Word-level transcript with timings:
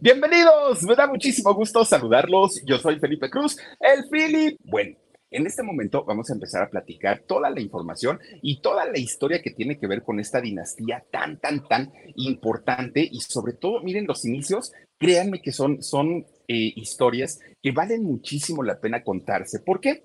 Bienvenidos, 0.00 0.84
me 0.84 0.94
da 0.94 1.08
muchísimo 1.08 1.52
gusto 1.54 1.84
saludarlos. 1.84 2.62
Yo 2.64 2.78
soy 2.78 3.00
Felipe 3.00 3.28
Cruz, 3.28 3.56
el 3.80 4.04
Philip. 4.08 4.56
Bueno, 4.62 4.96
en 5.28 5.44
este 5.44 5.64
momento 5.64 6.04
vamos 6.04 6.30
a 6.30 6.34
empezar 6.34 6.62
a 6.62 6.70
platicar 6.70 7.24
toda 7.26 7.50
la 7.50 7.60
información 7.60 8.20
y 8.40 8.60
toda 8.60 8.84
la 8.84 8.96
historia 8.96 9.42
que 9.42 9.50
tiene 9.50 9.76
que 9.76 9.88
ver 9.88 10.04
con 10.04 10.20
esta 10.20 10.40
dinastía 10.40 11.04
tan, 11.10 11.40
tan, 11.40 11.66
tan 11.66 11.92
importante 12.14 13.08
y 13.10 13.20
sobre 13.22 13.54
todo, 13.54 13.82
miren 13.82 14.06
los 14.06 14.24
inicios, 14.24 14.72
créanme 14.98 15.42
que 15.42 15.50
son, 15.50 15.82
son 15.82 16.24
eh, 16.46 16.72
historias 16.76 17.40
que 17.60 17.72
valen 17.72 18.04
muchísimo 18.04 18.62
la 18.62 18.78
pena 18.78 19.02
contarse. 19.02 19.58
¿Por 19.58 19.80
qué? 19.80 20.04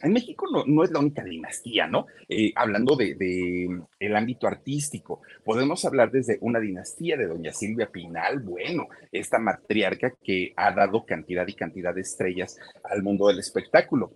En 0.00 0.12
México 0.12 0.46
no, 0.66 0.84
es 0.84 0.90
la 0.92 1.00
única 1.00 1.24
dinastía, 1.24 1.88
¿no? 1.88 2.06
Eh, 2.28 2.52
hablando 2.54 2.94
de, 2.94 3.68
el 3.98 4.16
ámbito 4.16 4.46
artístico, 4.46 5.22
podemos 5.44 5.84
hablar 5.84 6.10
desde 6.12 6.38
una 6.40 6.60
dinastía 6.60 7.16
de 7.16 7.26
doña 7.26 7.52
Silvia 7.52 7.90
Pinal, 7.90 8.38
bueno, 8.40 8.88
esta 9.10 9.38
matriarca 9.38 10.14
que 10.22 10.52
ha 10.56 10.72
dado 10.72 11.04
cantidad 11.04 11.46
y 11.48 11.54
cantidad 11.54 11.94
de 11.94 12.02
estrellas 12.02 12.58
al 12.84 13.02
mundo 13.02 13.26
del 13.26 13.40
espectáculo. 13.40 14.12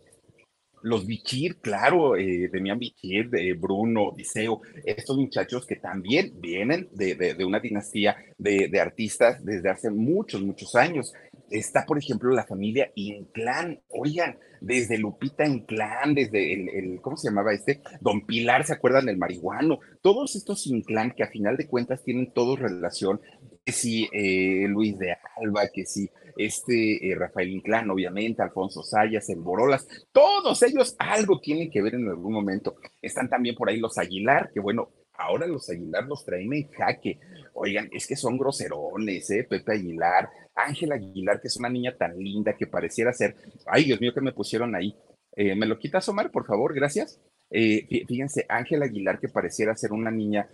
Los 0.83 1.07
Bichir, 1.07 1.59
claro, 1.59 2.17
eh, 2.17 2.49
Demian 2.53 2.79
Bichir, 2.79 3.31
de 3.31 3.53
Bruno, 3.55 4.13
Diceo, 4.17 4.63
estos 4.85 5.17
muchachos 5.17 5.65
que 5.65 5.77
también 5.77 6.41
vienen 6.41 6.89
de, 6.93 7.37
una 7.45 7.61
dinastía 7.61 8.17
de, 8.37 8.69
de, 8.69 8.81
artistas 8.81 9.45
desde 9.45 9.71
hace 9.71 9.91
muchos, 9.91 10.43
muchos 10.43 10.75
años. 10.75 11.13
Está, 11.51 11.87
por 11.87 11.99
ejemplo, 11.99 12.31
la 12.31 12.45
familia 12.45 12.91
Inclán. 12.97 13.81
Oigan, 13.91 14.39
desde 14.63 14.97
Lupita 14.97 15.45
Inclán, 15.45 16.15
desde 16.15 16.55
el, 16.55 17.01
¿cómo 17.01 17.17
se 17.17 17.29
llamaba 17.29 17.53
este? 17.53 17.83
Don 18.01 18.25
Pilar, 18.25 18.65
¿se 18.65 18.73
acuerdan 18.73 19.07
del 19.07 19.19
marihuano? 19.19 19.81
Todos 20.01 20.37
estos 20.37 20.67
Inclán 20.69 21.13
que 21.17 21.25
a 21.25 21.29
final 21.29 21.57
de 21.57 21.67
cuentas 21.67 22.03
tienen 22.05 22.33
todos 22.33 22.61
relación, 22.61 23.21
que 23.65 23.73
si 23.73 24.09
eh, 24.13 24.67
Luis 24.69 24.99
de 24.99 25.17
Alba, 25.37 25.63
que 25.73 25.85
si 25.85 26.09
este 26.37 27.11
eh, 27.11 27.15
Rafael 27.17 27.51
Inclán, 27.51 27.91
obviamente, 27.91 28.41
Alfonso 28.41 28.83
Sayas, 28.83 29.29
el 29.31 29.41
Borolas, 29.41 29.87
todos 30.13 30.63
ellos 30.63 30.95
algo 30.99 31.41
tienen 31.41 31.71
que 31.71 31.83
ver 31.83 31.97
en 31.97 32.09
algún 32.09 32.33
momento. 32.33 32.77
Están 33.01 33.29
también 33.29 33.57
por 33.57 33.69
ahí 33.69 33.81
los 33.81 33.99
Aguilar, 33.99 34.51
que 34.55 34.61
bueno, 34.61 34.91
ahora 35.15 35.47
los 35.47 35.69
Aguilar 35.69 36.05
los 36.07 36.25
traen 36.25 36.53
en 36.53 36.69
jaque. 36.71 37.19
Oigan, 37.55 37.89
es 37.93 38.07
que 38.07 38.17
son 38.17 38.39
groserones, 38.39 39.31
¿eh? 39.31 39.47
Pepe 39.49 39.73
Aguilar, 39.73 40.31
Ángela 40.55 40.95
Aguilar, 40.97 41.41
que 41.41 41.49
es 41.49 41.57
una 41.57 41.69
niña 41.69 41.97
tan 41.97 42.19
linda 42.19 42.57
que 42.57 42.67
pareciera 42.67 43.13
ser, 43.13 43.37
ay 43.67 43.85
Dios 43.85 44.01
mío, 44.01 44.15
que 44.15 44.21
me 44.21 44.33
pusieron 44.33 44.75
ahí. 44.75 44.97
Eh, 45.37 45.55
¿Me 45.55 45.67
lo 45.67 45.79
quitas, 45.79 46.09
Omar, 46.09 46.31
por 46.31 46.47
favor? 46.47 46.75
Gracias. 46.75 47.21
Eh, 47.51 47.87
fíjense, 48.07 48.47
Ángela 48.49 48.87
Aguilar, 48.87 49.21
que 49.21 49.29
pareciera 49.29 49.77
ser 49.77 49.93
una 49.93 50.11
niña 50.11 50.49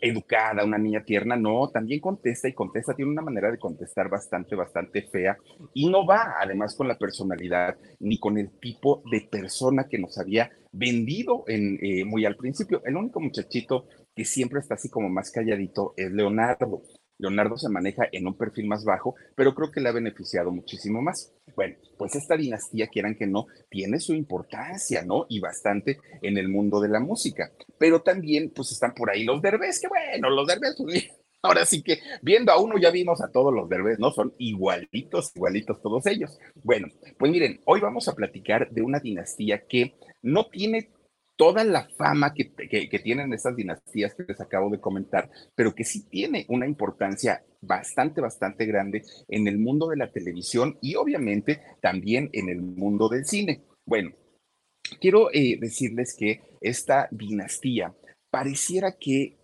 educada, 0.00 0.64
una 0.64 0.78
niña 0.78 1.04
tierna, 1.04 1.36
no, 1.36 1.68
también 1.70 2.00
contesta 2.00 2.48
y 2.48 2.52
contesta, 2.52 2.94
tiene 2.94 3.10
una 3.10 3.22
manera 3.22 3.50
de 3.50 3.58
contestar 3.58 4.08
bastante, 4.08 4.54
bastante 4.54 5.02
fea 5.02 5.36
y 5.74 5.88
no 5.88 6.06
va 6.06 6.36
además 6.40 6.74
con 6.74 6.88
la 6.88 6.98
personalidad 6.98 7.76
ni 8.00 8.18
con 8.18 8.38
el 8.38 8.50
tipo 8.58 9.02
de 9.10 9.22
persona 9.30 9.88
que 9.88 9.98
nos 9.98 10.18
había 10.18 10.50
vendido 10.72 11.44
en, 11.46 11.78
eh, 11.82 12.04
muy 12.04 12.24
al 12.24 12.36
principio. 12.36 12.82
El 12.84 12.96
único 12.96 13.20
muchachito 13.20 13.86
que 14.14 14.24
siempre 14.24 14.60
está 14.60 14.74
así 14.74 14.88
como 14.88 15.08
más 15.08 15.30
calladito 15.30 15.94
es 15.96 16.10
Leonardo. 16.12 16.82
Leonardo 17.18 17.56
se 17.56 17.68
maneja 17.68 18.08
en 18.10 18.26
un 18.26 18.36
perfil 18.36 18.66
más 18.66 18.84
bajo, 18.84 19.14
pero 19.36 19.54
creo 19.54 19.70
que 19.70 19.80
le 19.80 19.88
ha 19.88 19.92
beneficiado 19.92 20.50
muchísimo 20.50 21.00
más. 21.02 21.32
Bueno, 21.54 21.76
pues 21.96 22.16
esta 22.16 22.36
dinastía, 22.36 22.88
quieran 22.88 23.14
que 23.14 23.26
no, 23.26 23.46
tiene 23.70 24.00
su 24.00 24.12
importancia, 24.12 25.04
¿no? 25.04 25.26
Y 25.28 25.38
bastante 25.38 25.98
en 26.20 26.36
el 26.36 26.48
mundo 26.48 26.80
de 26.80 26.88
la 26.88 26.98
música. 26.98 27.52
Pero 27.78 28.02
también, 28.02 28.50
pues 28.50 28.72
están 28.72 28.92
por 28.94 29.10
ahí 29.10 29.24
los 29.24 29.40
derbés, 29.40 29.80
que 29.80 29.86
bueno, 29.86 30.30
los 30.30 30.48
derbés, 30.48 30.74
pues, 30.76 31.10
ahora 31.42 31.64
sí 31.64 31.82
que 31.82 31.98
viendo 32.22 32.50
a 32.50 32.60
uno 32.60 32.78
ya 32.78 32.90
vimos 32.90 33.20
a 33.20 33.30
todos 33.30 33.52
los 33.52 33.68
derbés, 33.68 33.98
¿no? 33.98 34.10
Son 34.10 34.34
igualitos, 34.38 35.30
igualitos 35.36 35.80
todos 35.80 36.06
ellos. 36.06 36.38
Bueno, 36.64 36.88
pues 37.18 37.30
miren, 37.30 37.60
hoy 37.66 37.80
vamos 37.80 38.08
a 38.08 38.14
platicar 38.14 38.70
de 38.70 38.82
una 38.82 38.98
dinastía 38.98 39.66
que 39.66 39.94
no 40.22 40.46
tiene 40.46 40.90
toda 41.36 41.64
la 41.64 41.88
fama 41.96 42.34
que, 42.34 42.44
tienen 43.02 43.32
estas 43.32 43.56
dinastías 43.56 44.14
que 44.14 44.24
les 44.24 44.40
acabo 44.40 44.70
de 44.70 44.80
comentar, 44.80 45.30
pero 45.54 45.74
que 45.74 45.84
sí 45.84 46.08
tiene 46.08 46.46
una 46.48 46.66
importancia 46.66 47.44
bastante, 47.60 48.20
bastante 48.20 48.66
grande 48.66 49.02
en 49.28 49.48
el 49.48 49.58
mundo 49.58 49.88
de 49.88 49.96
la 49.96 50.10
televisión 50.10 50.78
y 50.80 50.94
obviamente 50.94 51.60
también 51.80 52.30
en 52.32 52.48
el 52.48 52.60
mundo 52.60 53.08
del 53.08 53.24
cine. 53.24 53.62
Bueno, 53.86 54.12
quiero 55.00 55.30
eh, 55.32 55.58
decirles 55.60 56.14
que 56.18 56.40
esta 56.60 57.08
dinastía 57.10 57.94
pareciera 58.30 58.96
que 58.98 59.36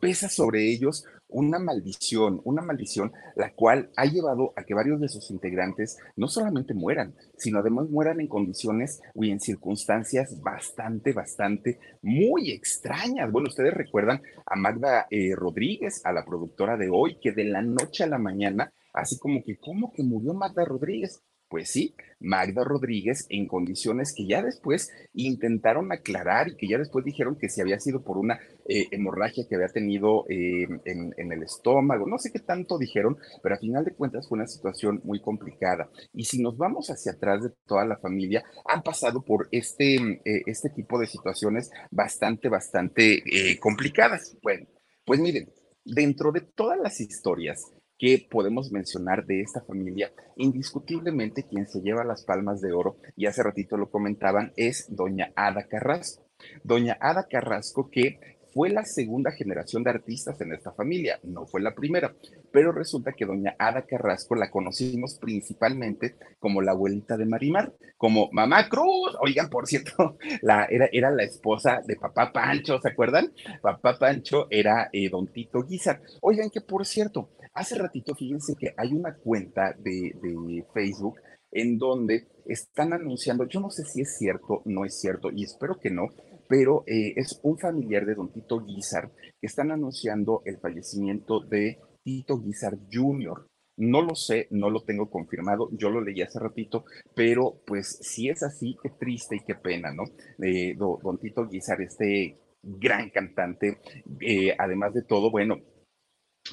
pesa 0.00 0.28
sobre 0.28 0.70
ellos 0.70 1.04
una 1.32 1.58
maldición, 1.58 2.40
una 2.44 2.62
maldición 2.62 3.12
la 3.36 3.52
cual 3.52 3.90
ha 3.96 4.04
llevado 4.04 4.52
a 4.56 4.64
que 4.64 4.74
varios 4.74 5.00
de 5.00 5.08
sus 5.08 5.30
integrantes 5.30 5.98
no 6.16 6.28
solamente 6.28 6.74
mueran, 6.74 7.14
sino 7.36 7.58
además 7.58 7.88
mueran 7.90 8.20
en 8.20 8.28
condiciones 8.28 9.00
y 9.14 9.30
en 9.30 9.40
circunstancias 9.40 10.40
bastante, 10.42 11.12
bastante, 11.12 11.78
muy 12.02 12.50
extrañas. 12.50 13.30
Bueno, 13.30 13.48
ustedes 13.48 13.74
recuerdan 13.74 14.22
a 14.46 14.56
Magda 14.56 15.06
eh, 15.10 15.34
Rodríguez, 15.34 16.00
a 16.04 16.12
la 16.12 16.24
productora 16.24 16.76
de 16.76 16.88
hoy, 16.90 17.18
que 17.20 17.32
de 17.32 17.44
la 17.44 17.62
noche 17.62 18.04
a 18.04 18.08
la 18.08 18.18
mañana, 18.18 18.72
así 18.92 19.18
como 19.18 19.42
que, 19.42 19.56
¿cómo 19.56 19.92
que 19.92 20.02
murió 20.02 20.34
Magda 20.34 20.64
Rodríguez? 20.64 21.22
Pues 21.52 21.68
sí, 21.68 21.94
Magda 22.18 22.64
Rodríguez 22.64 23.26
en 23.28 23.46
condiciones 23.46 24.14
que 24.16 24.26
ya 24.26 24.42
después 24.42 24.90
intentaron 25.12 25.92
aclarar 25.92 26.48
y 26.48 26.56
que 26.56 26.66
ya 26.66 26.78
después 26.78 27.04
dijeron 27.04 27.36
que 27.36 27.50
si 27.50 27.60
había 27.60 27.78
sido 27.78 28.02
por 28.02 28.16
una 28.16 28.40
eh, 28.66 28.86
hemorragia 28.90 29.44
que 29.46 29.56
había 29.56 29.68
tenido 29.68 30.24
eh, 30.30 30.66
en, 30.86 31.12
el 31.30 31.42
estómago, 31.42 32.06
no 32.06 32.16
sé 32.16 32.32
qué 32.32 32.38
tanto 32.38 32.78
dijeron, 32.78 33.18
pero 33.42 33.54
a 33.54 33.58
final 33.58 33.84
de 33.84 33.92
cuentas 33.92 34.26
fue 34.26 34.38
una 34.38 34.46
situación 34.46 35.02
muy 35.04 35.20
complicada. 35.20 35.90
Y 36.14 36.24
si 36.24 36.40
nos 36.40 36.56
vamos 36.56 36.88
hacia 36.88 37.12
atrás 37.12 37.42
de 37.42 37.50
toda 37.66 37.84
la 37.84 37.98
familia, 37.98 38.42
han 38.64 38.82
pasado 38.82 39.22
por 39.22 39.48
este, 39.52 39.96
eh, 39.96 40.42
este 40.46 40.70
tipo 40.70 40.98
de 40.98 41.06
situaciones 41.06 41.70
bastante, 41.90 42.48
bastante 42.48 43.22
complicadas. 43.60 44.38
Bueno, 44.42 44.66
pues 45.04 45.20
miren, 45.20 45.52
dentro 45.84 46.32
de 46.32 46.40
todas 46.40 46.78
las 46.78 46.98
historias 46.98 47.70
que 48.02 48.26
podemos 48.28 48.72
mencionar 48.72 49.26
de 49.26 49.42
esta 49.42 49.60
familia, 49.60 50.10
indiscutiblemente 50.34 51.44
quien 51.44 51.68
se 51.68 51.82
lleva 51.82 52.02
las 52.02 52.24
palmas 52.24 52.60
de 52.60 52.72
oro, 52.72 52.96
y 53.14 53.26
hace 53.26 53.44
ratito 53.44 53.76
lo 53.76 53.92
comentaban, 53.92 54.52
es 54.56 54.86
doña 54.88 55.30
Ada 55.36 55.68
Carrasco. 55.68 56.26
Doña 56.64 56.98
Ada 57.00 57.28
Carrasco 57.30 57.90
que 57.92 58.18
fue 58.52 58.70
la 58.70 58.84
segunda 58.84 59.30
generación 59.32 59.82
de 59.82 59.90
artistas 59.90 60.40
en 60.40 60.52
esta 60.52 60.72
familia, 60.72 61.18
no 61.22 61.46
fue 61.46 61.60
la 61.60 61.74
primera, 61.74 62.14
pero 62.50 62.72
resulta 62.72 63.12
que 63.12 63.26
doña 63.26 63.54
Ada 63.58 63.82
Carrasco 63.82 64.34
la 64.34 64.50
conocimos 64.50 65.18
principalmente 65.18 66.14
como 66.38 66.62
la 66.62 66.72
abuelita 66.72 67.16
de 67.16 67.26
Marimar, 67.26 67.72
como 67.96 68.28
Mamá 68.32 68.68
Cruz, 68.68 69.16
oigan, 69.20 69.48
por 69.48 69.66
cierto, 69.66 70.18
era, 70.42 70.88
era 70.92 71.10
la 71.10 71.22
esposa 71.22 71.80
de 71.86 71.96
Papá 71.96 72.32
Pancho, 72.32 72.80
¿se 72.80 72.88
acuerdan? 72.88 73.32
Papá 73.60 73.98
Pancho 73.98 74.46
era 74.50 74.88
eh, 74.92 75.08
don 75.08 75.26
Tito 75.26 75.62
Guizar. 75.62 76.00
Oigan 76.20 76.50
que, 76.50 76.60
por 76.60 76.84
cierto, 76.84 77.30
Hace 77.54 77.76
ratito, 77.76 78.14
fíjense 78.14 78.54
que 78.58 78.72
hay 78.78 78.94
una 78.94 79.14
cuenta 79.14 79.74
de, 79.78 80.64
Facebook 80.72 81.16
en 81.50 81.76
donde 81.76 82.26
están 82.46 82.94
anunciando, 82.94 83.46
yo 83.46 83.60
no 83.60 83.68
sé 83.68 83.84
si 83.84 84.00
es 84.00 84.16
cierto, 84.16 84.62
no 84.64 84.86
es 84.86 84.98
cierto, 84.98 85.30
y 85.30 85.44
espero 85.44 85.78
que 85.78 85.90
no, 85.90 86.08
pero 86.52 86.84
eh, 86.86 87.14
es 87.16 87.40
un 87.44 87.56
familiar 87.56 88.04
de 88.04 88.14
don 88.14 88.30
Tito 88.30 88.60
Guizar 88.60 89.10
que 89.40 89.46
están 89.46 89.70
anunciando 89.70 90.42
el 90.44 90.58
fallecimiento 90.58 91.40
de 91.40 91.78
Tito 92.04 92.38
Guizar 92.42 92.76
Jr. 92.92 93.46
No 93.78 94.02
lo 94.02 94.14
sé, 94.14 94.48
no 94.50 94.68
lo 94.68 94.82
tengo 94.82 95.08
confirmado, 95.08 95.70
yo 95.72 95.88
lo 95.88 96.02
leí 96.02 96.20
hace 96.20 96.38
ratito, 96.38 96.84
pero 97.16 97.62
pues 97.66 98.00
si 98.02 98.28
es 98.28 98.42
así, 98.42 98.76
qué 98.82 98.90
triste 98.90 99.36
y 99.36 99.44
qué 99.46 99.54
pena, 99.54 99.94
¿no? 99.94 100.02
Eh, 100.44 100.74
don 100.76 101.18
Tito 101.18 101.48
Guizar, 101.48 101.80
este 101.80 102.38
gran 102.62 103.08
cantante, 103.08 103.78
eh, 104.20 104.54
además 104.58 104.92
de 104.92 105.04
todo, 105.04 105.30
bueno, 105.30 105.56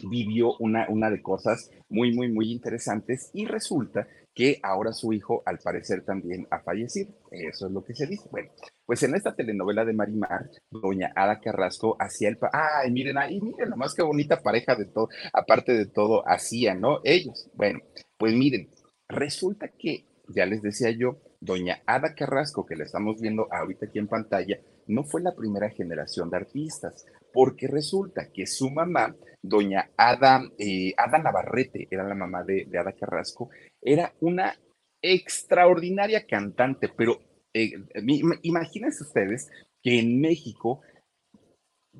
vivió 0.10 0.56
una, 0.60 0.88
una 0.88 1.10
de 1.10 1.22
cosas 1.22 1.72
muy, 1.90 2.16
muy, 2.16 2.32
muy 2.32 2.54
interesantes 2.54 3.32
y 3.34 3.48
resulta 3.48 4.08
que 4.34 4.62
ahora 4.64 4.94
su 4.94 5.12
hijo 5.12 5.44
al 5.46 5.60
parecer 5.60 6.06
también 6.06 6.48
ha 6.52 6.62
fallecido. 6.62 7.12
Eso 7.32 7.68
es 7.68 7.74
lo 7.74 7.84
que 7.84 7.96
se 7.96 8.08
dice. 8.08 8.30
Bueno, 8.32 8.50
pues 8.90 9.04
en 9.04 9.14
esta 9.14 9.36
telenovela 9.36 9.86
de 9.86 9.94
Marimar, 9.94 10.50
doña 10.72 11.12
Ada 11.16 11.40
Carrasco 11.40 11.96
hacía 12.00 12.30
el... 12.30 12.40
Ay, 12.52 12.90
miren 12.90 13.20
ahí, 13.20 13.40
miren 13.40 13.70
nomás 13.70 13.94
qué 13.94 14.02
bonita 14.02 14.42
pareja 14.42 14.74
de 14.74 14.86
todo, 14.86 15.10
aparte 15.32 15.74
de 15.74 15.86
todo, 15.86 16.28
hacían, 16.28 16.82
¿no? 16.82 17.00
Ellos. 17.04 17.52
Bueno, 17.54 17.82
pues 18.18 18.34
miren, 18.34 18.68
resulta 19.08 19.68
que, 19.68 20.08
ya 20.30 20.48
les 20.48 20.64
decía 20.64 20.90
yo, 20.90 21.20
doña 21.40 21.84
Ada 21.86 22.16
Carrasco, 22.16 22.66
que 22.66 22.76
la 22.76 22.86
estamos 22.86 23.22
viendo 23.22 23.48
ahorita 23.52 23.86
aquí 23.86 24.00
en 24.00 24.08
pantalla, 24.08 24.60
no 24.88 25.04
fue 25.04 25.22
la 25.22 25.36
primera 25.36 25.70
generación 25.70 26.32
de 26.32 26.38
artistas, 26.38 27.06
porque 27.32 27.68
resulta 27.68 28.32
que 28.34 28.48
su 28.48 28.72
mamá 28.72 29.16
doña 29.44 29.92
Ada, 29.98 30.42
eh, 30.58 30.96
Ada 30.98 31.20
Navarrete, 31.20 31.88
era 31.92 32.08
la 32.08 32.16
mamá 32.16 32.44
de, 32.44 32.68
Ada 32.76 32.94
Carrasco, 32.94 33.52
era 33.84 34.16
una 34.20 34.58
extraordinaria 35.00 36.26
cantante, 36.26 36.90
pero 36.90 37.29
eh, 37.64 38.40
imagínense 38.44 39.04
ustedes 39.04 39.50
que 39.82 40.00
en 40.00 40.20
México 40.20 40.82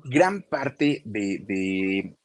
gran 0.04 0.42
parte 0.42 1.02
de, 1.04 2.16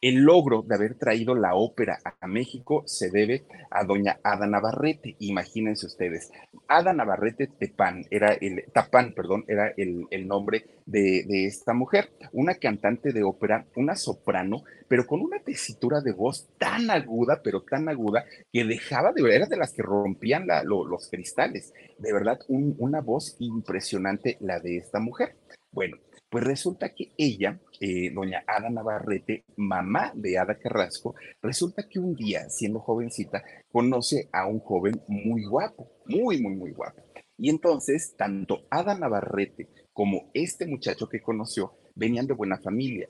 El 0.00 0.20
logro 0.22 0.62
de 0.62 0.76
haber 0.76 0.94
traído 0.94 1.34
la 1.34 1.56
ópera 1.56 1.98
a 2.20 2.26
México 2.28 2.84
se 2.86 3.10
debe 3.10 3.42
a 3.68 3.84
doña 3.84 4.20
Ada 4.22 4.46
Navarrete. 4.46 5.16
Imagínense 5.18 5.86
ustedes, 5.86 6.30
Ada 6.68 6.92
Navarrete 6.92 7.48
Tepán 7.48 8.04
era 8.08 8.32
el 8.34 8.62
Tapán, 8.72 9.12
perdón, 9.12 9.44
era 9.48 9.72
el, 9.76 10.06
nombre 10.28 10.66
de, 10.86 11.46
esta 11.46 11.74
mujer, 11.74 12.12
una 12.32 12.54
cantante 12.54 13.12
de 13.12 13.24
ópera, 13.24 13.66
una 13.74 13.96
soprano, 13.96 14.62
pero 14.86 15.04
con 15.04 15.20
una 15.20 15.40
tesitura 15.40 16.00
de 16.00 16.12
voz 16.12 16.48
tan 16.58 16.90
aguda, 16.90 17.40
pero 17.42 17.62
tan 17.62 17.88
aguda 17.88 18.24
que 18.52 18.64
dejaba 18.64 19.12
de 19.12 19.22
ver, 19.24 19.32
era 19.32 19.46
de 19.46 19.56
las 19.56 19.72
que 19.72 19.82
rompían 19.82 20.46
los 20.64 21.08
cristales. 21.10 21.74
De 21.98 22.12
verdad, 22.12 22.38
una 22.46 23.00
voz 23.00 23.34
impresionante 23.40 24.36
la 24.38 24.60
de 24.60 24.76
esta 24.76 25.00
mujer. 25.00 25.34
Bueno, 25.78 25.96
pues 26.28 26.42
resulta 26.42 26.92
que 26.92 27.12
ella, 27.16 27.60
eh, 27.78 28.10
doña 28.12 28.42
Ada 28.48 28.68
Navarrete, 28.68 29.44
mamá 29.58 30.10
de 30.12 30.36
Ada 30.36 30.58
Carrasco, 30.58 31.14
resulta 31.40 31.88
que 31.88 32.00
un 32.00 32.16
día, 32.16 32.50
siendo 32.50 32.80
jovencita, 32.80 33.44
conoce 33.70 34.28
a 34.32 34.48
un 34.48 34.58
joven 34.58 35.00
muy 35.06 35.44
guapo, 35.44 35.88
muy, 36.06 36.42
muy, 36.42 36.56
muy 36.56 36.72
guapo. 36.72 37.00
Y 37.36 37.48
entonces, 37.48 38.16
tanto 38.16 38.66
Ada 38.70 38.98
Navarrete 38.98 39.68
como 39.92 40.32
este 40.34 40.66
muchacho 40.66 41.08
que 41.08 41.22
conoció 41.22 41.74
venían 41.94 42.26
de 42.26 42.34
buena 42.34 42.58
familia. 42.58 43.08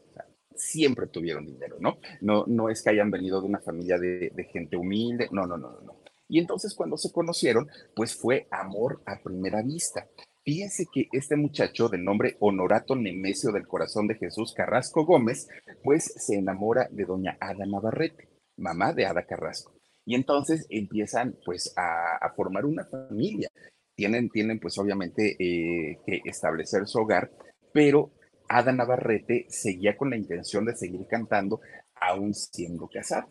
siempre 0.55 1.07
tuvieron 1.07 1.47
dinero, 1.47 1.79
¿no? 1.81 1.97
¿no? 2.21 2.45
No 2.47 2.69
es 2.69 2.83
que 2.83 2.91
hayan 2.91 3.11
venido 3.11 3.41
de 3.41 3.47
una 3.47 3.61
familia 3.61 3.97
de, 3.97 4.31
de 4.35 4.45
gente 4.45 4.77
humilde, 4.77 5.29
no, 5.33 5.47
no, 5.47 5.57
no, 5.57 5.71
no. 5.81 6.03
Y 6.29 6.39
entonces 6.39 6.75
cuando 6.75 6.99
se 6.99 7.11
conocieron, 7.11 7.67
pues 7.97 8.15
fue 8.15 8.47
amor 8.51 9.01
a 9.07 9.23
primera 9.23 9.63
vista. 9.63 10.07
Fíjense 10.49 10.87
que 10.91 11.11
este 11.13 11.37
muchacho 11.37 11.91
de 11.91 11.99
nombre 11.99 12.39
Honorato 12.41 12.97
Nemesio 12.97 13.53
del 13.53 13.67
Corazón 13.67 14.07
de 14.07 14.15
Jesús 14.15 14.55
Carrasco 14.55 15.05
Gómez, 15.05 15.47
pues 15.85 16.05
se 16.05 16.37
enamora 16.37 16.89
de 16.91 17.05
doña 17.05 17.37
Ada 17.39 17.67
Navarrete, 17.67 18.31
mamá 18.57 18.95
de 18.95 19.05
Ada 19.05 19.27
Carrasco. 19.27 19.75
Y 20.07 20.15
entonces 20.15 20.67
empiezan 20.71 21.37
pues 21.45 21.75
a, 21.77 22.33
formar 22.35 22.65
una 22.65 22.87
familia. 22.87 23.51
Tienen, 23.95 24.31
tienen 24.31 24.59
pues 24.59 24.79
obviamente 24.79 25.37
eh, 25.39 25.99
que 26.07 26.23
establecer 26.25 26.87
su 26.87 27.01
hogar, 27.01 27.31
pero 27.75 28.13
Ada 28.49 28.73
Navarrete 28.73 29.45
seguía 29.51 29.99
con 29.99 30.09
la 30.09 30.17
intención 30.17 30.65
de 30.65 30.75
seguir 30.77 31.07
cantando 31.11 31.61
aún 31.95 32.33
siendo 32.33 32.89
casada. 32.89 33.29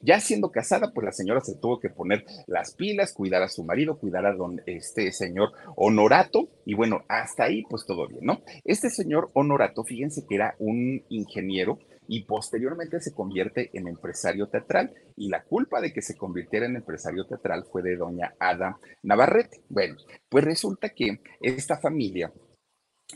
Ya 0.00 0.20
siendo 0.20 0.50
casada, 0.50 0.92
pues 0.92 1.04
la 1.04 1.12
señora 1.12 1.40
se 1.40 1.56
tuvo 1.56 1.80
que 1.80 1.88
poner 1.88 2.24
las 2.46 2.74
pilas, 2.74 3.14
cuidar 3.14 3.42
a 3.42 3.48
su 3.48 3.64
marido, 3.64 3.98
cuidar 3.98 4.26
a 4.26 4.34
don 4.34 4.60
este 4.66 5.10
señor 5.10 5.52
Honorato, 5.74 6.48
y 6.64 6.74
bueno, 6.74 7.00
hasta 7.08 7.44
ahí 7.44 7.62
pues 7.68 7.86
todo 7.86 8.06
bien, 8.06 8.24
¿no? 8.24 8.42
Este 8.64 8.90
señor 8.90 9.30
Honorato, 9.32 9.84
fíjense 9.84 10.26
que 10.28 10.34
era 10.34 10.54
un 10.58 11.02
ingeniero 11.08 11.78
y 12.08 12.24
posteriormente 12.24 13.00
se 13.00 13.14
convierte 13.14 13.70
en 13.72 13.88
empresario 13.88 14.48
teatral, 14.48 14.92
y 15.16 15.28
la 15.28 15.42
culpa 15.42 15.80
de 15.80 15.92
que 15.92 16.02
se 16.02 16.16
convirtiera 16.16 16.66
en 16.66 16.76
empresario 16.76 17.26
teatral 17.26 17.64
fue 17.64 17.82
de 17.82 17.96
doña 17.96 18.34
Ada 18.38 18.78
Navarrete. 19.02 19.62
Bueno, 19.68 19.96
pues 20.28 20.44
resulta 20.44 20.90
que 20.90 21.20
esta 21.40 21.78
familia 21.78 22.32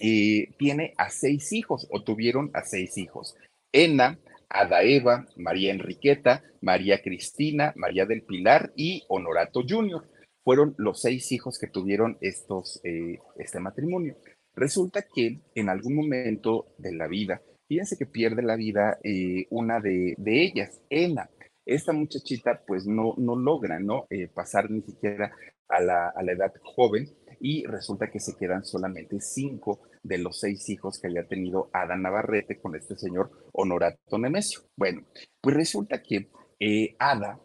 eh, 0.01 0.49
tiene 0.59 0.95
a 0.97 1.11
seis 1.11 1.53
hijos, 1.53 1.87
o 1.91 2.03
tuvieron 2.03 2.51
a 2.55 2.65
seis 2.65 2.97
hijos. 2.97 3.37
Ena, 3.73 4.19
Ada 4.51 4.83
Eva, 4.83 5.27
María 5.37 5.73
Enriqueta, 5.73 6.43
María 6.61 7.01
Cristina, 7.03 7.73
María 7.77 8.05
del 8.05 8.23
Pilar 8.23 8.73
y 8.77 9.05
Honorato 9.09 9.63
Jr. 9.67 10.03
Fueron 10.43 10.75
los 10.77 11.01
seis 11.01 11.31
hijos 11.33 11.59
que 11.59 11.69
tuvieron 11.69 12.19
estos, 12.21 12.81
eh, 12.85 13.21
este 13.37 13.61
matrimonio. 13.61 14.17
Resulta 14.55 15.03
que 15.03 15.41
en 15.55 15.69
algún 15.69 15.95
momento 15.95 16.75
de 16.79 16.93
la 16.93 17.07
vida, 17.07 17.41
fíjense 17.69 17.97
que 17.97 18.07
pierde 18.07 18.43
la 18.43 18.57
vida 18.57 18.99
eh, 19.05 19.47
una 19.51 19.81
de, 19.81 20.17
ellas, 20.27 20.81
Ena. 20.91 21.31
Esta 21.65 21.93
muchachita 21.93 22.63
pues 22.67 22.87
no, 22.87 23.15
no 23.17 23.37
logra 23.37 23.79
¿no? 23.79 24.07
Eh, 24.11 24.27
pasar 24.27 24.71
ni 24.71 24.83
siquiera 24.83 25.33
a 25.69 25.81
la, 25.81 26.09
a 26.09 26.23
la 26.25 26.33
edad 26.33 26.53
joven 26.63 27.09
y 27.39 27.65
resulta 27.67 28.11
que 28.11 28.19
se 28.19 28.37
quedan 28.37 28.65
solamente 28.65 29.21
cinco 29.21 29.81
de 30.03 30.19
los 30.19 30.41
seis 30.41 30.69
hijos 30.69 30.99
que 30.99 31.09
había 31.09 31.27
tenido 31.27 31.71
Ada 31.73 31.97
Navarrete 31.97 32.61
con 32.61 32.75
este 32.75 32.97
señor 32.97 33.31
Honorato 33.53 34.19
Nemesio. 34.19 34.61
Bueno, 34.77 35.03
pues 35.41 35.57
resulta 35.57 36.03
que 36.03 36.31
eh, 36.59 36.97
Ada 36.99 37.41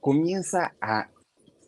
comienza 0.00 0.76
a 0.80 1.10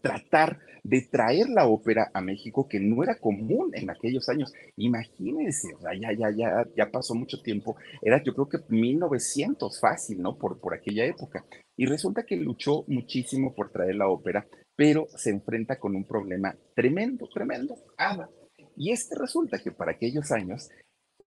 tratar 0.00 0.60
de 0.84 1.02
traer 1.02 1.48
la 1.50 1.66
ópera 1.66 2.10
a 2.14 2.20
México, 2.20 2.66
que 2.68 2.80
no 2.80 3.02
era 3.02 3.18
común 3.18 3.70
en 3.74 3.90
aquellos 3.90 4.28
años. 4.28 4.52
Imagínense, 4.76 5.68
ya, 6.00 6.12
ya, 6.16 6.30
ya, 6.30 6.64
ya 6.74 6.90
pasó 6.90 7.14
mucho 7.14 7.42
tiempo. 7.42 7.76
Era 8.00 8.22
yo 8.22 8.32
creo 8.34 8.48
que 8.48 8.58
1900 8.68 9.80
fácil, 9.80 10.22
¿no? 10.22 10.38
Por, 10.38 10.60
por 10.60 10.74
aquella 10.74 11.04
época. 11.04 11.44
Y 11.76 11.86
resulta 11.86 12.24
que 12.24 12.36
luchó 12.36 12.84
muchísimo 12.86 13.54
por 13.54 13.70
traer 13.70 13.96
la 13.96 14.08
ópera, 14.08 14.46
pero 14.76 15.08
se 15.16 15.30
enfrenta 15.30 15.78
con 15.78 15.94
un 15.94 16.04
problema 16.04 16.56
tremendo, 16.74 17.28
tremendo. 17.28 17.74
Ada 17.98 18.30
y 18.78 18.92
es 18.92 19.08
que 19.08 19.16
resulta 19.16 19.58
que 19.58 19.72
para 19.72 19.92
aquellos 19.92 20.30
años, 20.30 20.70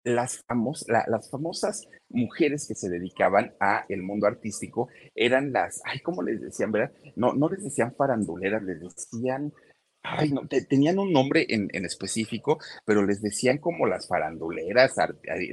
las, 0.03 0.43
famosas 0.47 1.87
mujeres 2.09 2.67
que 2.67 2.75
se 2.75 2.89
dedicaban 2.89 3.53
a 3.59 3.85
el 3.89 4.01
mundo 4.01 4.25
artístico 4.25 4.87
eran 5.13 5.51
las, 5.51 5.81
ay, 5.85 5.99
¿cómo 5.99 6.23
les 6.23 6.41
decían, 6.41 6.71
verdad? 6.71 6.91
No, 7.15 7.33
no 7.33 7.49
les 7.49 7.63
decían 7.63 7.93
faranduleras, 7.93 8.63
les 8.63 8.79
decían, 8.79 9.53
ay, 10.01 10.31
no, 10.31 10.47
tenían 10.47 10.97
un 10.97 11.11
nombre 11.11 11.45
en, 11.49 11.69
específico, 11.85 12.57
pero 12.85 13.05
les 13.05 13.21
decían 13.21 13.57
como 13.59 13.85
las 13.85 14.07
faranduleras, 14.07 14.95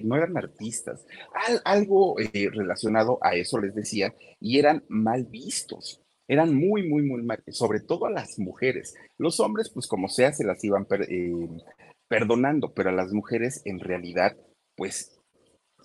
no 0.03 0.17
eran 0.17 0.37
artistas, 0.37 1.05
algo 1.65 2.19
eh, 2.21 2.49
relacionado 2.50 3.19
a 3.21 3.35
eso 3.35 3.61
les 3.61 3.75
decían, 3.75 4.15
y 4.41 4.59
eran 4.59 4.85
mal 4.89 5.25
vistos 5.25 6.00
eran 6.29 6.55
muy, 6.55 6.87
muy, 6.87 7.03
muy 7.03 7.23
mal, 7.23 7.43
sobre 7.49 7.81
todo 7.81 8.05
a 8.05 8.11
las 8.11 8.39
mujeres. 8.39 8.95
Los 9.17 9.41
hombres, 9.41 9.71
pues 9.71 9.87
como 9.87 10.09
sea, 10.09 10.33
se 10.33 10.45
las 10.45 10.62
iban 10.62 10.87
eh, 11.09 11.33
perdonando, 12.08 12.72
pero 12.75 12.90
a 12.90 12.93
las 12.93 13.12
mujeres 13.12 13.62
en 13.64 13.81
realidad, 13.81 14.37
pues 14.76 15.19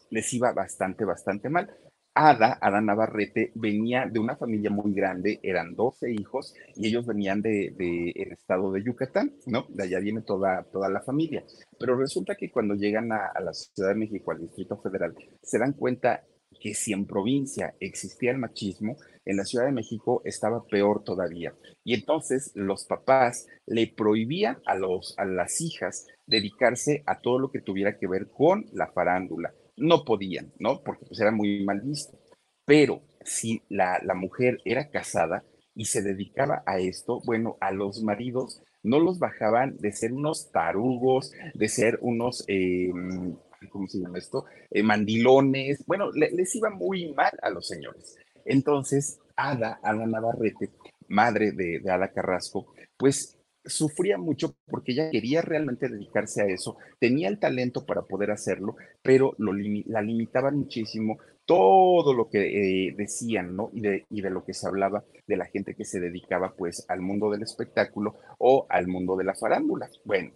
les 0.09 0.33
iba 0.33 0.53
bastante, 0.53 1.05
bastante 1.05 1.49
mal. 1.49 1.69
Ada, 2.15 2.59
Ada 2.61 2.79
Navarrete, 2.79 3.51
venía 3.55 4.05
de 4.05 4.19
una 4.19 4.35
familia 4.35 4.69
muy 4.69 4.93
grande, 4.93 5.39
eran 5.41 5.73
12 5.73 6.11
hijos 6.11 6.53
y 6.75 6.87
ellos 6.87 7.07
venían 7.07 7.41
del 7.41 7.75
de, 7.75 8.11
estado 8.31 8.71
de 8.71 8.83
Yucatán, 8.83 9.33
¿no? 9.47 9.65
De 9.69 9.83
allá 9.83 9.99
viene 9.99 10.21
toda, 10.21 10.63
toda 10.71 10.89
la 10.89 11.01
familia. 11.01 11.43
Pero 11.79 11.97
resulta 11.97 12.35
que 12.35 12.51
cuando 12.51 12.75
llegan 12.75 13.11
a, 13.11 13.31
a 13.33 13.41
la 13.41 13.53
Ciudad 13.53 13.89
de 13.89 13.95
México, 13.95 14.31
al 14.31 14.41
Distrito 14.41 14.77
Federal, 14.77 15.15
se 15.41 15.57
dan 15.57 15.73
cuenta 15.73 16.23
que 16.59 16.73
si 16.75 16.93
en 16.93 17.05
provincia 17.05 17.75
existía 17.79 18.31
el 18.31 18.37
machismo, 18.37 18.95
en 19.25 19.37
la 19.37 19.45
Ciudad 19.45 19.65
de 19.65 19.71
México 19.71 20.21
estaba 20.25 20.65
peor 20.65 21.03
todavía. 21.03 21.53
Y 21.83 21.93
entonces 21.93 22.51
los 22.55 22.85
papás 22.85 23.47
le 23.65 23.87
prohibían 23.87 24.57
a, 24.65 24.75
los, 24.75 25.15
a 25.17 25.25
las 25.25 25.61
hijas 25.61 26.07
dedicarse 26.25 27.03
a 27.05 27.19
todo 27.19 27.39
lo 27.39 27.51
que 27.51 27.61
tuviera 27.61 27.97
que 27.97 28.07
ver 28.07 28.29
con 28.29 28.65
la 28.73 28.91
farándula. 28.91 29.53
No 29.77 30.03
podían, 30.03 30.53
¿no? 30.59 30.81
Porque 30.83 31.05
pues 31.05 31.19
era 31.19 31.31
muy 31.31 31.63
mal 31.63 31.81
visto. 31.81 32.17
Pero 32.65 33.01
si 33.23 33.61
la, 33.69 33.99
la 34.03 34.13
mujer 34.13 34.59
era 34.65 34.89
casada 34.89 35.43
y 35.75 35.85
se 35.85 36.01
dedicaba 36.01 36.63
a 36.65 36.79
esto, 36.79 37.21
bueno, 37.25 37.57
a 37.59 37.71
los 37.71 38.03
maridos 38.03 38.61
no 38.83 38.99
los 38.99 39.17
bajaban 39.17 39.77
de 39.77 39.91
ser 39.91 40.13
unos 40.13 40.51
tarugos, 40.51 41.31
de 41.53 41.69
ser 41.69 41.97
unos, 42.01 42.43
em, 42.47 43.35
¿cómo 43.69 43.87
se 43.87 43.99
llama 43.99 44.17
esto? 44.17 44.45
Eh, 44.69 44.83
mandilones. 44.83 45.83
Bueno, 45.87 46.11
les 46.11 46.55
iba 46.55 46.69
muy 46.69 47.13
mal 47.13 47.31
a 47.41 47.49
los 47.49 47.67
señores. 47.67 48.17
Entonces, 48.45 49.19
Ada, 49.35 49.79
Ada 49.81 50.05
Navarrete, 50.05 50.69
madre 51.07 51.53
de, 51.53 51.81
Ada 51.89 52.11
Carrasco, 52.11 52.73
pues 52.97 53.39
sufría 53.65 54.17
mucho 54.17 54.55
porque 54.67 54.91
ella 54.93 55.09
quería 55.09 55.41
realmente 55.41 55.89
dedicarse 55.89 56.41
a 56.41 56.45
eso, 56.45 56.77
tenía 56.99 57.29
el 57.29 57.39
talento 57.39 57.85
para 57.85 58.03
poder 58.03 58.31
hacerlo, 58.31 58.75
pero 59.01 59.35
la 59.37 60.01
limitaban 60.01 60.57
muchísimo 60.57 61.17
todo 61.45 62.13
lo 62.13 62.29
que 62.29 62.87
eh, 62.87 62.93
decían, 62.97 63.55
¿no? 63.55 63.69
Y 63.73 63.81
de, 63.81 64.05
y 64.09 64.21
de 64.21 64.29
lo 64.29 64.45
que 64.45 64.53
se 64.53 64.67
hablaba 64.67 65.03
de 65.27 65.37
la 65.37 65.45
gente 65.45 65.75
que 65.75 65.85
se 65.85 65.99
dedicaba 65.99 66.53
pues 66.55 66.85
al 66.87 67.01
mundo 67.01 67.29
del 67.29 67.43
espectáculo 67.43 68.15
o 68.37 68.65
al 68.69 68.87
mundo 68.87 69.15
de 69.17 69.25
la 69.25 69.35
farándula. 69.35 69.89
Bueno, 70.05 70.31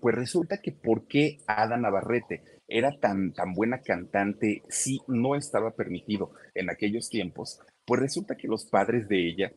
pues 0.00 0.14
resulta 0.14 0.60
que 0.60 0.72
por 0.72 1.06
qué 1.06 1.38
Ada 1.46 1.76
Navarrete 1.76 2.42
era 2.68 2.92
tan, 3.00 3.32
tan 3.32 3.54
buena 3.54 3.80
cantante 3.80 4.62
si 4.68 5.00
no 5.08 5.34
estaba 5.34 5.70
permitido 5.72 6.32
en 6.54 6.70
aquellos 6.70 7.08
tiempos, 7.08 7.60
pues 7.86 8.00
resulta 8.00 8.36
que 8.36 8.46
los 8.46 8.66
padres 8.66 9.08
de 9.08 9.26
ella 9.26 9.52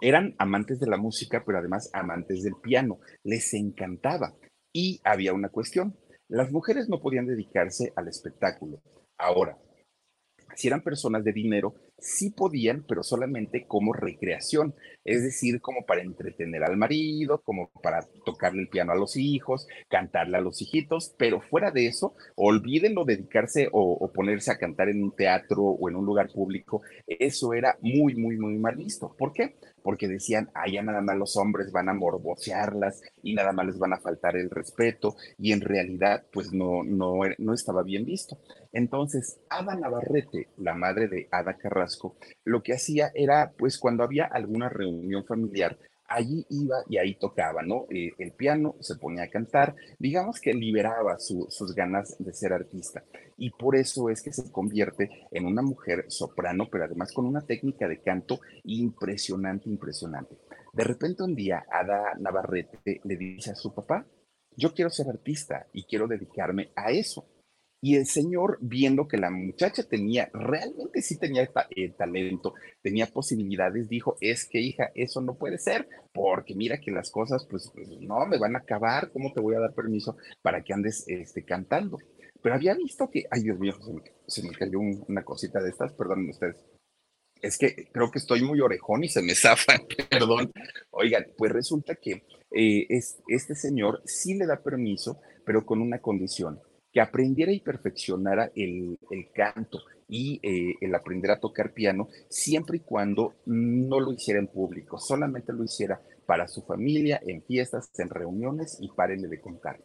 eran 0.00 0.34
amantes 0.38 0.80
de 0.80 0.88
la 0.88 0.96
música, 0.96 1.42
pero 1.44 1.58
además 1.58 1.90
amantes 1.92 2.42
del 2.42 2.54
piano, 2.62 2.98
les 3.22 3.54
encantaba. 3.54 4.34
Y 4.72 5.00
había 5.04 5.32
una 5.32 5.48
cuestión, 5.48 5.96
las 6.28 6.50
mujeres 6.50 6.88
no 6.88 7.00
podían 7.00 7.26
dedicarse 7.26 7.92
al 7.96 8.08
espectáculo. 8.08 8.82
Ahora, 9.18 9.56
si 10.56 10.68
eran 10.68 10.82
personas 10.82 11.24
de 11.24 11.32
dinero, 11.32 11.74
sí 11.98 12.30
podían, 12.30 12.84
pero 12.86 13.02
solamente 13.02 13.66
como 13.66 13.92
recreación, 13.92 14.74
es 15.04 15.22
decir, 15.22 15.60
como 15.60 15.84
para 15.84 16.02
entretener 16.02 16.62
al 16.64 16.76
marido, 16.76 17.40
como 17.42 17.70
para 17.82 18.06
tocarle 18.24 18.62
el 18.62 18.68
piano 18.68 18.92
a 18.92 18.96
los 18.96 19.16
hijos, 19.16 19.66
cantarle 19.88 20.36
a 20.36 20.40
los 20.40 20.60
hijitos, 20.62 21.14
pero 21.18 21.40
fuera 21.40 21.70
de 21.70 21.86
eso, 21.86 22.14
olvídenlo 22.36 23.04
dedicarse 23.04 23.68
o, 23.72 23.92
o 23.92 24.12
ponerse 24.12 24.50
a 24.50 24.58
cantar 24.58 24.88
en 24.88 25.02
un 25.02 25.14
teatro 25.14 25.62
o 25.62 25.88
en 25.88 25.96
un 25.96 26.04
lugar 26.04 26.28
público, 26.32 26.82
eso 27.06 27.52
era 27.52 27.76
muy, 27.80 28.14
muy, 28.14 28.36
muy 28.36 28.58
mal 28.58 28.76
visto. 28.76 29.14
¿Por 29.16 29.32
qué? 29.32 29.56
Porque 29.84 30.08
decían, 30.08 30.50
allá 30.54 30.82
nada 30.82 31.02
más 31.02 31.16
los 31.16 31.36
hombres 31.36 31.70
van 31.70 31.90
a 31.90 31.94
morbocearlas 31.94 33.02
y 33.22 33.34
nada 33.34 33.52
más 33.52 33.66
les 33.66 33.78
van 33.78 33.92
a 33.92 34.00
faltar 34.00 34.34
el 34.34 34.48
respeto, 34.48 35.14
y 35.38 35.52
en 35.52 35.60
realidad, 35.60 36.24
pues 36.32 36.54
no, 36.54 36.82
no, 36.82 37.20
no 37.36 37.52
estaba 37.52 37.82
bien 37.82 38.06
visto. 38.06 38.38
Entonces, 38.72 39.38
Ada 39.50 39.76
Navarrete, 39.76 40.48
la 40.56 40.74
madre 40.74 41.06
de 41.06 41.28
Ada 41.30 41.58
Carrasco, 41.58 42.16
lo 42.44 42.62
que 42.62 42.72
hacía 42.72 43.12
era, 43.14 43.52
pues 43.58 43.78
cuando 43.78 44.02
había 44.02 44.24
alguna 44.24 44.70
reunión 44.70 45.24
familiar, 45.26 45.78
allí 46.14 46.46
iba 46.50 46.76
y 46.88 46.98
ahí 46.98 47.14
tocaba, 47.16 47.62
¿no? 47.62 47.86
Eh, 47.90 48.12
el 48.18 48.32
piano, 48.32 48.76
se 48.80 48.96
ponía 48.96 49.24
a 49.24 49.30
cantar, 49.30 49.74
digamos 49.98 50.40
que 50.40 50.52
liberaba 50.52 51.18
sus 51.18 51.74
ganas 51.74 52.16
de 52.18 52.32
ser 52.32 52.52
artista. 52.52 53.04
Y 53.36 53.50
por 53.50 53.76
eso 53.76 54.08
es 54.08 54.22
que 54.22 54.32
se 54.32 54.50
convierte 54.50 55.10
en 55.30 55.46
una 55.46 55.62
mujer 55.62 56.06
soprano, 56.08 56.68
pero 56.70 56.84
además 56.84 57.12
con 57.12 57.26
una 57.26 57.42
técnica 57.42 57.88
de 57.88 58.00
canto 58.00 58.40
impresionante, 58.64 59.68
impresionante. 59.68 60.36
De 60.72 60.84
repente 60.84 61.22
un 61.22 61.34
día, 61.34 61.64
Ada 61.70 62.14
Navarrete 62.18 63.00
le 63.04 63.16
dice 63.16 63.50
a 63.50 63.54
su 63.54 63.74
papá, 63.74 64.06
yo 64.56 64.72
quiero 64.72 64.90
ser 64.90 65.08
artista 65.08 65.66
y 65.72 65.84
quiero 65.84 66.06
dedicarme 66.06 66.70
a 66.76 66.90
eso. 66.90 67.26
Y 67.84 67.96
el 67.96 68.06
señor, 68.06 68.56
viendo 68.62 69.06
que 69.06 69.18
la 69.18 69.30
muchacha 69.30 69.82
tenía, 69.82 70.30
realmente 70.32 71.02
sí 71.02 71.18
tenía 71.18 71.50
eh, 71.76 71.90
talento, 71.90 72.54
tenía 72.80 73.04
posibilidades, 73.04 73.90
dijo, 73.90 74.16
es 74.22 74.48
que 74.48 74.58
hija, 74.58 74.90
eso 74.94 75.20
no 75.20 75.34
puede 75.34 75.58
ser, 75.58 75.86
porque 76.10 76.54
mira 76.54 76.80
que 76.80 76.90
las 76.90 77.10
cosas, 77.10 77.46
pues, 77.46 77.70
pues, 77.74 77.86
no, 78.00 78.24
me 78.24 78.38
van 78.38 78.56
a 78.56 78.60
acabar, 78.60 79.12
¿cómo 79.12 79.34
te 79.34 79.42
voy 79.42 79.54
a 79.54 79.60
dar 79.60 79.74
permiso 79.74 80.16
para 80.40 80.64
que 80.64 80.72
andes 80.72 81.04
este, 81.08 81.44
cantando? 81.44 81.98
Pero 82.40 82.54
había 82.54 82.72
visto 82.72 83.10
que, 83.10 83.24
ay 83.30 83.42
Dios 83.42 83.58
mío, 83.58 83.74
se 84.28 84.42
me, 84.42 84.54
cayó 84.54 84.80
una 84.80 85.22
cosita 85.22 85.60
de 85.60 85.68
estas, 85.68 85.92
perdonen 85.92 86.30
ustedes. 86.30 86.56
Es 87.42 87.58
que 87.58 87.90
creo 87.92 88.10
que 88.10 88.18
estoy 88.18 88.40
muy 88.40 88.62
orejón 88.62 89.04
y 89.04 89.10
se 89.10 89.20
me 89.20 89.34
zafa, 89.34 89.74
perdón. 90.10 90.50
Oigan, 90.90 91.26
pues 91.36 91.52
resulta 91.52 91.96
que 91.96 92.24
eh, 92.50 92.86
es, 92.88 93.18
este 93.28 93.54
señor 93.54 94.00
sí 94.06 94.32
le 94.38 94.46
da 94.46 94.62
permiso, 94.62 95.20
pero 95.44 95.66
con 95.66 95.82
una 95.82 95.98
condición 95.98 96.62
que 96.94 97.00
aprendiera 97.00 97.50
y 97.50 97.58
perfeccionara 97.58 98.52
el, 98.54 98.96
canto 99.34 99.80
y 100.08 100.38
eh, 100.44 100.76
el 100.80 100.94
aprender 100.94 101.32
a 101.32 101.40
tocar 101.40 101.74
piano 101.74 102.08
siempre 102.28 102.76
y 102.76 102.80
cuando 102.80 103.34
no 103.46 103.98
lo 103.98 104.12
hiciera 104.12 104.38
en 104.38 104.46
público, 104.46 104.98
solamente 104.98 105.52
lo 105.52 105.64
hiciera 105.64 106.00
para 106.24 106.46
su 106.46 106.62
familia, 106.62 107.20
en 107.26 107.42
fiestas, 107.42 107.90
en 107.98 108.10
reuniones 108.10 108.78
y 108.80 108.88
párenle 108.90 109.26
de 109.26 109.40
contar. 109.40 109.80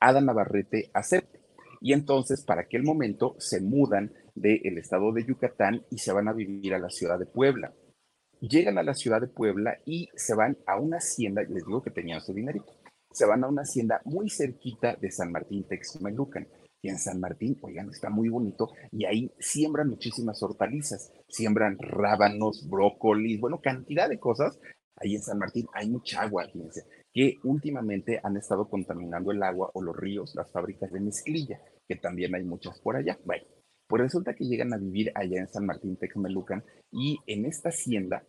Ada 0.00 0.22
Navarrete 0.22 0.90
acepta. 0.94 1.38
Y 1.82 1.92
entonces, 1.92 2.42
para 2.42 2.62
aquel 2.62 2.82
momento, 2.82 3.36
se 3.38 3.60
mudan 3.60 4.14
del 4.34 4.78
estado 4.78 5.12
de 5.12 5.24
Yucatán 5.26 5.84
y 5.90 5.98
se 5.98 6.12
van 6.12 6.28
a 6.28 6.32
vivir 6.32 6.72
a 6.72 6.78
la 6.78 6.88
ciudad 6.88 7.18
de 7.18 7.26
Puebla. 7.26 7.74
Llegan 8.40 8.78
a 8.78 8.82
la 8.82 8.94
ciudad 8.94 9.20
de 9.20 9.28
Puebla 9.28 9.78
y 9.84 10.08
se 10.14 10.34
van 10.34 10.56
a 10.66 10.80
una 10.80 10.96
hacienda, 10.96 11.42
les 11.42 11.66
digo 11.66 11.82
que 11.82 11.90
tenían 11.90 12.22
su 12.22 12.32
dinerito, 12.32 12.72
se 13.14 13.26
van 13.26 13.44
a 13.44 13.48
una 13.48 13.62
hacienda 13.62 14.02
muy 14.04 14.28
cerquita 14.28 14.96
de 14.96 15.10
San 15.10 15.30
Martín 15.30 15.64
Texmelucan. 15.68 16.48
Y 16.82 16.88
en 16.88 16.98
San 16.98 17.18
Martín, 17.18 17.56
oigan, 17.62 17.88
está 17.88 18.10
muy 18.10 18.28
bonito 18.28 18.72
y 18.92 19.06
ahí 19.06 19.32
siembran 19.38 19.88
muchísimas 19.88 20.42
hortalizas, 20.42 21.10
siembran 21.28 21.78
rábanos, 21.78 22.68
brócolis, 22.68 23.40
bueno, 23.40 23.60
cantidad 23.62 24.06
de 24.06 24.18
cosas. 24.18 24.58
Ahí 24.96 25.14
en 25.14 25.22
San 25.22 25.38
Martín 25.38 25.66
hay 25.72 25.88
mucha 25.88 26.20
agua, 26.20 26.46
fíjense, 26.52 26.82
que 27.10 27.38
últimamente 27.44 28.20
han 28.22 28.36
estado 28.36 28.68
contaminando 28.68 29.30
el 29.30 29.42
agua 29.42 29.70
o 29.72 29.80
los 29.80 29.96
ríos, 29.96 30.34
las 30.34 30.50
fábricas 30.50 30.92
de 30.92 31.00
mezclilla, 31.00 31.60
que 31.88 31.96
también 31.96 32.34
hay 32.34 32.44
muchas 32.44 32.78
por 32.80 32.96
allá. 32.96 33.18
Bueno, 33.24 33.44
pues 33.86 34.02
resulta 34.02 34.34
que 34.34 34.44
llegan 34.44 34.74
a 34.74 34.78
vivir 34.78 35.10
allá 35.14 35.38
en 35.38 35.48
San 35.48 35.64
Martín 35.64 35.96
Texmelucan 35.96 36.64
y 36.90 37.18
en 37.26 37.46
esta 37.46 37.70
hacienda, 37.70 38.24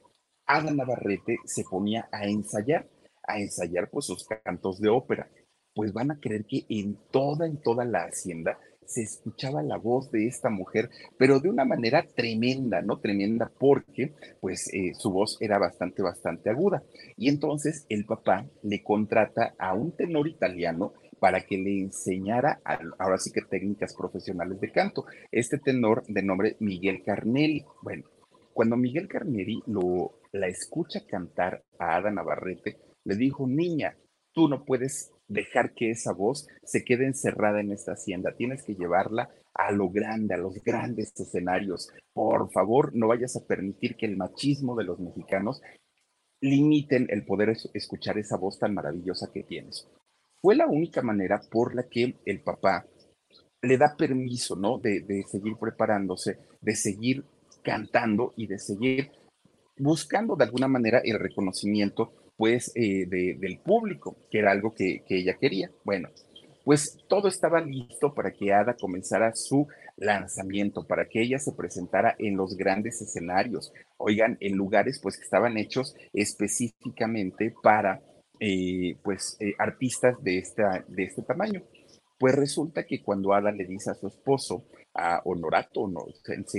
Ada 0.46 0.72
Navarrete 0.72 1.40
se 1.44 1.64
ponía 1.64 2.08
a 2.12 2.26
ensayar 2.26 2.88
a 3.28 3.40
ensayar 3.40 3.90
pues 3.90 4.06
sus 4.06 4.26
cantos 4.26 4.80
de 4.80 4.90
ópera. 4.90 5.30
Pues 5.74 5.92
van 5.92 6.12
a 6.12 6.20
creer 6.20 6.46
que 6.46 6.66
en 6.70 6.98
toda, 7.12 7.46
en 7.46 7.62
toda 7.62 7.84
la 7.86 8.04
hacienda 8.06 8.58
se 8.86 9.02
escuchaba 9.02 9.64
la 9.64 9.78
voz 9.78 10.12
de 10.12 10.28
esta 10.28 10.50
mujer, 10.50 10.90
pero 11.18 11.40
de 11.40 11.50
una 11.50 11.66
manera 11.66 12.06
tremenda, 12.16 12.82
¿no? 12.82 13.00
Tremenda 13.00 13.52
porque 13.60 14.14
pues 14.40 14.72
eh, 14.74 14.94
su 14.94 15.12
voz 15.12 15.38
era 15.42 15.58
bastante, 15.58 16.02
bastante 16.02 16.50
aguda. 16.50 16.84
Y 17.18 17.30
entonces 17.30 17.86
el 17.90 18.06
papá 18.06 18.46
le 18.64 18.84
contrata 18.84 19.56
a 19.58 19.74
un 19.74 19.96
tenor 19.96 20.28
italiano 20.28 20.94
para 21.20 21.42
que 21.42 21.58
le 21.58 21.80
enseñara, 21.80 22.62
ahora 23.00 23.18
sí 23.18 23.32
que 23.32 23.42
técnicas 23.42 23.96
profesionales 23.96 24.60
de 24.60 24.72
canto. 24.72 25.06
Este 25.32 25.58
tenor 25.58 26.04
de 26.08 26.22
nombre 26.22 26.56
Miguel 26.60 27.02
Carnelli. 27.04 27.66
Bueno, 27.82 28.04
cuando 28.54 28.78
Miguel 28.78 29.08
Carnelli 29.08 29.62
lo, 29.66 30.20
la 30.32 30.48
escucha 30.48 31.06
cantar 31.08 31.64
a 31.80 31.96
Ada 31.96 32.12
Navarrete, 32.12 32.78
le 33.06 33.16
dijo, 33.16 33.48
niña, 33.48 33.96
tú 34.34 34.50
no 34.50 34.66
puedes 34.66 35.12
dejar 35.28 35.74
que 35.74 35.92
esa 35.92 36.12
voz 36.12 36.48
se 36.64 36.84
quede 36.84 37.06
encerrada 37.06 37.62
en 37.62 37.72
esta 37.72 37.94
hacienda, 37.94 38.36
tienes 38.36 38.64
que 38.64 38.76
llevarla 38.76 39.30
a 39.54 39.72
lo 39.72 39.90
grande, 39.90 40.36
a 40.36 40.38
los 40.38 40.62
grandes 40.64 41.14
escenarios. 41.20 41.90
Por 42.14 42.52
favor, 42.52 42.92
no 42.94 43.08
vayas 43.08 43.36
a 43.36 43.46
permitir 43.46 43.96
que 43.96 44.06
el 44.06 44.18
machismo 44.18 44.76
de 44.76 44.84
los 44.84 45.00
mexicanos 45.00 45.62
limiten 46.42 47.08
el 47.10 47.26
poder 47.26 47.56
escuchar 47.74 48.18
esa 48.18 48.38
voz 48.38 48.60
tan 48.60 48.74
maravillosa 48.74 49.32
que 49.34 49.44
tienes. 49.44 49.88
Fue 50.42 50.56
la 50.56 50.68
única 50.68 51.02
manera 51.02 51.42
por 51.50 51.74
la 51.74 51.84
que 51.84 52.18
el 52.26 52.42
papá 52.42 52.86
le 53.62 53.78
da 53.78 53.96
permiso, 53.98 54.56
¿no? 54.56 54.78
De, 54.78 55.02
de 55.02 55.24
seguir 55.24 55.56
preparándose, 55.60 56.38
de 56.62 56.76
seguir 56.76 57.26
cantando 57.64 58.34
y 58.36 58.46
de 58.46 58.60
seguir 58.60 59.12
buscando 59.78 60.36
de 60.36 60.44
alguna 60.44 60.68
manera 60.68 61.02
el 61.04 61.20
reconocimiento 61.20 62.14
pues 62.38 62.72
eh, 62.76 63.06
del 63.08 63.60
público, 63.60 64.18
que 64.30 64.40
era 64.40 64.52
algo 64.52 64.74
que, 64.74 65.04
ella 65.08 65.38
quería. 65.40 65.72
Bueno, 65.84 66.10
pues 66.64 66.98
todo 67.08 67.28
estaba 67.28 67.62
listo 67.62 68.14
para 68.14 68.32
que 68.32 68.54
Ada 68.54 68.76
comenzara 68.76 69.36
su 69.36 69.68
lanzamiento, 69.98 70.86
para 70.86 71.08
que 71.08 71.22
ella 71.22 71.40
se 71.40 71.54
presentara 71.54 72.16
en 72.20 72.36
los 72.36 72.58
grandes 72.58 73.02
escenarios, 73.02 73.72
oigan, 73.98 74.38
en 74.42 74.58
lugares 74.58 75.00
pues 75.02 75.18
que 75.18 75.24
estaban 75.24 75.58
hechos 75.58 75.96
específicamente 76.12 77.54
para 77.64 78.02
eh, 78.40 78.98
pues 79.04 79.38
eh, 79.40 79.54
artistas 79.58 80.22
de, 80.22 80.40
esta, 80.40 80.84
de 80.88 81.04
este 81.04 81.22
tamaño. 81.22 81.64
Pues 82.18 82.36
resulta 82.36 82.86
que 82.86 83.02
cuando 83.04 83.34
Ada 83.34 83.52
le 83.52 83.66
dice 83.66 83.92
a 83.92 83.96
su 83.96 84.08
esposo, 84.08 84.66
a 84.94 85.22
Honorato, 85.26 85.88
no, 85.88 86.06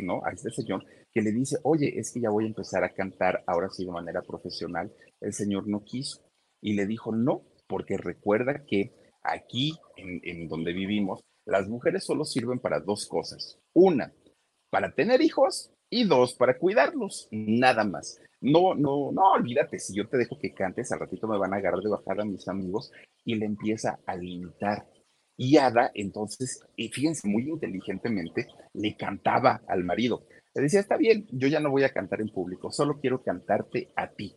¿no? 0.02 0.24
a 0.24 0.30
este 0.30 0.50
señor, 0.50 0.84
que 1.16 1.22
le 1.22 1.32
dice, 1.32 1.56
oye, 1.62 1.98
es 1.98 2.12
que 2.12 2.20
ya 2.20 2.28
voy 2.28 2.44
a 2.44 2.48
empezar 2.48 2.84
a 2.84 2.92
cantar 2.92 3.42
ahora 3.46 3.70
sí 3.70 3.86
de 3.86 3.90
manera 3.90 4.20
profesional, 4.20 4.92
el 5.22 5.32
señor 5.32 5.66
no 5.66 5.82
quiso 5.82 6.20
y 6.60 6.74
le 6.74 6.84
dijo 6.84 7.10
no, 7.10 7.42
porque 7.66 7.96
recuerda 7.96 8.66
que 8.66 8.92
aquí 9.22 9.72
en, 9.96 10.46
donde 10.46 10.74
vivimos, 10.74 11.22
las 11.46 11.70
mujeres 11.70 12.04
solo 12.04 12.26
sirven 12.26 12.58
para 12.58 12.80
dos 12.80 13.06
cosas. 13.06 13.58
Una, 13.72 14.12
para 14.68 14.92
tener 14.92 15.22
hijos 15.22 15.72
y 15.88 16.04
dos, 16.04 16.34
para 16.34 16.58
cuidarlos, 16.58 17.28
nada 17.30 17.84
más. 17.84 18.20
No, 18.42 18.74
no, 18.74 19.10
no, 19.10 19.32
olvídate, 19.32 19.78
si 19.78 19.96
yo 19.96 20.06
te 20.06 20.18
dejo 20.18 20.38
que 20.38 20.52
cantes, 20.52 20.92
al 20.92 21.00
ratito 21.00 21.26
me 21.26 21.38
van 21.38 21.54
a 21.54 21.56
agarrar 21.56 21.80
de 21.80 21.88
bajada 21.88 22.26
mis 22.26 22.46
amigos 22.46 22.92
y 23.24 23.36
le 23.36 23.46
empieza 23.46 24.00
a 24.04 24.16
limitar. 24.16 24.86
Y 25.38 25.56
Ada, 25.56 25.90
entonces, 25.94 26.62
fíjense, 26.76 27.26
muy 27.26 27.48
inteligentemente, 27.48 28.48
le 28.74 28.94
cantaba 28.98 29.62
al 29.66 29.82
marido. 29.82 30.26
Le 30.56 30.62
decía, 30.62 30.80
está 30.80 30.96
bien, 30.96 31.26
yo 31.32 31.48
ya 31.48 31.60
no 31.60 31.70
voy 31.70 31.84
a 31.84 31.92
cantar 31.92 32.22
en 32.22 32.30
público, 32.30 32.72
solo 32.72 32.98
quiero 32.98 33.22
cantarte 33.22 33.92
a 33.94 34.10
ti. 34.10 34.34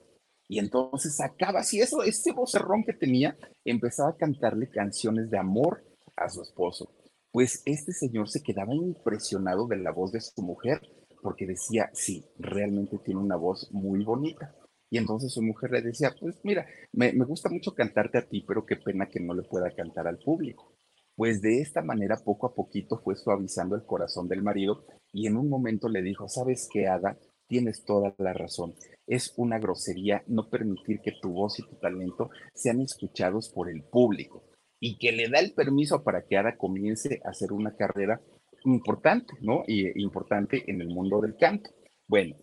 Y 0.50 0.60
entonces 0.60 1.16
sacaba 1.16 1.62
así 1.62 1.80
eso, 1.80 2.04
ese 2.04 2.34
vocerrón 2.34 2.84
que 2.84 2.92
tenía, 2.92 3.38
empezaba 3.64 4.10
a 4.10 4.18
cantarle 4.18 4.70
canciones 4.70 5.30
de 5.30 5.38
amor 5.38 5.82
a 6.18 6.28
su 6.28 6.42
esposo. 6.42 6.92
Pues 7.32 7.64
este 7.66 7.94
señor 7.94 8.28
se 8.28 8.44
quedaba 8.44 8.76
impresionado 8.76 9.66
de 9.68 9.78
la 9.78 9.92
voz 9.92 10.12
de 10.12 10.20
su 10.20 10.42
mujer, 10.42 10.82
porque 11.22 11.48
decía, 11.48 11.90
sí, 11.94 12.26
realmente 12.38 12.98
tiene 13.06 13.22
una 13.22 13.38
voz 13.38 13.70
muy 13.72 14.04
bonita. 14.04 14.54
Y 14.90 14.98
entonces 14.98 15.32
su 15.32 15.42
mujer 15.42 15.72
le 15.72 15.84
decía, 15.84 16.14
pues 16.20 16.42
mira, 16.44 16.66
me, 16.92 17.14
me, 17.14 17.24
gusta 17.24 17.48
mucho 17.50 17.74
cantarte 17.74 18.18
a 18.18 18.28
ti, 18.28 18.44
pero 18.46 18.66
qué 18.66 18.76
pena 18.76 19.08
que 19.08 19.22
no 19.22 19.34
le 19.34 19.44
pueda 19.44 19.74
cantar 19.74 20.06
al 20.06 20.18
público. 20.18 20.76
Pues 21.20 21.42
de 21.42 21.60
esta 21.60 21.82
manera, 21.82 22.16
poco 22.24 22.48
a 22.48 22.56
poquito, 22.56 23.02
fue 23.04 23.18
suavizando 23.18 23.76
el 23.76 23.84
corazón 23.84 24.30
del 24.30 24.42
marido 24.42 24.86
y 25.12 25.28
en 25.28 25.36
un 25.36 25.50
momento 25.50 25.90
le 25.90 26.02
dijo, 26.02 26.30
¿sabes 26.30 26.70
qué, 26.72 26.88
Ada? 26.88 27.18
Tienes 27.48 27.84
toda 27.84 28.16
la 28.18 28.32
razón 28.32 28.74
es 29.10 29.34
una 29.38 29.58
grosería 29.58 30.24
no 30.28 30.50
permitir 30.50 31.02
que 31.02 31.14
tu 31.20 31.32
voz 31.32 31.60
y 31.60 31.64
tu 31.64 31.76
talento 31.78 32.30
sean 32.54 32.80
escuchados 32.80 33.50
por 33.50 33.68
el 33.70 33.82
público 33.82 34.44
y 34.80 34.98
que 34.98 35.12
le 35.12 35.28
da 35.28 35.40
el 35.40 35.54
permiso 35.54 36.04
para 36.04 36.22
que 36.22 36.38
Ada 36.38 36.56
comience 36.56 37.20
a 37.26 37.30
hacer 37.30 37.52
una 37.52 37.76
carrera 37.76 38.22
importante, 38.66 39.34
¿no? 39.42 39.64
Y 39.68 40.00
importante 40.02 40.64
en 40.68 40.82
el 40.82 40.90
mundo 40.90 41.20
del 41.22 41.36
canto. 41.38 41.72
Bueno, 42.08 42.36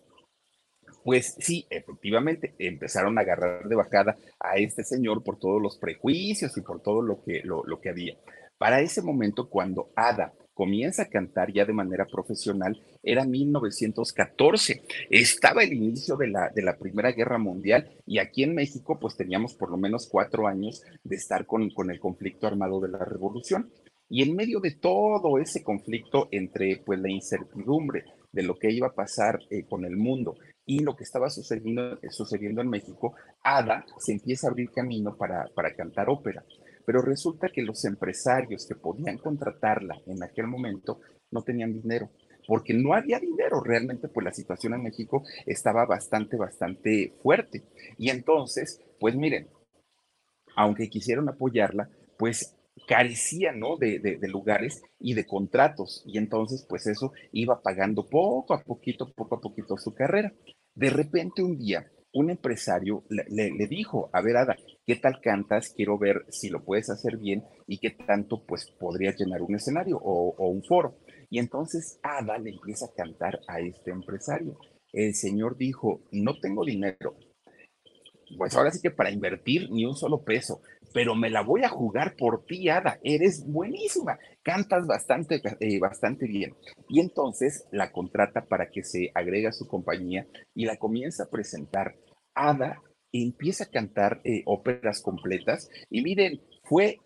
pues 1.05 1.37
sí, 1.39 1.65
efectivamente, 1.69 2.53
empezaron 2.59 3.17
a 3.17 3.21
agarrar 3.21 3.67
de 3.67 3.75
bajada 3.75 4.17
a 4.39 4.57
este 4.57 4.83
señor 4.83 5.23
por 5.23 5.39
todos 5.39 5.61
los 5.61 5.77
prejuicios 5.77 6.57
y 6.57 6.61
por 6.61 6.81
todo 6.81 7.01
lo 7.01 7.23
que, 7.23 7.41
lo, 7.43 7.79
que 7.79 7.89
había. 7.89 8.17
Para 8.57 8.81
ese 8.81 9.01
momento, 9.01 9.49
cuando 9.49 9.89
Ada 9.95 10.33
comienza 10.53 11.03
a 11.03 11.09
cantar 11.09 11.53
ya 11.53 11.65
de 11.65 11.73
manera 11.73 12.05
profesional, 12.05 12.81
era 13.03 13.23
1914. 13.23 14.81
Estaba 15.11 15.63
el 15.63 15.73
inicio 15.73 16.17
de 16.17 16.27
la, 16.29 16.49
de 16.49 16.63
la 16.63 16.77
Primera 16.77 17.11
Guerra 17.11 17.37
Mundial 17.37 17.87
y 18.07 18.17
aquí 18.17 18.41
en 18.41 18.55
México 18.55 18.97
pues 18.99 19.15
teníamos 19.15 19.53
por 19.53 19.69
lo 19.69 19.77
menos 19.77 20.07
cuatro 20.09 20.47
años 20.47 20.81
de 21.03 21.15
estar 21.15 21.45
con, 21.45 21.69
con 21.69 21.91
el 21.91 21.99
conflicto 21.99 22.47
armado 22.47 22.79
de 22.79 22.89
la 22.89 23.05
Revolución. 23.05 23.69
Y 24.09 24.23
en 24.23 24.35
medio 24.35 24.59
de 24.59 24.71
todo 24.71 25.37
ese 25.37 25.63
conflicto 25.63 26.27
entre 26.31 26.77
pues 26.77 26.99
la 26.99 27.11
incertidumbre 27.11 28.05
de 28.31 28.43
lo 28.43 28.57
que 28.57 28.71
iba 28.71 28.87
a 28.87 28.95
pasar 28.95 29.39
eh, 29.51 29.65
con 29.65 29.85
el 29.85 29.95
mundo 29.95 30.35
y 30.65 30.79
lo 30.79 30.95
que 30.95 31.03
estaba 31.03 31.29
sucediendo, 31.29 31.99
eh, 32.01 32.09
sucediendo 32.09 32.61
en 32.61 32.69
México, 32.69 33.13
Ada 33.43 33.85
se 33.99 34.13
empieza 34.13 34.47
a 34.47 34.49
abrir 34.49 34.71
camino 34.71 35.15
para, 35.15 35.45
para 35.55 35.73
cantar 35.75 36.09
ópera. 36.09 36.43
Pero 36.87 37.01
resulta 37.01 37.49
que 37.49 37.63
los 37.63 37.83
empresarios 37.83 38.65
que 38.65 38.75
podían 38.75 39.17
contratarla 39.17 40.01
en 40.05 40.23
aquel 40.23 40.47
momento 40.47 41.01
no 41.31 41.41
tenían 41.41 41.73
dinero, 41.73 42.09
porque 42.47 42.73
no 42.73 42.93
había 42.93 43.19
dinero. 43.19 43.59
Realmente, 43.59 44.07
pues 44.07 44.23
la 44.23 44.31
situación 44.31 44.73
en 44.73 44.83
México 44.83 45.21
estaba 45.45 45.85
bastante, 45.85 46.37
bastante 46.37 47.13
fuerte. 47.21 47.65
Y 47.97 48.09
entonces, 48.09 48.81
pues 49.01 49.17
miren, 49.17 49.49
aunque 50.55 50.89
quisieron 50.89 51.27
apoyarla, 51.27 51.89
pues 52.17 52.55
carecía, 52.87 53.51
¿no? 53.51 53.75
De, 53.75 53.99
de, 53.99 54.27
lugares 54.29 54.81
y 54.97 55.13
de 55.13 55.25
contratos. 55.25 56.03
Y 56.05 56.17
entonces, 56.17 56.65
pues 56.69 56.87
eso 56.87 57.11
iba 57.33 57.61
pagando 57.61 58.07
poco 58.07 58.53
a 58.53 58.63
poquito, 58.63 59.11
poco 59.13 59.35
a 59.35 59.41
poquito 59.41 59.75
su 59.75 59.93
carrera. 59.93 60.31
De 60.73 60.89
repente 60.89 61.43
un 61.43 61.57
día, 61.57 61.91
un 62.13 62.29
empresario 62.29 63.03
le, 63.09 63.25
le, 63.27 63.67
dijo, 63.67 64.09
a 64.13 64.21
ver, 64.21 64.37
Ada, 64.37 64.55
¿qué 64.87 64.95
tal 64.95 65.19
cantas? 65.21 65.73
Quiero 65.75 65.99
ver 65.99 66.25
si 66.29 66.49
lo 66.49 66.63
puedes 66.63 66.89
hacer 66.89 67.17
bien 67.17 67.43
y 67.67 67.77
qué 67.77 67.91
tanto, 67.91 68.45
pues, 68.47 68.73
llenar 69.17 69.41
un 69.41 69.55
escenario 69.55 69.97
o, 70.01 70.47
un 70.47 70.63
foro. 70.63 70.97
Y 71.29 71.39
entonces 71.39 71.99
Ada 72.01 72.37
le 72.37 72.51
empieza 72.51 72.85
a 72.85 72.93
cantar 72.95 73.41
a 73.49 73.59
este 73.59 73.91
empresario. 73.91 74.57
El 74.93 75.13
señor 75.13 75.57
dijo, 75.57 76.01
no 76.11 76.39
tengo 76.39 76.63
dinero, 76.63 77.17
pues 78.37 78.55
ahora 78.55 78.71
sí 78.71 78.79
que 78.81 78.91
para 78.91 79.11
invertir 79.11 79.69
ni 79.69 79.85
un 79.85 79.95
solo 79.95 80.23
peso, 80.23 80.61
pero 80.93 81.15
me 81.15 81.29
la 81.29 81.41
voy 81.41 81.63
a 81.63 81.69
jugar 81.69 82.15
por 82.17 82.45
ti, 82.45 82.69
Ada. 82.69 82.97
Eres 83.03 83.45
buenísima, 83.45 84.17
cantas 84.41 84.87
bastante, 84.87 85.41
eh, 85.59 85.79
bastante 85.79 86.27
bien. 86.27 86.55
Y 86.87 87.01
entonces 87.01 87.67
la 87.71 87.91
contrata 87.91 88.45
para 88.45 88.69
que 88.69 88.83
se 88.83 89.11
agregue 89.13 89.47
a 89.47 89.51
su 89.51 89.67
compañía 89.67 90.25
y 90.55 90.65
la 90.65 90.77
comienza 90.77 91.23
a 91.23 91.29
presentar. 91.29 91.95
Ada 92.33 92.81
empieza 93.11 93.65
a 93.65 93.71
cantar 93.71 94.21
eh, 94.23 94.43
óperas 94.45 95.01
completas 95.01 95.69
y 95.89 96.01
miren, 96.01 96.41
fue 96.63 96.99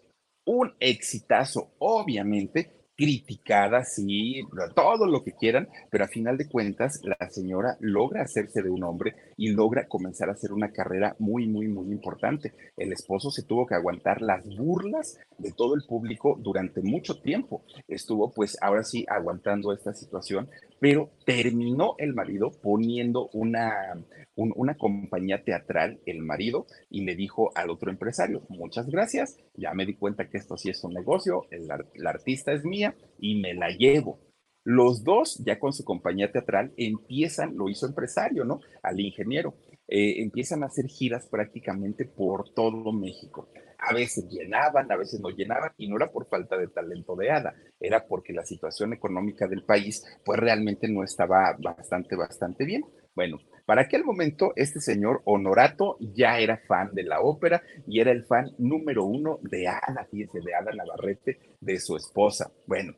un 0.46 0.74
exitazo, 0.80 1.74
obviamente, 1.80 2.82
criticada, 3.02 3.84
sí, 3.84 4.44
todo 4.76 5.08
lo 5.08 5.24
que 5.24 5.34
quieran, 5.34 5.68
pero 5.90 6.04
a 6.04 6.08
final 6.08 6.38
de 6.38 6.48
cuentas 6.48 7.02
la 7.04 7.30
señora 7.32 7.76
logra 7.80 8.22
hacerse 8.22 8.62
de 8.62 8.70
un 8.70 8.84
hombre 8.84 9.16
y 9.38 9.50
logra 9.50 9.88
comenzar 9.88 10.30
a 10.30 10.34
hacer 10.34 10.54
una 10.54 10.72
carrera 10.72 11.16
muy, 11.18 11.48
muy, 11.48 11.68
muy 11.68 11.92
importante. 11.92 12.54
El 12.78 12.92
esposo 12.92 13.32
se 13.32 13.42
tuvo 13.42 13.66
que 13.66 13.74
aguantar 13.74 14.22
las 14.22 14.46
burlas 14.56 15.18
de 15.40 15.52
todo 15.52 15.74
el 15.74 15.82
público 15.88 16.38
durante 16.40 16.84
mucho 16.84 17.20
tiempo. 17.20 17.64
Estuvo 17.88 18.32
pues 18.32 18.56
ahora 18.62 18.84
sí 18.84 19.04
aguantando 19.10 19.74
esta 19.74 19.96
situación, 19.96 20.48
pero 20.82 21.12
terminó 21.28 21.94
el 22.00 22.16
marido 22.16 22.50
poniendo 22.60 23.30
una, 23.34 24.04
una 24.36 24.76
compañía 24.78 25.44
teatral, 25.44 26.00
el 26.08 26.24
marido, 26.24 26.66
y 26.90 27.06
le 27.06 27.16
dijo 27.16 27.52
al 27.54 27.70
otro 27.70 27.92
empresario, 27.92 28.42
muchas 28.50 28.90
gracias, 28.90 29.38
ya 29.54 29.76
me 29.76 29.86
di 29.86 29.94
cuenta 29.94 30.28
que 30.28 30.40
esto 30.40 30.58
sí 30.58 30.72
es 30.72 30.84
un 30.84 30.96
negocio, 30.96 31.46
el, 31.52 31.68
la 31.68 32.10
artista 32.10 32.52
es 32.52 32.66
mía 32.66 32.96
y 33.20 33.40
me 33.40 33.54
la 33.54 33.70
llevo. 33.70 34.22
Los 34.64 35.04
dos, 35.04 35.44
ya 35.46 35.60
con 35.60 35.72
su 35.72 35.84
compañía 35.84 36.32
teatral, 36.32 36.74
empiezan, 36.78 37.56
lo 37.56 37.70
hizo 37.70 37.86
empresario, 37.86 38.44
¿no? 38.44 38.60
Al 38.82 39.00
ingeniero, 39.00 39.54
eh, 39.88 40.22
empiezan 40.24 40.64
a 40.64 40.68
hacer 40.68 40.88
giras 40.88 41.28
prácticamente 41.28 42.06
por 42.06 42.50
todo 42.56 42.92
México. 42.92 43.50
A 43.82 43.94
veces 43.94 44.28
llenaban, 44.30 44.92
a 44.92 44.96
veces 44.96 45.20
no 45.20 45.30
llenaban, 45.30 45.72
y 45.78 45.88
no 45.88 45.98
era 45.98 46.12
por 46.12 46.28
falta 46.28 46.58
de 46.58 46.68
talento 46.68 47.16
de 47.16 47.32
Ada, 47.32 47.54
era 47.80 48.06
porque 48.08 48.32
la 48.32 48.46
situación 48.46 48.94
económica 48.94 49.48
del 49.48 49.64
país, 49.64 50.06
pues 50.24 50.40
realmente 50.40 50.88
no 50.88 51.04
estaba 51.04 51.58
bastante, 51.60 52.16
bastante 52.16 52.64
bien. 52.64 52.84
Bueno, 53.16 53.40
para 53.66 53.82
aquel 53.82 54.06
momento, 54.06 54.54
este 54.56 54.80
señor 54.80 55.22
Honorato 55.26 55.98
ya 56.00 56.40
era 56.40 56.62
fan 56.68 56.94
de 56.94 57.04
la 57.04 57.22
ópera 57.22 57.62
y 57.88 58.00
era 58.00 58.12
el 58.12 58.24
fan 58.26 58.52
número 58.58 59.04
uno 59.04 59.40
de 59.42 59.68
Ada, 59.68 60.08
fíjense, 60.10 60.40
de 60.40 60.54
Ada 60.54 60.72
Navarrete, 60.72 61.40
de 61.60 61.80
su 61.80 61.96
esposa. 61.98 62.52
Bueno, 62.66 62.94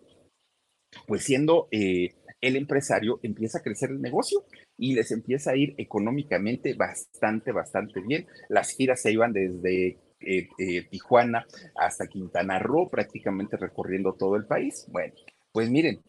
pues 1.07 1.23
siendo 1.23 1.67
eh, 1.71 2.13
el 2.41 2.55
empresario, 2.55 3.19
empieza 3.23 3.59
a 3.59 3.63
crecer 3.63 3.89
el 3.89 4.01
negocio 4.01 4.43
y 4.77 4.93
les 4.93 5.11
empieza 5.11 5.51
a 5.51 5.55
ir 5.55 5.73
económicamente 5.77 6.73
bastante, 6.73 7.51
bastante 7.51 8.01
bien. 8.01 8.27
Las 8.49 8.71
giras 8.71 9.01
se 9.01 9.11
iban 9.11 9.33
desde 9.33 9.97
eh, 10.25 10.49
eh, 10.57 10.87
Tijuana 10.89 11.45
hasta 11.75 12.07
Quintana 12.07 12.59
Roo, 12.59 12.89
prácticamente 12.89 13.57
recorriendo 13.57 14.13
todo 14.13 14.35
el 14.35 14.45
país. 14.45 14.85
Bueno, 14.89 15.13
pues 15.51 15.69
miren, 15.69 16.01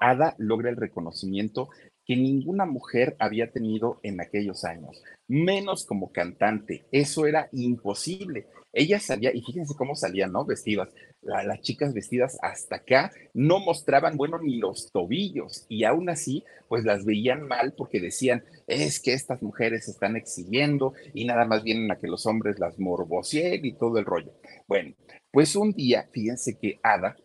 Ada 0.00 0.34
logra 0.38 0.70
el 0.70 0.76
reconocimiento 0.76 1.68
que 2.06 2.16
ninguna 2.16 2.66
mujer 2.66 3.16
había 3.18 3.50
tenido 3.50 3.98
en 4.02 4.20
aquellos 4.20 4.64
años, 4.64 5.02
menos 5.26 5.86
como 5.86 6.12
cantante. 6.12 6.84
Eso 6.92 7.26
era 7.26 7.48
imposible. 7.52 8.46
Ella 8.72 9.00
salía, 9.00 9.30
y 9.32 9.40
fíjense 9.40 9.74
cómo 9.76 9.94
salían, 9.94 10.32
¿no? 10.32 10.44
Vestidas. 10.44 10.90
Las 11.24 11.60
chicas 11.60 11.94
vestidas 11.94 12.38
hasta 12.42 12.76
acá 12.76 13.12
no 13.32 13.60
mostraban, 13.60 14.16
bueno, 14.16 14.38
ni 14.38 14.58
los 14.58 14.90
tobillos, 14.92 15.66
y 15.68 15.84
aún 15.84 16.08
así, 16.08 16.44
pues 16.68 16.84
las 16.84 17.04
veían 17.04 17.46
mal 17.46 17.72
porque 17.76 18.00
decían, 18.00 18.44
es 18.66 19.00
que 19.00 19.12
estas 19.12 19.42
mujeres 19.42 19.88
están 19.88 20.16
exhibiendo 20.16 20.92
y 21.12 21.24
nada 21.24 21.44
más 21.44 21.62
vienen 21.62 21.90
a 21.90 21.96
que 21.96 22.08
los 22.08 22.26
hombres 22.26 22.58
las 22.58 22.78
morboseen 22.78 23.64
y 23.64 23.72
todo 23.72 23.98
el 23.98 24.04
rollo. 24.04 24.32
Bueno, 24.66 24.94
pues 25.30 25.56
un 25.56 25.72
día, 25.72 26.08
fíjense 26.12 26.58
que 26.58 26.78
Ada 26.82 27.16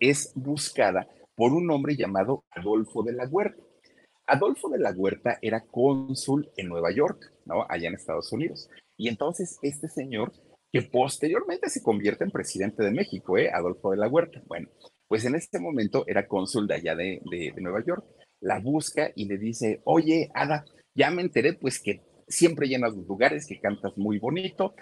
es 0.00 0.32
buscada 0.34 1.08
por 1.34 1.52
un 1.52 1.70
hombre 1.70 1.96
llamado 1.96 2.44
Adolfo 2.50 3.02
de 3.02 3.12
la 3.12 3.26
Huerta. 3.26 3.62
Adolfo 4.26 4.68
de 4.70 4.78
la 4.78 4.92
Huerta 4.92 5.38
era 5.42 5.60
cónsul 5.60 6.50
en 6.56 6.68
Nueva 6.68 6.90
York, 6.92 7.32
¿no? 7.44 7.66
Allá 7.68 7.88
en 7.88 7.94
Estados 7.94 8.32
Unidos. 8.32 8.70
Y 8.96 9.08
entonces 9.08 9.58
este 9.62 9.88
señor, 9.88 10.32
que 10.74 10.82
posteriormente 10.82 11.70
se 11.70 11.84
convierte 11.84 12.24
en 12.24 12.32
presidente 12.32 12.82
de 12.82 12.90
México, 12.90 13.38
¿eh? 13.38 13.48
Adolfo 13.48 13.92
de 13.92 13.96
la 13.96 14.08
Huerta. 14.08 14.42
Bueno, 14.46 14.68
pues 15.06 15.24
en 15.24 15.36
este 15.36 15.60
momento 15.60 16.02
era 16.08 16.26
cónsul 16.26 16.66
de 16.66 16.74
allá 16.74 16.96
de, 16.96 17.20
de, 17.30 17.52
de 17.54 17.62
Nueva 17.62 17.84
York. 17.86 18.04
La 18.40 18.58
busca 18.58 19.12
y 19.14 19.26
le 19.26 19.38
dice, 19.38 19.82
oye, 19.84 20.32
Ada, 20.34 20.64
ya 20.92 21.12
me 21.12 21.22
enteré 21.22 21.52
pues 21.52 21.80
que 21.80 22.02
siempre 22.26 22.66
llenas 22.66 22.92
los 22.92 23.06
lugares, 23.06 23.46
que 23.46 23.60
cantas 23.60 23.96
muy 23.96 24.18
bonito. 24.18 24.74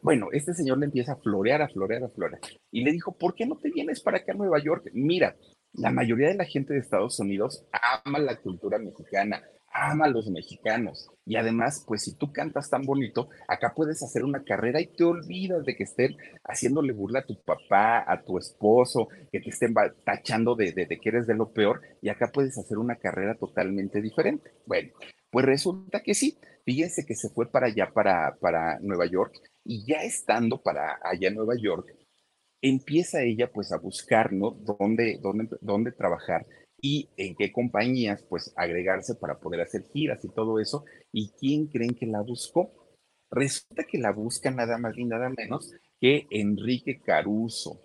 Bueno, 0.00 0.28
este 0.32 0.54
señor 0.54 0.78
le 0.78 0.86
empieza 0.86 1.12
a 1.12 1.16
florear, 1.16 1.60
a 1.60 1.68
florear, 1.68 2.04
a 2.04 2.08
florear. 2.08 2.40
Y 2.70 2.82
le 2.82 2.92
dijo, 2.92 3.12
¿por 3.12 3.34
qué 3.34 3.44
no 3.44 3.58
te 3.58 3.70
vienes 3.70 4.00
para 4.00 4.16
acá 4.16 4.32
a 4.32 4.36
Nueva 4.36 4.62
York? 4.64 4.88
Mira, 4.94 5.36
la 5.74 5.90
mayoría 5.90 6.28
de 6.28 6.36
la 6.36 6.46
gente 6.46 6.72
de 6.72 6.80
Estados 6.80 7.20
Unidos 7.20 7.66
ama 8.06 8.18
la 8.18 8.40
cultura 8.40 8.78
mexicana, 8.78 9.42
ama 9.74 10.04
a 10.06 10.08
los 10.08 10.30
mexicanos. 10.30 11.10
Y 11.26 11.36
además, 11.36 11.84
pues 11.86 12.02
si 12.04 12.16
tú 12.16 12.32
cantas 12.32 12.70
tan 12.70 12.82
bonito, 12.82 13.28
acá 13.48 13.74
puedes 13.74 14.02
hacer 14.02 14.24
una 14.24 14.44
carrera 14.44 14.80
y 14.80 14.86
te 14.86 15.04
olvidas 15.04 15.64
de 15.64 15.74
que 15.74 15.82
estén 15.82 16.16
haciéndole 16.44 16.92
burla 16.92 17.20
a 17.20 17.26
tu 17.26 17.42
papá, 17.42 18.04
a 18.06 18.22
tu 18.22 18.38
esposo, 18.38 19.08
que 19.32 19.40
te 19.40 19.50
estén 19.50 19.74
tachando 20.04 20.54
de, 20.54 20.72
de, 20.72 20.86
que 20.86 21.08
eres 21.08 21.26
de 21.26 21.34
lo 21.34 21.52
peor, 21.52 21.82
y 22.00 22.08
acá 22.08 22.30
puedes 22.32 22.56
hacer 22.56 22.78
una 22.78 22.96
carrera 22.96 23.34
totalmente 23.34 24.00
diferente. 24.00 24.52
Bueno, 24.64 24.92
pues 25.30 25.44
resulta 25.44 26.02
que 26.02 26.14
sí. 26.14 26.38
Fíjense 26.64 27.04
que 27.04 27.14
se 27.14 27.28
fue 27.28 27.50
para 27.50 27.66
allá, 27.66 27.90
para, 27.92 28.36
para 28.40 28.78
Nueva 28.80 29.06
York, 29.06 29.34
y 29.64 29.84
ya 29.84 30.02
estando 30.02 30.62
para 30.62 30.98
allá 31.02 31.28
en 31.28 31.34
Nueva 31.34 31.54
York, 31.60 31.86
empieza 32.62 33.22
ella 33.22 33.50
pues 33.52 33.72
a 33.72 33.78
buscar, 33.78 34.32
¿no? 34.32 34.52
Dónde, 34.52 35.18
dónde, 35.20 35.48
dónde 35.60 35.92
trabajar 35.92 36.46
y 36.84 37.08
en 37.16 37.34
qué 37.34 37.50
compañías 37.50 38.22
pues 38.28 38.52
agregarse 38.56 39.14
para 39.14 39.40
poder 39.40 39.62
hacer 39.62 39.86
giras 39.90 40.22
y 40.22 40.28
todo 40.28 40.60
eso. 40.60 40.84
¿Y 41.12 41.30
quién 41.30 41.68
creen 41.68 41.94
que 41.94 42.04
la 42.04 42.20
buscó? 42.20 42.94
Resulta 43.30 43.84
que 43.84 43.96
la 43.96 44.12
busca 44.12 44.50
nada 44.50 44.76
más 44.76 44.94
ni 44.94 45.06
nada 45.06 45.30
menos 45.30 45.72
que 45.98 46.26
Enrique 46.30 47.00
Caruso. 47.00 47.80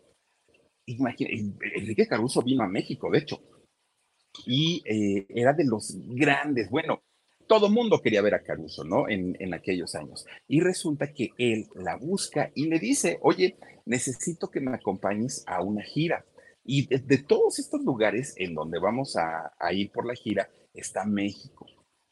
Imagínense, 0.85 1.55
Enrique 1.77 2.07
Caruso 2.07 2.41
vino 2.41 2.61
a 2.61 2.67
México, 2.67 3.09
de 3.09 3.19
hecho, 3.19 3.41
y 4.45 4.83
eh, 4.85 5.25
era 5.29 5.53
de 5.53 5.63
los 5.63 5.95
grandes, 6.09 6.69
bueno, 6.69 7.01
todo 7.47 7.69
mundo 7.69 8.01
quería 8.01 8.21
ver 8.21 8.35
a 8.35 8.43
Caruso, 8.43 8.83
¿no? 8.83 9.07
En, 9.07 9.37
en, 9.39 9.53
aquellos 9.53 9.95
años. 9.95 10.25
Y 10.45 10.59
resulta 10.59 11.13
que 11.13 11.29
él 11.37 11.67
la 11.73 11.95
busca 11.95 12.51
y 12.53 12.67
le 12.67 12.79
dice, 12.79 13.17
oye, 13.21 13.55
necesito 13.85 14.51
que 14.51 14.59
me 14.59 14.75
acompañes 14.75 15.45
a 15.47 15.61
una 15.61 15.83
gira. 15.83 16.25
Y 16.71 16.85
de, 16.85 17.17
todos 17.17 17.57
estos 17.57 17.81
lugares 17.81 18.35
en 18.37 18.53
donde 18.53 18.77
vamos 18.77 19.15
a, 19.15 19.53
a 19.57 19.73
ir 19.73 19.91
por 19.91 20.05
la 20.05 20.13
gira 20.13 20.51
está 20.71 21.03
México. 21.03 21.65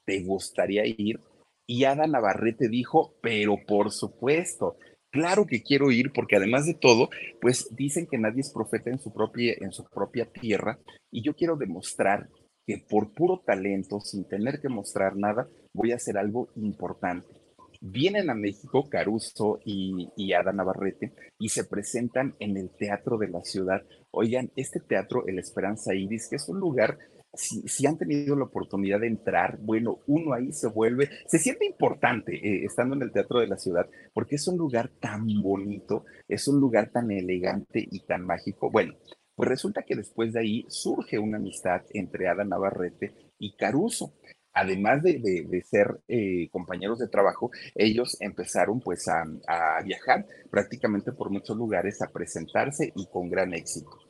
¿Te 0.04 0.24
gustaría 0.24 0.84
ir? 0.84 1.20
Y 1.68 1.84
Ada 1.84 2.08
Navarrete 2.08 2.68
dijo, 2.68 3.14
pero 3.22 3.58
por 3.68 3.92
supuesto, 3.92 4.76
claro 5.12 5.46
que 5.46 5.62
quiero 5.62 5.92
ir 5.92 6.12
porque 6.12 6.38
además 6.38 6.66
de 6.66 6.74
todo, 6.74 7.12
pues 7.40 7.68
dicen 7.76 8.08
que 8.08 8.18
nadie 8.18 8.42
es 8.42 8.52
profeta 8.52 8.90
en 8.90 8.98
su 8.98 9.14
propia, 9.14 9.54
en 9.60 9.72
su 9.72 9.84
propia 9.84 10.26
tierra 10.26 10.80
y 11.12 11.22
yo 11.22 11.36
quiero 11.36 11.56
demostrar 11.56 12.28
que 12.66 12.84
por 12.90 13.14
puro 13.14 13.44
talento, 13.46 14.00
sin 14.00 14.28
tener 14.28 14.60
que 14.60 14.70
mostrar 14.70 15.16
nada, 15.16 15.48
voy 15.72 15.92
a 15.92 15.98
hacer 15.98 16.18
algo 16.18 16.50
importante. 16.56 17.28
Vienen 17.90 18.30
a 18.30 18.36
México 18.36 18.90
Caruso 18.90 19.60
y, 19.64 20.10
y 20.18 20.34
Ada 20.34 20.52
Navarrete 20.52 21.14
y 21.40 21.50
se 21.50 21.64
presentan 21.64 22.36
en 22.40 22.58
el 22.58 22.70
Teatro 22.70 23.18
de 23.18 23.30
la 23.30 23.42
Ciudad. 23.42 23.82
Oigan, 24.12 24.52
este 24.56 24.80
teatro, 24.80 25.26
el 25.26 25.40
Esperanza 25.40 25.96
Iris, 25.96 26.28
que 26.30 26.36
es 26.36 26.50
un 26.50 26.60
lugar 26.60 26.98
si, 27.34 27.86
han 27.86 27.98
tenido 27.98 28.36
la 28.36 28.46
oportunidad 28.46 29.00
de 29.00 29.08
entrar, 29.08 29.58
bueno, 29.62 30.00
uno 30.08 30.34
ahí 30.34 30.52
se 30.52 30.68
vuelve, 30.68 31.10
se 31.28 31.38
siente 31.38 31.66
importante 31.66 32.36
eh, 32.36 32.66
estando 32.66 32.96
en 32.96 33.04
el 33.04 33.12
Teatro 33.12 33.40
de 33.40 33.48
la 33.48 33.58
Ciudad, 33.58 33.88
porque 34.14 34.36
es 34.36 34.48
un 34.48 34.58
lugar 34.58 34.90
tan 35.00 35.26
bonito, 35.42 36.06
es 36.28 36.48
un 36.48 36.60
lugar 36.60 36.90
tan 36.92 37.12
elegante 37.12 37.88
y 37.90 38.00
tan 38.02 38.26
mágico. 38.26 38.70
Bueno, 38.72 38.96
pues 39.36 39.50
resulta 39.50 39.84
que 39.84 39.96
después 39.96 40.34
de 40.34 40.40
ahí 40.40 40.66
surge 40.68 41.20
una 41.20 41.38
amistad 41.38 41.84
entre 41.94 42.28
Ada 42.28 42.44
Navarrete 42.44 43.14
y 43.38 43.56
Caruso. 43.56 44.14
Además 44.60 45.04
de, 45.04 45.64
ser 45.70 46.00
eh, 46.08 46.50
compañeros 46.52 47.00
de 47.00 47.08
trabajo, 47.08 47.52
ellos 47.76 48.18
empezaron 48.20 48.80
pues 48.80 49.08
a 49.08 49.82
viajar 49.84 50.26
prácticamente 50.50 51.12
por 51.12 51.30
muchos 51.30 51.56
lugares, 51.56 52.02
a 52.02 52.08
presentarse 52.08 52.92
y 52.96 53.06
con 53.08 53.30
gran 53.30 53.54
éxito 53.54 54.08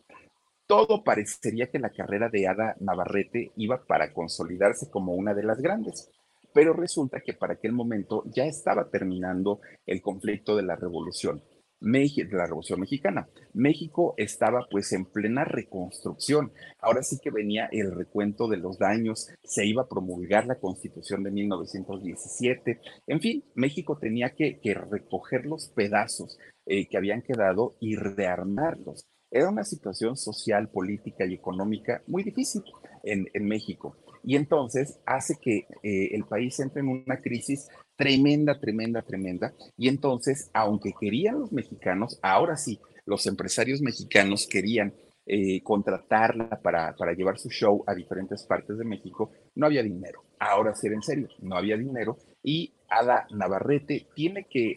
todo 0.68 1.02
parecería 1.04 1.68
que 1.68 1.80
la 1.80 1.90
carrera 1.90 2.30
de 2.30 2.48
Ada 2.48 2.76
Navarrete 2.82 3.52
iba 3.56 3.84
para 3.86 4.14
consolidarse 4.14 4.90
como 4.92 5.14
una 5.14 5.34
de 5.34 5.44
las 5.44 5.60
grandes, 5.60 6.12
pero 6.54 6.74
resulta 6.74 7.22
que 7.22 7.34
para 7.34 7.54
aquel 7.54 7.72
momento 7.72 8.24
ya 8.26 8.44
estaba 8.44 8.90
terminando 8.90 9.62
el 9.86 10.02
conflicto 10.02 10.56
de 10.56 10.64
la 10.64 10.76
revolución. 10.76 11.42
De 11.80 12.38
la 12.38 12.46
Revolución 12.46 12.80
Mexicana. 12.80 13.28
México 13.54 14.14
estaba 14.18 14.68
pues 14.70 14.92
en 14.94 15.06
plena 15.06 15.44
reconstrucción. 15.46 16.52
Ahora 16.80 17.04
sí 17.04 17.20
que 17.22 17.30
venía 17.30 17.70
el 17.72 17.92
recuento 17.92 18.48
de 18.48 18.58
los 18.58 18.78
daños, 18.80 19.30
se 19.44 19.66
iba 19.66 19.84
a 19.84 19.88
promulgar 19.88 20.48
la 20.48 20.60
Constitución 20.60 21.24
de 21.24 21.32
1917. 21.32 22.82
En 23.08 23.22
fin, 23.22 23.44
México 23.56 23.98
tenía 23.98 24.32
que, 24.32 24.60
recoger 24.90 25.46
los 25.46 25.70
pedazos 25.70 26.38
eh, 26.66 26.88
que 26.88 26.98
habían 26.98 27.22
quedado 27.22 27.76
y 27.80 27.96
rearmarlos. 27.96 29.06
Era 29.30 29.50
una 29.50 29.64
situación 29.64 30.16
social, 30.16 30.70
política 30.70 31.26
y 31.26 31.34
económica 31.34 32.02
muy 32.08 32.24
difícil 32.24 32.64
en, 33.04 33.48
México. 33.48 33.98
Y 34.24 34.36
entonces 34.36 35.00
hace 35.06 35.36
que 35.42 35.68
eh, 35.84 36.16
el 36.16 36.26
país 36.26 36.60
entre 36.60 36.82
en 36.82 36.90
una 36.90 37.22
crisis 37.22 37.70
tremenda, 37.98 38.60
tremenda, 38.60 39.02
tremenda. 39.02 39.54
Y 39.76 39.90
entonces, 39.90 40.50
aunque 40.54 40.94
querían 41.00 41.40
los 41.40 41.52
mexicanos, 41.52 42.20
ahora 42.22 42.56
sí, 42.56 42.80
los 43.06 43.26
empresarios 43.28 43.82
mexicanos 43.82 44.48
querían 44.48 44.94
eh, 45.26 45.62
contratarla 45.62 46.62
para, 46.62 46.96
para, 46.96 47.14
llevar 47.14 47.38
su 47.38 47.50
show 47.50 47.84
a 47.86 47.94
diferentes 47.94 48.46
partes 48.46 48.78
de 48.78 48.86
México, 48.86 49.32
no 49.56 49.66
había 49.66 49.84
dinero. 49.84 50.24
Ahora 50.40 50.74
sí, 50.74 50.88
en 50.88 51.02
serio, 51.02 51.28
no 51.40 51.58
había 51.58 51.76
dinero. 51.76 52.18
Y 52.42 52.74
Ada 52.88 53.28
Navarrete 53.32 54.08
tiene 54.16 54.46
que 54.50 54.76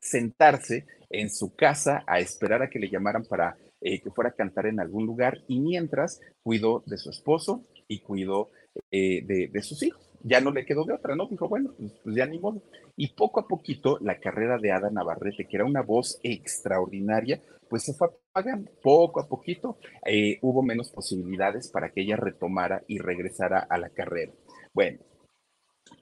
sentarse 0.00 0.86
en 1.10 1.30
su 1.30 1.54
casa 1.54 2.02
a 2.06 2.18
esperar 2.18 2.62
a 2.62 2.70
que 2.70 2.78
le 2.78 2.90
llamaran 2.90 3.24
para 3.24 3.56
eh, 3.80 4.00
que 4.00 4.10
fuera 4.10 4.30
a 4.30 4.34
cantar 4.34 4.66
en 4.66 4.80
algún 4.80 5.06
lugar 5.06 5.42
y 5.46 5.60
mientras 5.60 6.20
cuidó 6.42 6.82
de 6.86 6.96
su 6.96 7.10
esposo 7.10 7.64
y 7.86 8.00
cuidó 8.00 8.50
eh, 8.90 9.22
de, 9.24 9.62
sus 9.62 9.82
hijos. 9.82 10.05
Ya 10.28 10.40
no 10.40 10.50
le 10.50 10.66
quedó 10.66 10.84
de 10.84 10.92
otra, 10.92 11.14
¿no? 11.14 11.28
Dijo, 11.28 11.48
bueno, 11.48 11.70
pues, 11.78 11.92
pues, 12.02 12.16
ya 12.16 12.26
ni 12.26 12.40
modo. 12.40 12.60
Y 12.96 13.14
poco 13.14 13.38
a 13.38 13.46
poquito 13.46 13.98
la 14.00 14.18
carrera 14.18 14.58
de 14.58 14.72
Ada 14.72 14.90
Navarrete, 14.90 15.46
que 15.46 15.56
era 15.56 15.64
una 15.64 15.82
voz 15.82 16.18
extraordinaria, 16.24 17.40
pues 17.68 17.84
se 17.84 17.94
fue 17.94 18.08
apagando 18.32 18.68
poco 18.82 19.20
a 19.20 19.28
poquito. 19.28 19.78
Eh, 20.04 20.38
hubo 20.42 20.64
menos 20.64 20.90
posibilidades 20.90 21.70
para 21.70 21.90
que 21.90 22.02
ella 22.02 22.16
retomara 22.16 22.82
y 22.88 22.98
regresara 22.98 23.60
a 23.60 23.78
la 23.78 23.90
carrera. 23.90 24.32
Bueno, 24.74 24.98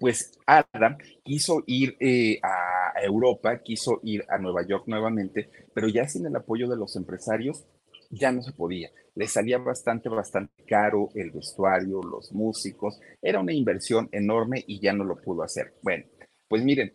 pues 0.00 0.32
Adam 0.46 0.96
quiso 1.22 1.62
ir 1.66 1.94
eh, 2.00 2.40
a 2.42 3.02
Europa, 3.02 3.58
quiso 3.58 4.00
ir 4.04 4.24
a 4.30 4.38
Nueva 4.38 4.66
York 4.66 4.84
nuevamente, 4.86 5.50
pero 5.74 5.88
ya 5.88 6.08
sin 6.08 6.24
el 6.24 6.34
apoyo 6.34 6.66
de 6.66 6.78
los 6.78 6.96
empresarios 6.96 7.66
ya 8.10 8.32
no 8.32 8.42
se 8.42 8.52
podía. 8.52 8.90
Le 9.14 9.26
salía 9.28 9.58
bastante, 9.58 10.08
bastante 10.08 10.64
caro 10.64 11.10
el 11.14 11.30
vestuario, 11.30 12.02
los 12.02 12.32
músicos, 12.32 13.00
era 13.22 13.40
una 13.40 13.52
inversión 13.52 14.08
enorme 14.12 14.64
y 14.66 14.80
ya 14.80 14.92
no 14.92 15.04
lo 15.04 15.16
pudo 15.16 15.42
hacer. 15.42 15.74
Bueno, 15.82 16.04
pues 16.48 16.62
miren, 16.64 16.92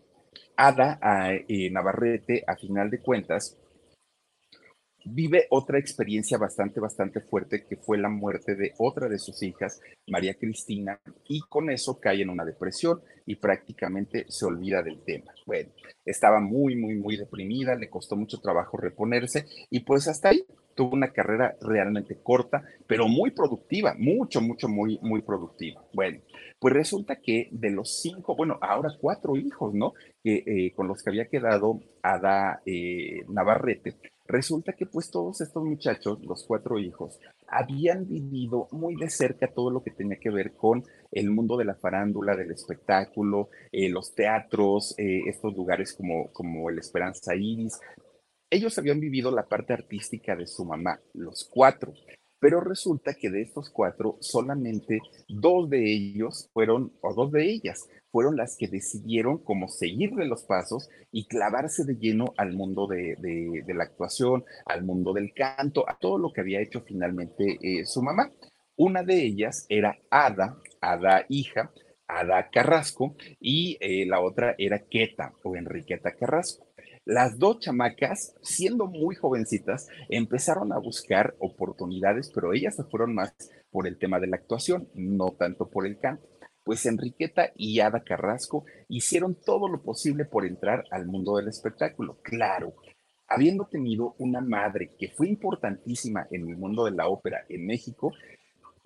Ada 0.55 0.99
eh, 1.47 1.69
Navarrete, 1.71 2.43
a 2.45 2.55
final 2.55 2.89
de 2.89 2.99
cuentas, 2.99 3.57
vive 5.11 5.47
otra 5.49 5.79
experiencia 5.79 6.37
bastante, 6.37 6.79
bastante 6.79 7.21
fuerte 7.21 7.65
que 7.67 7.77
fue 7.77 7.97
la 7.97 8.09
muerte 8.09 8.55
de 8.55 8.73
otra 8.77 9.07
de 9.07 9.19
sus 9.19 9.41
hijas, 9.43 9.81
María 10.07 10.35
Cristina, 10.35 10.99
y 11.27 11.41
con 11.41 11.69
eso 11.69 11.99
cae 11.99 12.21
en 12.21 12.29
una 12.29 12.45
depresión 12.45 13.01
y 13.25 13.35
prácticamente 13.35 14.25
se 14.29 14.45
olvida 14.45 14.81
del 14.81 15.03
tema. 15.03 15.33
Bueno, 15.45 15.69
estaba 16.05 16.39
muy, 16.39 16.75
muy, 16.75 16.95
muy 16.95 17.17
deprimida, 17.17 17.75
le 17.75 17.89
costó 17.89 18.15
mucho 18.15 18.39
trabajo 18.39 18.77
reponerse 18.77 19.45
y 19.69 19.81
pues 19.81 20.07
hasta 20.07 20.29
ahí 20.29 20.45
tuvo 20.79 20.95
una 20.95 21.11
carrera 21.11 21.57
realmente 21.59 22.21
corta, 22.23 22.63
pero 22.87 23.09
muy 23.09 23.31
productiva, 23.31 23.95
mucho, 23.97 24.39
mucho, 24.39 24.69
muy, 24.69 24.97
muy 25.01 25.21
productiva. 25.21 25.83
Bueno, 25.93 26.21
pues 26.57 26.73
resulta 26.73 27.17
que 27.17 27.49
de 27.51 27.69
los 27.69 27.99
cinco, 28.01 28.33
bueno, 28.33 28.57
ahora 28.61 28.89
cuatro 28.97 29.35
hijos, 29.35 29.73
¿no? 29.73 29.93
Que, 30.23 30.43
eh, 30.45 30.73
con 30.73 30.87
los 30.87 31.03
que 31.03 31.09
había 31.09 31.27
quedado 31.27 31.81
Ada 32.01 32.61
eh, 32.65 33.25
Navarrete, 33.27 33.95
Resulta 34.29 34.73
que 34.73 34.85
pues 34.85 35.09
todos 35.09 35.41
estos 35.41 35.63
muchachos, 35.63 36.19
los 36.21 36.45
cuatro 36.45 36.77
hijos, 36.77 37.19
habían 37.47 38.07
vivido 38.07 38.67
muy 38.71 38.95
de 38.95 39.09
cerca 39.09 39.51
todo 39.51 39.71
lo 39.71 39.81
que 39.81 39.89
tenía 39.89 40.19
que 40.19 40.29
ver 40.29 40.53
con 40.53 40.83
el 41.11 41.31
mundo 41.31 41.57
de 41.57 41.65
la 41.65 41.73
farándula, 41.73 42.35
del 42.35 42.51
espectáculo, 42.51 43.49
eh, 43.71 43.89
los 43.89 44.13
teatros, 44.13 44.93
eh, 44.99 45.21
estos 45.27 45.55
lugares 45.55 45.95
como, 45.95 46.31
como 46.31 46.69
el 46.69 46.77
Esperanza 46.77 47.35
Iris. 47.35 47.79
Ellos 48.51 48.77
habían 48.77 48.99
vivido 48.99 49.31
la 49.31 49.47
parte 49.47 49.73
artística 49.73 50.35
de 50.35 50.45
su 50.45 50.63
mamá, 50.63 50.99
los 51.15 51.49
cuatro. 51.51 51.91
Pero 52.39 52.61
resulta 52.61 53.13
que 53.13 53.29
de 53.29 53.41
estos 53.41 53.69
cuatro, 53.69 54.17
solamente 54.21 54.99
dos 55.27 55.69
de 55.69 55.91
ellos 55.91 56.49
fueron, 56.53 56.93
o 57.01 57.13
dos 57.13 57.31
de 57.31 57.49
ellas, 57.49 57.87
fueron 58.11 58.37
las 58.37 58.57
que 58.57 58.67
decidieron 58.67 59.37
como 59.37 59.67
seguirle 59.67 60.25
los 60.25 60.43
pasos 60.43 60.89
y 61.11 61.27
clavarse 61.27 61.83
de 61.85 61.95
lleno 61.95 62.33
al 62.37 62.53
mundo 62.53 62.87
de, 62.87 63.63
la 63.67 63.83
actuación, 63.83 64.43
al 64.65 64.83
mundo 64.83 65.13
del 65.13 65.33
canto, 65.33 65.87
a 65.87 65.97
todo 65.99 66.17
lo 66.17 66.31
que 66.31 66.41
había 66.41 66.61
hecho 66.61 66.81
finalmente 66.81 67.57
eh, 67.61 67.85
su 67.85 68.01
mamá. 68.01 68.31
Una 68.75 69.03
de 69.03 69.21
ellas 69.21 69.65
era 69.69 69.97
Ada, 70.09 70.57
Ada 70.81 71.25
hija, 71.29 71.71
Ada 72.07 72.49
Carrasco, 72.49 73.15
y 73.39 73.77
eh, 73.81 74.05
la 74.05 74.21
otra 74.21 74.55
era 74.57 74.79
Queta 74.79 75.33
o 75.43 75.55
Enriqueta 75.55 76.15
Carrasco. 76.15 76.68
Las 77.09 77.39
dos 77.39 77.57
chamacas, 77.57 78.35
siendo 78.43 78.85
muy 78.85 79.15
jovencitas, 79.15 79.87
empezaron 80.09 80.71
a 80.71 80.77
buscar 80.77 81.33
oportunidades, 81.39 82.29
pero 82.31 82.53
ellas 82.53 82.75
se 82.75 82.83
fueron 82.83 83.15
más 83.15 83.33
por 83.71 83.87
el 83.87 83.97
tema 83.97 84.19
de 84.19 84.27
la 84.27 84.35
actuación, 84.35 84.87
no 84.93 85.31
tanto 85.31 85.71
por 85.71 85.87
el 85.87 85.97
canto. 85.97 86.29
Pues 86.63 86.85
Enriqueta 86.85 87.49
y 87.55 87.79
Ada 87.79 88.03
Carrasco 88.03 88.63
hicieron 88.89 89.33
todo 89.33 89.67
lo 89.67 89.81
posible 89.81 90.25
por 90.25 90.45
entrar 90.45 90.83
al 90.91 91.07
mundo 91.07 91.37
del 91.37 91.47
espectáculo. 91.47 92.19
Claro, 92.21 92.75
habiendo 93.27 93.65
tenido 93.65 94.13
una 94.19 94.41
madre 94.41 94.91
que 94.99 95.09
fue 95.09 95.29
importantísima 95.29 96.27
en 96.29 96.47
el 96.47 96.57
mundo 96.57 96.85
de 96.85 96.91
la 96.91 97.07
ópera 97.07 97.43
en 97.49 97.65
México, 97.65 98.13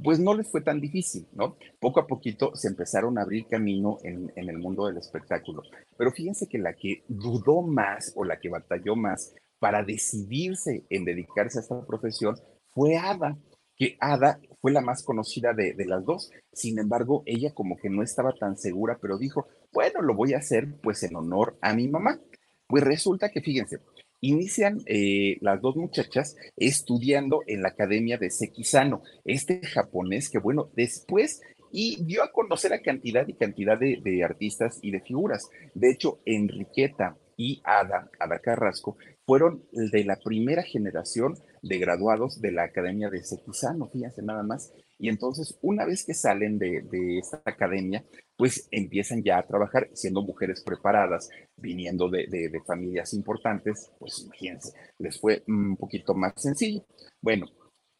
pues 0.03 0.19
no 0.19 0.33
les 0.33 0.49
fue 0.49 0.61
tan 0.61 0.81
difícil, 0.81 1.27
¿no? 1.33 1.55
Poco 1.79 1.99
a 1.99 2.07
poquito 2.07 2.55
se 2.55 2.67
empezaron 2.67 3.17
a 3.17 3.21
abrir 3.21 3.47
camino 3.47 3.97
en, 4.03 4.31
el 4.35 4.57
mundo 4.57 4.85
del 4.85 4.97
espectáculo. 4.97 5.63
Pero 5.97 6.11
fíjense 6.11 6.47
que 6.47 6.57
la 6.57 6.73
que 6.73 7.03
dudó 7.07 7.61
más 7.61 8.11
o 8.15 8.25
la 8.25 8.39
que 8.39 8.49
batalló 8.49 8.95
más 8.95 9.33
para 9.59 9.83
decidirse 9.83 10.85
en 10.89 11.05
dedicarse 11.05 11.59
a 11.59 11.61
esta 11.61 11.85
profesión 11.85 12.35
fue 12.71 12.97
Ada, 12.97 13.37
que 13.77 13.97
Ada 13.99 14.39
fue 14.61 14.71
la 14.71 14.81
más 14.81 15.03
conocida 15.03 15.53
de, 15.53 15.73
de, 15.73 15.85
las 15.85 16.03
dos. 16.03 16.31
Sin 16.51 16.79
embargo, 16.79 17.23
ella 17.25 17.53
como 17.53 17.77
que 17.77 17.89
no 17.89 18.03
estaba 18.03 18.33
tan 18.33 18.57
segura, 18.57 18.97
pero 19.01 19.17
dijo, 19.17 19.47
bueno, 19.71 20.01
lo 20.01 20.15
voy 20.15 20.33
a 20.33 20.39
hacer 20.39 20.67
pues 20.81 21.03
en 21.03 21.15
honor 21.15 21.57
a 21.61 21.73
mi 21.73 21.87
mamá. 21.87 22.19
Pues 22.67 22.83
resulta 22.83 23.29
que, 23.29 23.41
fíjense, 23.41 23.79
Inician 24.25 24.79
eh, 24.85 25.35
las 25.41 25.59
dos 25.59 25.75
muchachas 25.75 26.37
estudiando 26.55 27.41
en 27.45 27.61
la 27.61 27.67
Academia 27.67 28.17
de 28.17 28.29
Sekisano, 28.29 29.03
este 29.25 29.59
japonés 29.67 30.29
que, 30.29 30.39
bueno, 30.39 30.71
después 30.77 31.41
y 31.73 32.01
dio 32.05 32.23
a 32.23 32.31
conocer 32.31 32.71
a 32.71 32.81
cantidad 32.81 33.27
y 33.27 33.33
cantidad 33.33 33.77
de, 33.77 34.23
artistas 34.23 34.79
y 34.81 34.91
de 34.91 35.01
figuras. 35.01 35.49
De 35.73 35.91
hecho, 35.91 36.21
Enriqueta 36.25 37.17
y 37.35 37.61
Ada, 37.65 38.09
Ada 38.17 38.39
Carrasco, 38.39 38.95
fueron 39.25 39.65
de 39.73 40.05
la 40.05 40.15
primera 40.15 40.63
generación 40.63 41.33
de 41.61 41.79
graduados 41.79 42.39
de 42.39 42.53
la 42.53 42.63
Academia 42.63 43.09
de 43.09 43.25
Sequizano, 43.25 43.89
fíjense 43.89 44.21
nada 44.21 44.43
más. 44.43 44.71
Y 44.99 45.09
entonces, 45.09 45.57
una 45.61 45.85
vez 45.85 46.05
que 46.05 46.13
salen 46.13 46.57
de, 46.59 46.83
esta 47.17 47.41
academia, 47.45 48.05
pues 48.37 48.67
empiezan 48.71 49.23
ya 49.23 49.37
a 49.37 49.45
trabajar 49.45 49.89
siendo 49.93 50.21
mujeres 50.21 50.63
preparadas, 50.63 51.29
viniendo 51.57 52.09
de, 52.09 52.27
de, 52.27 52.61
familias 52.65 53.13
importantes, 53.13 53.91
pues 53.99 54.23
imagínense, 54.23 54.73
les 54.99 55.19
fue 55.19 55.43
un 55.47 55.75
poquito 55.75 56.13
más 56.13 56.33
sencillo. 56.37 56.85
Bueno, 57.21 57.47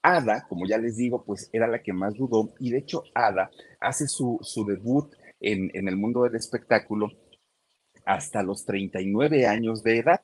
Ada, 0.02 0.46
como 0.48 0.68
ya 0.68 0.78
les 0.78 0.98
digo, 0.98 1.24
pues 1.24 1.50
era 1.54 1.68
la 1.68 1.82
que 1.82 1.94
más 1.94 2.14
dudó 2.14 2.54
y 2.60 2.72
de 2.72 2.80
hecho 2.80 3.04
Ada 3.16 3.50
hace 3.80 4.08
su, 4.08 4.38
su 4.42 4.66
debut 4.66 5.14
en, 5.40 5.72
en, 5.74 5.88
el 5.88 5.96
mundo 5.96 6.24
del 6.24 6.36
espectáculo 6.36 7.10
hasta 8.06 8.44
los 8.44 8.66
39 8.66 9.48
años 9.48 9.82
de 9.82 10.00
edad. 10.00 10.22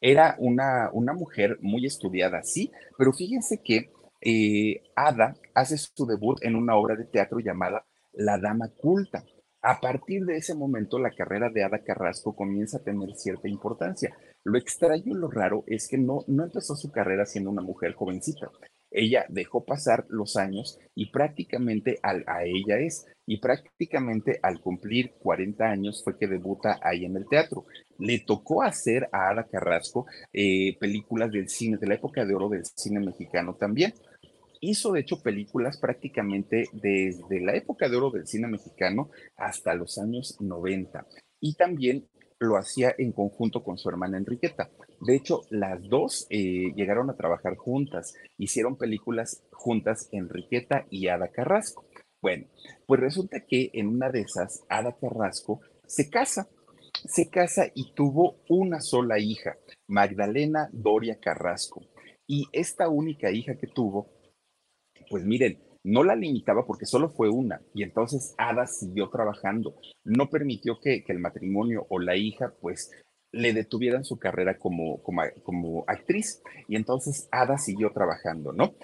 Era 0.00 0.36
una, 0.38 0.90
una 0.92 1.12
mujer 1.12 1.58
muy 1.60 1.84
estudiada, 1.84 2.42
sí, 2.42 2.70
pero 2.96 3.12
fíjense 3.12 3.60
que 3.62 3.90
eh, 4.20 4.82
Ada 4.94 5.34
hace 5.54 5.76
su 5.76 6.06
debut 6.06 6.38
en 6.42 6.56
una 6.56 6.76
obra 6.76 6.96
de 6.96 7.04
teatro 7.04 7.38
llamada 7.38 7.84
La 8.12 8.38
Dama 8.38 8.68
Culta. 8.68 9.24
A 9.60 9.80
partir 9.80 10.24
de 10.24 10.36
ese 10.36 10.54
momento, 10.54 10.98
la 10.98 11.10
carrera 11.10 11.50
de 11.50 11.64
Ada 11.64 11.82
Carrasco 11.82 12.34
comienza 12.34 12.78
a 12.78 12.82
tener 12.82 13.14
cierta 13.16 13.48
importancia. 13.48 14.16
Lo 14.44 14.56
extraño 14.56 15.04
y 15.06 15.14
lo 15.14 15.30
raro 15.30 15.64
es 15.66 15.88
que 15.88 15.98
no, 15.98 16.24
no 16.28 16.44
empezó 16.44 16.76
su 16.76 16.90
carrera 16.92 17.26
siendo 17.26 17.50
una 17.50 17.62
mujer 17.62 17.94
jovencita. 17.94 18.50
Ella 18.90 19.26
dejó 19.28 19.64
pasar 19.64 20.06
los 20.08 20.36
años 20.36 20.78
y 20.94 21.10
prácticamente 21.10 21.98
al, 22.02 22.24
a 22.26 22.44
ella 22.44 22.78
es, 22.78 23.06
y 23.26 23.38
prácticamente 23.38 24.38
al 24.42 24.60
cumplir 24.60 25.12
40 25.18 25.64
años 25.64 26.02
fue 26.02 26.16
que 26.16 26.26
debuta 26.26 26.78
ahí 26.82 27.04
en 27.04 27.16
el 27.16 27.28
teatro. 27.28 27.66
Le 27.98 28.20
tocó 28.20 28.62
hacer 28.62 29.08
a 29.12 29.28
Ada 29.28 29.44
Carrasco 29.44 30.06
eh, 30.32 30.78
películas 30.78 31.30
del 31.30 31.48
cine, 31.48 31.76
de 31.76 31.86
la 31.86 31.94
época 31.94 32.24
de 32.24 32.34
oro 32.34 32.48
del 32.48 32.64
cine 32.64 33.00
mexicano 33.00 33.54
también. 33.54 33.92
Hizo 34.60 34.92
de 34.92 35.00
hecho 35.00 35.22
películas 35.22 35.78
prácticamente 35.78 36.64
desde 36.72 37.40
la 37.40 37.54
época 37.54 37.88
de 37.88 37.96
oro 37.96 38.10
del 38.10 38.26
cine 38.26 38.48
mexicano 38.48 39.10
hasta 39.36 39.74
los 39.74 39.98
años 39.98 40.36
90. 40.40 41.06
Y 41.40 41.54
también 41.54 42.08
lo 42.40 42.56
hacía 42.56 42.94
en 42.98 43.12
conjunto 43.12 43.62
con 43.62 43.78
su 43.78 43.88
hermana 43.88 44.18
Enriqueta. 44.18 44.70
De 45.00 45.16
hecho, 45.16 45.42
las 45.50 45.82
dos 45.88 46.26
eh, 46.30 46.72
llegaron 46.74 47.10
a 47.10 47.16
trabajar 47.16 47.56
juntas, 47.56 48.14
hicieron 48.36 48.76
películas 48.76 49.42
juntas 49.52 50.08
Enriqueta 50.12 50.86
y 50.90 51.08
Ada 51.08 51.28
Carrasco. 51.28 51.86
Bueno, 52.20 52.46
pues 52.86 53.00
resulta 53.00 53.44
que 53.46 53.70
en 53.74 53.88
una 53.88 54.10
de 54.10 54.20
esas, 54.20 54.64
Ada 54.68 54.96
Carrasco 55.00 55.60
se 55.86 56.10
casa, 56.10 56.48
se 57.04 57.28
casa 57.30 57.66
y 57.74 57.92
tuvo 57.94 58.40
una 58.48 58.80
sola 58.80 59.18
hija, 59.18 59.56
Magdalena 59.86 60.68
Doria 60.72 61.18
Carrasco. 61.20 61.82
Y 62.26 62.46
esta 62.52 62.88
única 62.88 63.30
hija 63.30 63.56
que 63.56 63.68
tuvo, 63.68 64.10
pues 65.08 65.24
miren, 65.24 65.58
no 65.84 66.04
la 66.04 66.16
limitaba 66.16 66.66
porque 66.66 66.86
solo 66.86 67.08
fue 67.08 67.28
una 67.28 67.60
y 67.74 67.82
entonces 67.82 68.34
Ada 68.36 68.66
siguió 68.66 69.08
trabajando. 69.08 69.76
No 70.04 70.28
permitió 70.28 70.78
que, 70.80 71.04
el 71.06 71.18
matrimonio 71.18 71.86
o 71.88 71.98
la 71.98 72.16
hija 72.16 72.52
pues 72.60 72.90
le 73.32 73.52
detuvieran 73.52 74.04
su 74.04 74.18
carrera 74.18 74.58
como, 74.58 75.02
como, 75.02 75.84
actriz 75.86 76.42
y 76.66 76.76
entonces 76.76 77.28
Ada 77.30 77.58
siguió 77.58 77.90
trabajando, 77.92 78.52
¿no? 78.52 78.74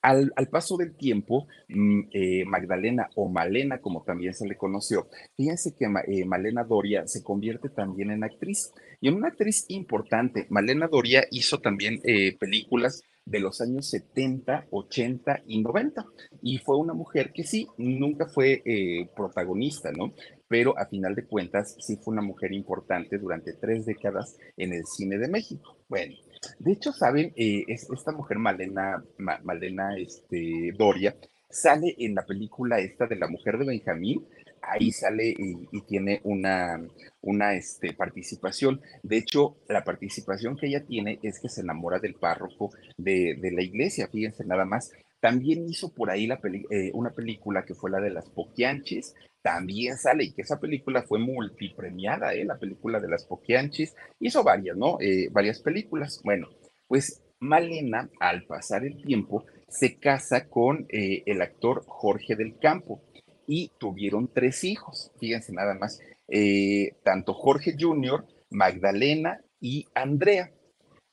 Al, 0.00 0.32
paso 0.50 0.76
del 0.76 0.96
tiempo, 0.96 1.48
mm, 1.68 2.00
eh, 2.12 2.44
Magdalena 2.46 3.10
o 3.16 3.28
Malena, 3.28 3.80
como 3.80 4.04
también 4.04 4.32
se 4.32 4.46
le 4.46 4.56
conoció, 4.56 5.08
fíjense 5.36 5.74
que 5.74 5.86
eh, 6.06 6.24
Malena 6.24 6.62
Doria 6.62 7.06
se 7.08 7.22
convierte 7.22 7.68
también 7.68 8.12
en 8.12 8.22
actriz 8.22 8.72
y 9.00 9.08
en 9.08 9.14
una 9.14 9.28
actriz 9.28 9.64
importante. 9.68 10.46
Malena 10.50 10.86
Doria 10.86 11.24
hizo 11.32 11.60
también 11.60 12.00
eh, 12.04 12.36
películas 12.38 13.02
de 13.28 13.40
los 13.40 13.60
años 13.60 13.88
70, 13.90 14.66
80 14.70 15.42
y 15.46 15.62
90. 15.62 16.04
Y 16.42 16.58
fue 16.58 16.76
una 16.76 16.94
mujer 16.94 17.32
que 17.32 17.44
sí, 17.44 17.68
nunca 17.76 18.26
fue 18.26 18.62
eh, 18.64 19.08
protagonista, 19.14 19.92
¿no? 19.92 20.12
Pero 20.48 20.78
a 20.78 20.86
final 20.86 21.14
de 21.14 21.26
cuentas 21.26 21.76
sí 21.78 21.96
fue 21.96 22.12
una 22.12 22.22
mujer 22.22 22.52
importante 22.52 23.18
durante 23.18 23.52
tres 23.52 23.84
décadas 23.84 24.36
en 24.56 24.72
el 24.72 24.84
cine 24.86 25.18
de 25.18 25.28
México. 25.28 25.76
Bueno, 25.88 26.14
de 26.58 26.72
hecho, 26.72 26.92
¿saben? 26.92 27.32
Eh, 27.36 27.64
es, 27.68 27.88
esta 27.90 28.12
mujer, 28.12 28.38
Malena, 28.38 29.04
Malena 29.18 29.96
este, 29.96 30.72
Doria, 30.76 31.14
sale 31.50 31.94
en 31.98 32.14
la 32.14 32.26
película 32.26 32.78
esta 32.78 33.06
de 33.06 33.16
la 33.16 33.28
mujer 33.28 33.58
de 33.58 33.66
Benjamín, 33.66 34.26
ahí 34.62 34.90
sale 34.92 35.34
y, 35.36 35.80
tiene 35.82 36.20
una, 36.24 36.80
una 37.22 37.54
este, 37.54 37.92
participación. 37.94 38.80
De 39.02 39.16
hecho, 39.16 39.56
la 39.68 39.84
participación 39.84 40.56
que 40.56 40.66
ella 40.66 40.84
tiene 40.84 41.18
es 41.22 41.40
que 41.40 41.48
se 41.48 41.62
enamora 41.62 41.98
del 41.98 42.14
párroco 42.14 42.70
de, 42.96 43.38
la 43.52 43.62
iglesia, 43.62 44.08
fíjense 44.08 44.44
nada 44.44 44.64
más. 44.64 44.92
También 45.20 45.68
hizo 45.68 45.92
por 45.92 46.10
ahí 46.10 46.26
la 46.26 46.38
eh, 46.70 46.90
una 46.94 47.10
película 47.10 47.64
que 47.64 47.74
fue 47.74 47.90
la 47.90 48.00
de 48.00 48.10
las 48.10 48.28
Poquianchis, 48.30 49.14
también 49.42 49.96
sale 49.96 50.24
y 50.24 50.32
que 50.32 50.42
esa 50.42 50.60
película 50.60 51.02
fue 51.02 51.18
multipremiada, 51.18 52.34
¿eh? 52.34 52.44
la 52.44 52.58
película 52.58 53.00
de 53.00 53.08
las 53.08 53.24
Poquianchis, 53.24 53.94
hizo 54.20 54.44
varias, 54.44 54.76
¿no? 54.76 54.98
Eh, 55.00 55.28
varias 55.30 55.60
películas. 55.60 56.20
Bueno, 56.22 56.48
pues 56.86 57.22
Malena, 57.40 58.10
al 58.20 58.44
pasar 58.44 58.84
el 58.84 59.02
tiempo, 59.02 59.44
se 59.68 59.98
casa 59.98 60.48
con 60.48 60.86
eh, 60.88 61.22
el 61.26 61.42
actor 61.42 61.84
Jorge 61.86 62.36
del 62.36 62.58
Campo 62.58 63.02
y 63.46 63.72
tuvieron 63.78 64.28
tres 64.32 64.64
hijos, 64.64 65.10
fíjense 65.18 65.52
nada 65.52 65.74
más, 65.74 66.00
eh, 66.28 66.92
tanto 67.02 67.34
Jorge 67.34 67.76
Jr., 67.78 68.26
Magdalena 68.50 69.40
y 69.60 69.86
Andrea. 69.94 70.52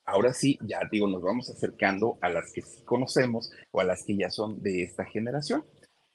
Ahora 0.06 0.34
sí, 0.34 0.60
ya 0.62 0.82
digo, 0.92 1.08
nos 1.08 1.24
vamos 1.24 1.50
acercando 1.50 2.18
a 2.22 2.30
las 2.30 2.52
que 2.52 2.62
sí 2.62 2.84
conocemos 2.84 3.52
o 3.72 3.80
a 3.80 3.84
las 3.84 4.04
que 4.04 4.16
ya 4.16 4.30
son 4.30 4.62
de 4.62 4.84
esta 4.84 5.06
generación. 5.06 5.66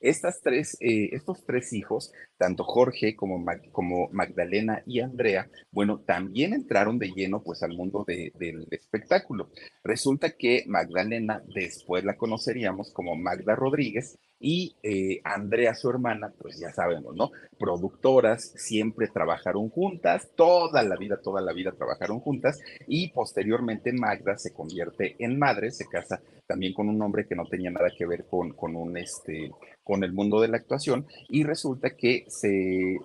Estas 0.00 0.40
tres, 0.40 0.76
eh, 0.80 1.10
estos 1.12 1.44
tres 1.44 1.72
hijos, 1.74 2.12
tanto 2.38 2.64
Jorge 2.64 3.14
como, 3.14 3.44
como 3.70 4.08
Magdalena 4.12 4.82
y 4.86 5.00
Andrea, 5.00 5.50
bueno, 5.70 6.00
también 6.00 6.54
entraron 6.54 6.98
de 6.98 7.12
lleno 7.14 7.42
pues 7.42 7.62
al 7.62 7.76
mundo 7.76 8.04
del 8.06 8.66
espectáculo. 8.70 9.50
Resulta 9.84 10.30
que 10.30 10.64
Magdalena 10.66 11.42
después 11.54 12.04
la 12.04 12.16
conoceríamos 12.16 12.92
como 12.92 13.14
Magda 13.14 13.54
Rodríguez 13.54 14.18
y 14.40 14.74
eh, 14.82 15.20
Andrea, 15.22 15.74
su 15.74 15.90
hermana, 15.90 16.32
pues 16.38 16.58
ya 16.58 16.72
sabemos, 16.72 17.14
¿no? 17.14 17.30
Productoras, 17.58 18.52
siempre 18.56 19.08
trabajaron 19.08 19.68
juntas, 19.68 20.30
toda 20.34 20.82
la 20.82 20.96
vida, 20.96 21.20
toda 21.22 21.42
la 21.42 21.52
vida 21.52 21.72
trabajaron 21.72 22.20
juntas 22.20 22.58
y 22.86 23.08
posteriormente 23.12 23.92
Magda 23.92 24.38
se 24.38 24.54
convierte 24.54 25.14
en 25.18 25.38
madre, 25.38 25.70
se 25.70 25.86
casa 25.86 26.22
también 26.46 26.72
con 26.72 26.88
un 26.88 27.00
hombre 27.02 27.26
que 27.26 27.36
no 27.36 27.46
tenía 27.46 27.70
nada 27.70 27.90
que 27.96 28.06
ver 28.06 28.24
con, 28.24 28.54
con 28.54 28.74
un, 28.74 28.96
este, 28.96 29.52
con 29.84 30.02
el 30.02 30.12
mundo 30.12 30.40
de 30.40 30.48
la 30.48 30.56
actuación 30.56 31.06
y 31.28 31.44
resulta 31.44 31.90
que 31.90 32.24
se 32.28 32.98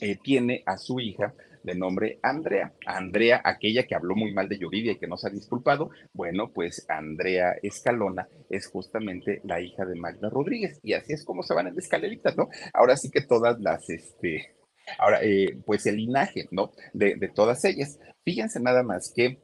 eh, 0.00 0.16
tiene 0.22 0.62
a 0.64 0.78
su 0.78 1.00
hija 1.00 1.34
de 1.66 1.74
nombre 1.74 2.18
Andrea. 2.22 2.72
Andrea, 2.86 3.42
aquella 3.44 3.86
que 3.86 3.94
habló 3.94 4.14
muy 4.14 4.32
mal 4.32 4.48
de 4.48 4.58
Yuridia 4.58 4.92
y 4.92 4.98
que 4.98 5.08
no 5.08 5.16
se 5.16 5.26
ha 5.26 5.30
disculpado, 5.30 5.90
bueno, 6.14 6.52
pues 6.52 6.86
Andrea 6.88 7.56
Escalona 7.62 8.28
es 8.48 8.68
justamente 8.68 9.40
la 9.44 9.60
hija 9.60 9.84
de 9.84 9.96
Magda 9.96 10.30
Rodríguez 10.30 10.78
y 10.82 10.94
así 10.94 11.12
es 11.12 11.24
como 11.24 11.42
se 11.42 11.54
van 11.54 11.66
en 11.66 11.78
escaleritas, 11.78 12.36
¿no? 12.36 12.48
Ahora 12.72 12.96
sí 12.96 13.10
que 13.10 13.20
todas 13.20 13.60
las, 13.60 13.90
este, 13.90 14.54
ahora, 14.98 15.18
eh, 15.22 15.58
pues 15.66 15.84
el 15.86 15.96
linaje, 15.96 16.46
¿no? 16.52 16.72
De, 16.94 17.16
de 17.16 17.28
todas 17.28 17.64
ellas. 17.64 17.98
Fíjense 18.24 18.60
nada 18.60 18.82
más 18.82 19.12
que 19.14 19.38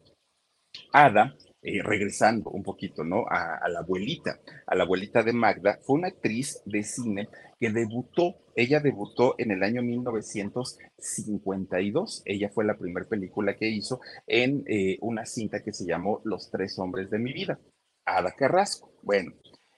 Ada 0.92 1.37
eh, 1.64 1.81
regresando 1.81 2.51
un 2.51 2.64
poquito, 2.64 3.05
¿no? 3.05 3.25
A, 3.31 3.68
la 3.68 3.79
abuelita, 3.79 4.40
a 4.66 4.75
la 4.75 4.83
abuelita 4.83 5.22
de 5.22 5.33
Magda, 5.33 5.79
fue 5.83 5.96
una 5.96 6.09
actriz 6.09 6.61
de 6.66 6.83
cine 6.83 7.29
que 7.61 7.70
debutó, 7.70 8.35
ella 8.57 8.81
debutó 8.81 9.37
en 9.38 9.53
el 9.53 9.62
año 9.62 9.81
1952, 9.81 12.22
ella 12.25 12.51
fue 12.53 12.64
la 12.64 12.77
primera 12.77 13.07
película 13.07 13.57
que 13.57 13.68
hizo 13.68 14.01
en 14.27 14.64
eh, 14.66 14.98
una 15.03 15.25
cinta 15.25 15.62
que 15.62 15.72
se 15.72 15.87
llamó 15.87 16.20
Los 16.25 16.51
tres 16.51 16.77
hombres 16.81 17.11
de 17.11 17.20
mi 17.20 17.33
vida, 17.33 17.61
Ada 18.05 18.33
Carrasco. 18.33 18.90
Bueno, 19.03 19.31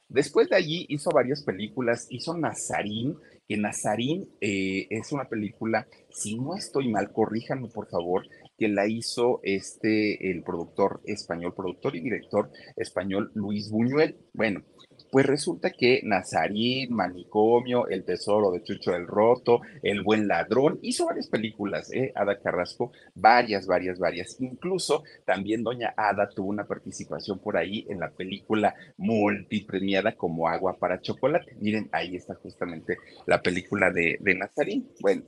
después 0.08 0.48
de 0.48 0.56
allí 0.56 0.86
hizo 0.88 1.10
varias 1.10 1.42
películas, 1.42 2.06
hizo 2.08 2.34
Nazarín, 2.34 3.18
que 3.46 3.58
Nazarín 3.58 4.30
eh, 4.40 4.86
es 4.88 5.12
una 5.12 5.28
película, 5.28 5.86
si 6.10 6.38
no 6.38 6.56
estoy 6.56 6.88
mal, 6.88 7.12
corríjanme 7.12 7.68
por 7.68 7.90
favor, 7.90 8.26
que 8.56 8.68
la 8.68 8.86
hizo 8.86 9.40
este, 9.42 10.30
el 10.30 10.42
productor 10.42 11.00
español, 11.04 11.54
productor 11.54 11.96
y 11.96 12.00
director 12.00 12.50
español 12.76 13.30
Luis 13.34 13.70
Buñuel. 13.70 14.16
Bueno, 14.32 14.62
pues 15.10 15.26
resulta 15.26 15.70
que 15.70 16.00
Nazarín, 16.02 16.92
Manicomio, 16.92 17.86
El 17.86 18.04
Tesoro 18.04 18.50
de 18.50 18.62
Chucho 18.62 18.92
del 18.92 19.06
Roto, 19.06 19.60
El 19.82 20.02
Buen 20.02 20.26
Ladrón, 20.26 20.78
hizo 20.82 21.06
varias 21.06 21.28
películas, 21.28 21.92
¿eh? 21.92 22.12
Ada 22.16 22.40
Carrasco, 22.40 22.90
varias, 23.14 23.66
varias, 23.66 23.98
varias. 23.98 24.40
Incluso 24.40 25.04
también 25.24 25.62
Doña 25.62 25.94
Ada 25.96 26.28
tuvo 26.30 26.48
una 26.48 26.66
participación 26.66 27.38
por 27.38 27.56
ahí 27.56 27.86
en 27.88 28.00
la 28.00 28.10
película 28.10 28.74
multipremiada 28.96 30.16
como 30.16 30.48
Agua 30.48 30.76
para 30.78 31.00
Chocolate. 31.00 31.54
Miren, 31.60 31.88
ahí 31.92 32.16
está 32.16 32.34
justamente 32.34 32.96
la 33.26 33.40
película 33.40 33.92
de, 33.92 34.18
de 34.20 34.34
Nazarín. 34.34 34.88
Bueno, 35.00 35.22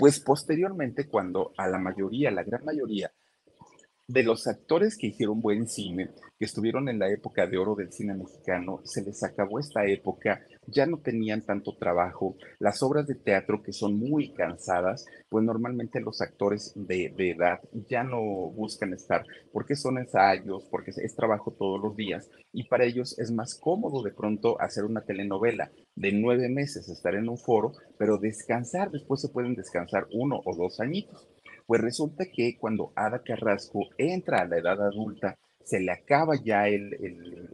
pues 0.00 0.18
posteriormente, 0.18 1.06
cuando 1.06 1.52
a 1.58 1.68
la 1.68 1.78
mayoría, 1.78 2.30
la 2.30 2.42
gran 2.42 2.64
mayoría 2.64 3.12
de 4.08 4.22
los 4.22 4.46
actores 4.46 4.96
que 4.96 5.08
hicieron 5.08 5.42
buen 5.42 5.68
cine, 5.68 6.08
que 6.38 6.46
estuvieron 6.46 6.88
en 6.88 6.98
la 6.98 7.10
época 7.10 7.46
de 7.46 7.58
oro 7.58 7.74
del 7.74 7.92
cine 7.92 8.14
mexicano, 8.14 8.80
se 8.82 9.02
les 9.02 9.22
acabó 9.22 9.58
esta 9.58 9.84
época, 9.84 10.40
ya 10.70 10.86
no 10.86 10.98
tenían 10.98 11.42
tanto 11.42 11.76
trabajo, 11.76 12.36
las 12.58 12.82
obras 12.82 13.06
de 13.06 13.14
teatro 13.14 13.62
que 13.62 13.72
son 13.72 13.98
muy 13.98 14.32
cansadas, 14.32 15.06
pues 15.28 15.44
normalmente 15.44 16.00
los 16.00 16.20
actores 16.20 16.72
de, 16.74 17.12
de 17.16 17.30
edad 17.30 17.60
ya 17.88 18.04
no 18.04 18.20
buscan 18.50 18.92
estar 18.92 19.24
porque 19.52 19.76
son 19.76 19.98
ensayos, 19.98 20.66
porque 20.70 20.90
es 20.90 21.16
trabajo 21.16 21.52
todos 21.52 21.80
los 21.80 21.96
días 21.96 22.30
y 22.52 22.64
para 22.64 22.84
ellos 22.84 23.18
es 23.18 23.30
más 23.30 23.54
cómodo 23.54 24.02
de 24.02 24.12
pronto 24.12 24.60
hacer 24.60 24.84
una 24.84 25.02
telenovela 25.02 25.70
de 25.94 26.12
nueve 26.12 26.48
meses, 26.48 26.88
estar 26.88 27.14
en 27.14 27.28
un 27.28 27.38
foro, 27.38 27.72
pero 27.98 28.18
descansar, 28.18 28.90
después 28.90 29.20
se 29.20 29.28
pueden 29.28 29.54
descansar 29.54 30.06
uno 30.12 30.40
o 30.44 30.56
dos 30.56 30.80
añitos. 30.80 31.28
Pues 31.66 31.80
resulta 31.80 32.24
que 32.26 32.56
cuando 32.58 32.92
Ada 32.96 33.22
Carrasco 33.22 33.90
entra 33.96 34.40
a 34.40 34.46
la 34.46 34.58
edad 34.58 34.82
adulta, 34.82 35.38
se 35.64 35.80
le 35.80 35.92
acaba 35.92 36.34
ya 36.42 36.68
el, 36.68 36.90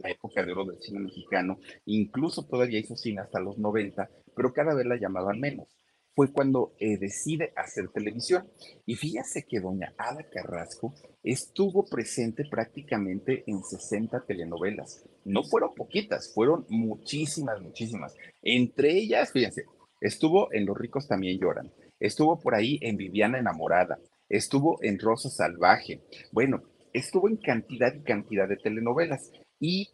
la 0.01 0.09
época 0.09 0.43
de 0.43 0.51
oro 0.51 0.65
del 0.65 0.81
cine 0.81 0.99
mexicano, 0.99 1.59
incluso 1.85 2.45
todavía 2.45 2.79
hizo 2.79 2.95
cine 2.95 3.21
hasta 3.21 3.39
los 3.39 3.57
90, 3.57 4.09
pero 4.35 4.53
cada 4.53 4.73
vez 4.73 4.85
la 4.85 4.97
llamaban 4.97 5.39
menos. 5.39 5.67
Fue 6.15 6.31
cuando 6.31 6.73
eh, 6.79 6.97
decide 6.97 7.53
hacer 7.55 7.89
televisión. 7.89 8.49
Y 8.87 8.95
fíjese 8.95 9.43
que 9.43 9.59
doña 9.59 9.93
Ada 9.99 10.23
Carrasco 10.23 10.95
estuvo 11.21 11.85
presente 11.85 12.43
prácticamente 12.49 13.43
en 13.45 13.63
60 13.63 14.25
telenovelas. 14.25 15.05
No 15.25 15.43
fueron 15.43 15.75
poquitas, 15.75 16.33
fueron 16.33 16.65
muchísimas, 16.69 17.61
muchísimas. 17.61 18.15
Entre 18.41 18.93
ellas, 18.93 19.31
fíjense, 19.31 19.65
estuvo 20.01 20.51
en 20.53 20.65
Los 20.65 20.75
ricos 20.75 21.07
también 21.07 21.37
lloran, 21.39 21.71
estuvo 21.99 22.39
por 22.39 22.55
ahí 22.55 22.79
en 22.81 22.97
Viviana 22.97 23.37
enamorada, 23.37 23.99
estuvo 24.27 24.81
en 24.81 24.97
Rosa 24.97 25.29
Salvaje. 25.29 26.01
Bueno, 26.31 26.63
estuvo 26.93 27.29
en 27.29 27.37
cantidad 27.37 27.93
y 27.93 28.03
cantidad 28.03 28.47
de 28.47 28.57
telenovelas 28.57 29.31
y 29.59 29.89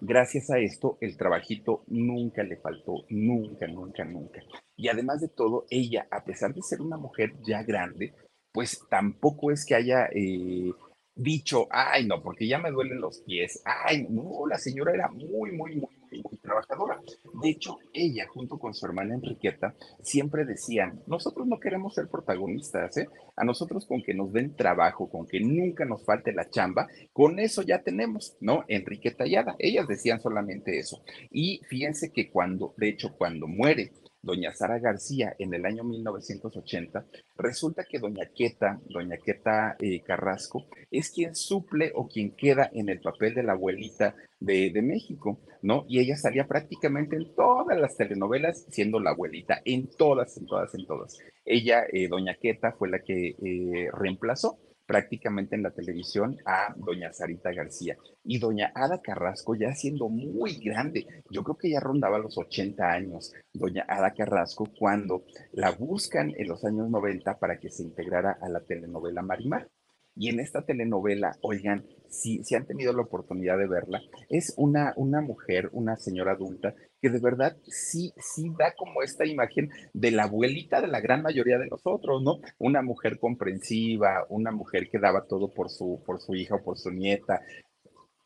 gracias 0.00 0.50
a 0.50 0.58
esto 0.58 0.98
el 1.00 1.16
trabajito 1.16 1.84
nunca 1.86 2.42
le 2.42 2.56
faltó, 2.56 3.04
nunca, 3.08 3.66
nunca, 3.68 4.04
nunca. 4.04 4.40
Y 4.76 4.88
además 4.88 5.20
de 5.20 5.28
todo, 5.28 5.66
ella, 5.70 6.06
a 6.10 6.24
pesar 6.24 6.52
de 6.54 6.62
ser 6.62 6.80
una 6.80 6.96
mujer 6.96 7.34
ya 7.46 7.62
grande, 7.62 8.14
pues 8.52 8.80
tampoco 8.90 9.50
es 9.50 9.64
que 9.64 9.74
haya 9.74 10.06
eh, 10.14 10.72
dicho, 11.14 11.68
ay, 11.70 12.06
no, 12.06 12.22
porque 12.22 12.46
ya 12.46 12.58
me 12.58 12.70
duelen 12.70 13.00
los 13.00 13.20
pies. 13.22 13.62
Ay, 13.64 14.06
no, 14.10 14.46
la 14.48 14.58
señora 14.58 14.92
era 14.92 15.08
muy, 15.08 15.52
muy, 15.52 15.76
muy, 15.76 15.90
muy, 16.20 16.38
trabajadora. 16.38 17.00
De 17.42 17.50
hecho, 17.50 17.78
ella, 17.92 18.26
junto 18.28 18.58
con 18.58 18.74
su 18.74 18.86
hermana 18.86 19.14
Enriqueta, 19.14 19.74
siempre 20.02 20.44
decían, 20.44 21.02
nosotros 21.06 21.46
no 21.46 21.60
queremos 21.60 21.94
ser 21.94 22.08
protagonistas, 22.08 22.96
¿eh? 22.96 23.08
A 23.36 23.44
nosotros 23.44 23.86
con 23.86 24.02
que 24.02 24.14
nos 24.14 24.32
den 24.32 24.54
trabajo, 24.54 25.08
con 25.08 25.26
que 25.26 25.40
nunca 25.40 25.84
nos 25.84 26.04
falte 26.04 26.32
la 26.32 26.50
chamba, 26.50 26.88
con 27.12 27.38
eso 27.38 27.62
ya 27.62 27.82
tenemos, 27.82 28.36
¿no? 28.40 28.64
Enriqueta 28.68 29.26
y 29.26 29.36
Ada, 29.36 29.56
ellas 29.58 29.88
decían 29.88 30.20
solamente 30.20 30.78
eso. 30.78 31.02
Y 31.30 31.60
fíjense 31.68 32.12
que 32.12 32.30
cuando, 32.30 32.74
de 32.76 32.88
hecho, 32.88 33.14
cuando 33.16 33.46
muere 33.46 33.92
doña 34.22 34.54
Sara 34.54 34.78
García 34.78 35.34
en 35.38 35.52
el 35.52 35.66
año 35.66 35.84
1980, 35.84 37.04
resulta 37.36 37.84
que 37.84 37.98
doña 37.98 38.26
Queta, 38.34 38.80
doña 38.88 39.16
Queta 39.16 39.76
eh, 39.80 40.00
Carrasco, 40.00 40.66
es 40.90 41.10
quien 41.10 41.34
suple 41.34 41.92
o 41.94 42.06
quien 42.08 42.30
queda 42.30 42.70
en 42.72 42.88
el 42.88 43.00
papel 43.00 43.34
de 43.34 43.42
la 43.42 43.52
abuelita 43.52 44.14
de, 44.38 44.82
México, 44.82 45.38
¿no? 45.62 45.84
Y 45.88 46.00
ella 46.00 46.16
salía 46.16 46.46
prácticamente 46.46 47.16
en 47.16 47.32
todas 47.34 47.78
las 47.78 47.96
telenovelas 47.96 48.66
siendo 48.70 48.98
la 48.98 49.10
abuelita, 49.10 49.60
en 49.64 49.86
todas, 49.86 50.36
en 50.36 50.46
todas, 50.46 50.74
en 50.74 50.86
todas. 50.86 51.18
Ella, 51.44 51.84
eh, 51.92 52.08
doña 52.08 52.34
Queta, 52.34 52.72
fue 52.72 52.90
la 52.90 53.00
que 53.00 53.36
eh, 53.40 53.88
reemplazó 53.92 54.58
prácticamente 54.92 55.56
en 55.56 55.62
la 55.62 55.70
televisión 55.70 56.36
a 56.44 56.74
doña 56.76 57.14
Sarita 57.14 57.50
García 57.50 57.96
y 58.24 58.38
doña 58.38 58.72
Ada 58.74 59.00
Carrasco 59.00 59.54
ya 59.54 59.74
siendo 59.74 60.10
muy 60.10 60.58
grande, 60.62 61.06
yo 61.30 61.42
creo 61.42 61.56
que 61.56 61.70
ya 61.70 61.80
rondaba 61.80 62.18
los 62.18 62.36
80 62.36 62.92
años, 62.92 63.32
doña 63.54 63.86
Ada 63.88 64.12
Carrasco 64.12 64.68
cuando 64.78 65.24
la 65.52 65.70
buscan 65.70 66.34
en 66.36 66.46
los 66.46 66.62
años 66.66 66.90
90 66.90 67.38
para 67.38 67.58
que 67.58 67.70
se 67.70 67.84
integrara 67.84 68.36
a 68.38 68.50
la 68.50 68.60
telenovela 68.60 69.22
Marimar. 69.22 69.70
Y 70.14 70.28
en 70.28 70.40
esta 70.40 70.66
telenovela, 70.66 71.38
oigan, 71.40 71.86
si, 72.10 72.44
si 72.44 72.54
han 72.54 72.66
tenido 72.66 72.92
la 72.92 73.00
oportunidad 73.00 73.56
de 73.56 73.66
verla, 73.66 74.02
es 74.28 74.52
una, 74.58 74.92
una 74.96 75.22
mujer, 75.22 75.70
una 75.72 75.96
señora 75.96 76.32
adulta, 76.32 76.74
que 77.02 77.10
de 77.10 77.18
verdad 77.18 77.56
sí, 77.66 78.14
sí 78.16 78.52
da 78.56 78.72
como 78.76 79.02
esta 79.02 79.26
imagen 79.26 79.70
de 79.92 80.12
la 80.12 80.22
abuelita 80.22 80.80
de 80.80 80.86
la 80.86 81.00
gran 81.00 81.20
mayoría 81.20 81.58
de 81.58 81.66
nosotros, 81.66 82.22
¿no? 82.22 82.38
Una 82.58 82.80
mujer 82.80 83.18
comprensiva, 83.18 84.24
una 84.28 84.52
mujer 84.52 84.88
que 84.88 85.00
daba 85.00 85.26
todo 85.26 85.52
por 85.52 85.68
su, 85.68 86.00
por 86.06 86.20
su 86.20 86.36
hija 86.36 86.54
o 86.54 86.62
por 86.62 86.78
su 86.78 86.92
nieta. 86.92 87.42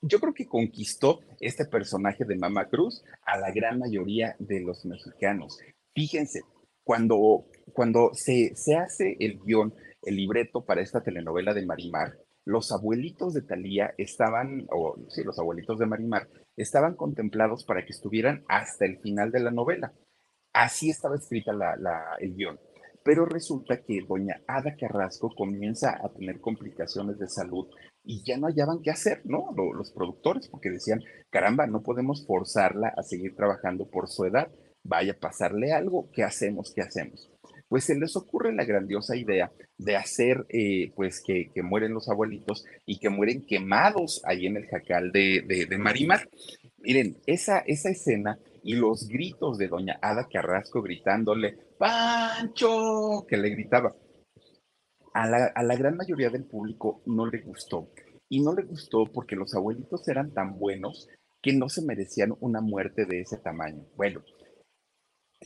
Yo 0.02 0.20
creo 0.20 0.34
que 0.34 0.46
conquistó 0.46 1.20
este 1.40 1.64
personaje 1.64 2.26
de 2.26 2.36
Mama 2.36 2.66
Cruz 2.66 3.02
a 3.22 3.38
la 3.38 3.50
gran 3.50 3.78
mayoría 3.78 4.36
de 4.38 4.60
los 4.60 4.84
mexicanos. 4.84 5.58
Fíjense, 5.94 6.42
cuando, 6.84 7.46
cuando 7.72 8.10
se, 8.12 8.54
se 8.56 8.76
hace 8.76 9.16
el 9.18 9.40
guion 9.40 9.74
el 10.02 10.16
libreto 10.16 10.64
para 10.64 10.82
esta 10.82 11.02
telenovela 11.02 11.54
de 11.54 11.64
Marimar, 11.64 12.18
los 12.46 12.70
abuelitos 12.70 13.34
de 13.34 13.42
Talía 13.42 13.92
estaban, 13.98 14.66
o 14.70 14.96
sí, 15.08 15.24
los 15.24 15.38
abuelitos 15.38 15.78
de 15.78 15.86
Marimar, 15.86 16.28
estaban 16.56 16.94
contemplados 16.94 17.64
para 17.64 17.84
que 17.84 17.92
estuvieran 17.92 18.44
hasta 18.48 18.86
el 18.86 18.98
final 19.00 19.32
de 19.32 19.40
la 19.40 19.50
novela. 19.50 19.92
Así 20.52 20.88
estaba 20.88 21.16
escrita 21.16 21.52
la, 21.52 22.16
el 22.20 22.34
guion. 22.34 22.58
Pero 23.02 23.26
resulta 23.26 23.82
que 23.82 24.00
doña 24.08 24.42
Ada 24.46 24.76
Carrasco 24.76 25.34
comienza 25.36 25.98
a 26.02 26.08
tener 26.12 26.40
complicaciones 26.40 27.18
de 27.18 27.28
salud 27.28 27.68
y 28.04 28.22
ya 28.24 28.36
no 28.36 28.46
hallaban 28.46 28.80
qué 28.80 28.90
hacer, 28.90 29.22
¿no? 29.24 29.52
Los 29.74 29.90
productores, 29.90 30.48
porque 30.48 30.70
decían, 30.70 31.02
caramba, 31.30 31.66
no 31.66 31.82
podemos 31.82 32.26
forzarla 32.26 32.94
a 32.96 33.02
seguir 33.02 33.34
trabajando 33.34 33.90
por 33.90 34.08
su 34.08 34.24
edad. 34.24 34.48
Vaya 34.84 35.12
a 35.12 35.20
pasarle 35.20 35.72
algo, 35.72 36.10
¿qué 36.12 36.22
hacemos? 36.22 36.72
¿Qué 36.72 36.82
hacemos? 36.82 37.28
Pues 37.68 37.84
se 37.84 37.96
les 37.96 38.16
ocurre 38.16 38.54
la 38.54 38.64
grandiosa 38.64 39.16
idea 39.16 39.52
de 39.78 39.96
hacer, 39.96 40.46
eh, 40.48 40.92
pues, 40.94 41.22
que, 41.24 41.50
mueren 41.62 41.94
los 41.94 42.08
abuelitos 42.08 42.64
y 42.84 42.98
que 42.98 43.10
mueren 43.10 43.44
quemados 43.44 44.22
ahí 44.24 44.46
en 44.46 44.56
el 44.56 44.66
jacal 44.66 45.10
de, 45.12 45.42
de, 45.68 45.78
Marimar. 45.78 46.28
Miren, 46.78 47.18
esa, 47.26 47.58
esa 47.60 47.90
escena 47.90 48.38
y 48.62 48.74
los 48.74 49.08
gritos 49.08 49.58
de 49.58 49.68
doña 49.68 49.98
Ada 50.00 50.28
Carrasco 50.28 50.82
gritándole, 50.82 51.58
Pancho, 51.78 53.26
que 53.28 53.36
le 53.36 53.50
gritaba, 53.50 53.94
a 55.12 55.28
la, 55.28 55.46
a 55.46 55.62
la 55.62 55.76
gran 55.76 55.96
mayoría 55.96 56.30
del 56.30 56.44
público 56.44 57.02
no 57.06 57.26
le 57.26 57.40
gustó. 57.40 57.88
Y 58.28 58.42
no 58.42 58.54
le 58.54 58.62
gustó 58.62 59.06
porque 59.06 59.36
los 59.36 59.54
abuelitos 59.54 60.06
eran 60.08 60.32
tan 60.32 60.58
buenos 60.58 61.08
que 61.42 61.52
no 61.52 61.68
se 61.68 61.82
merecían 61.82 62.34
una 62.40 62.60
muerte 62.60 63.06
de 63.06 63.20
ese 63.20 63.36
tamaño. 63.38 63.84
Bueno, 63.96 64.22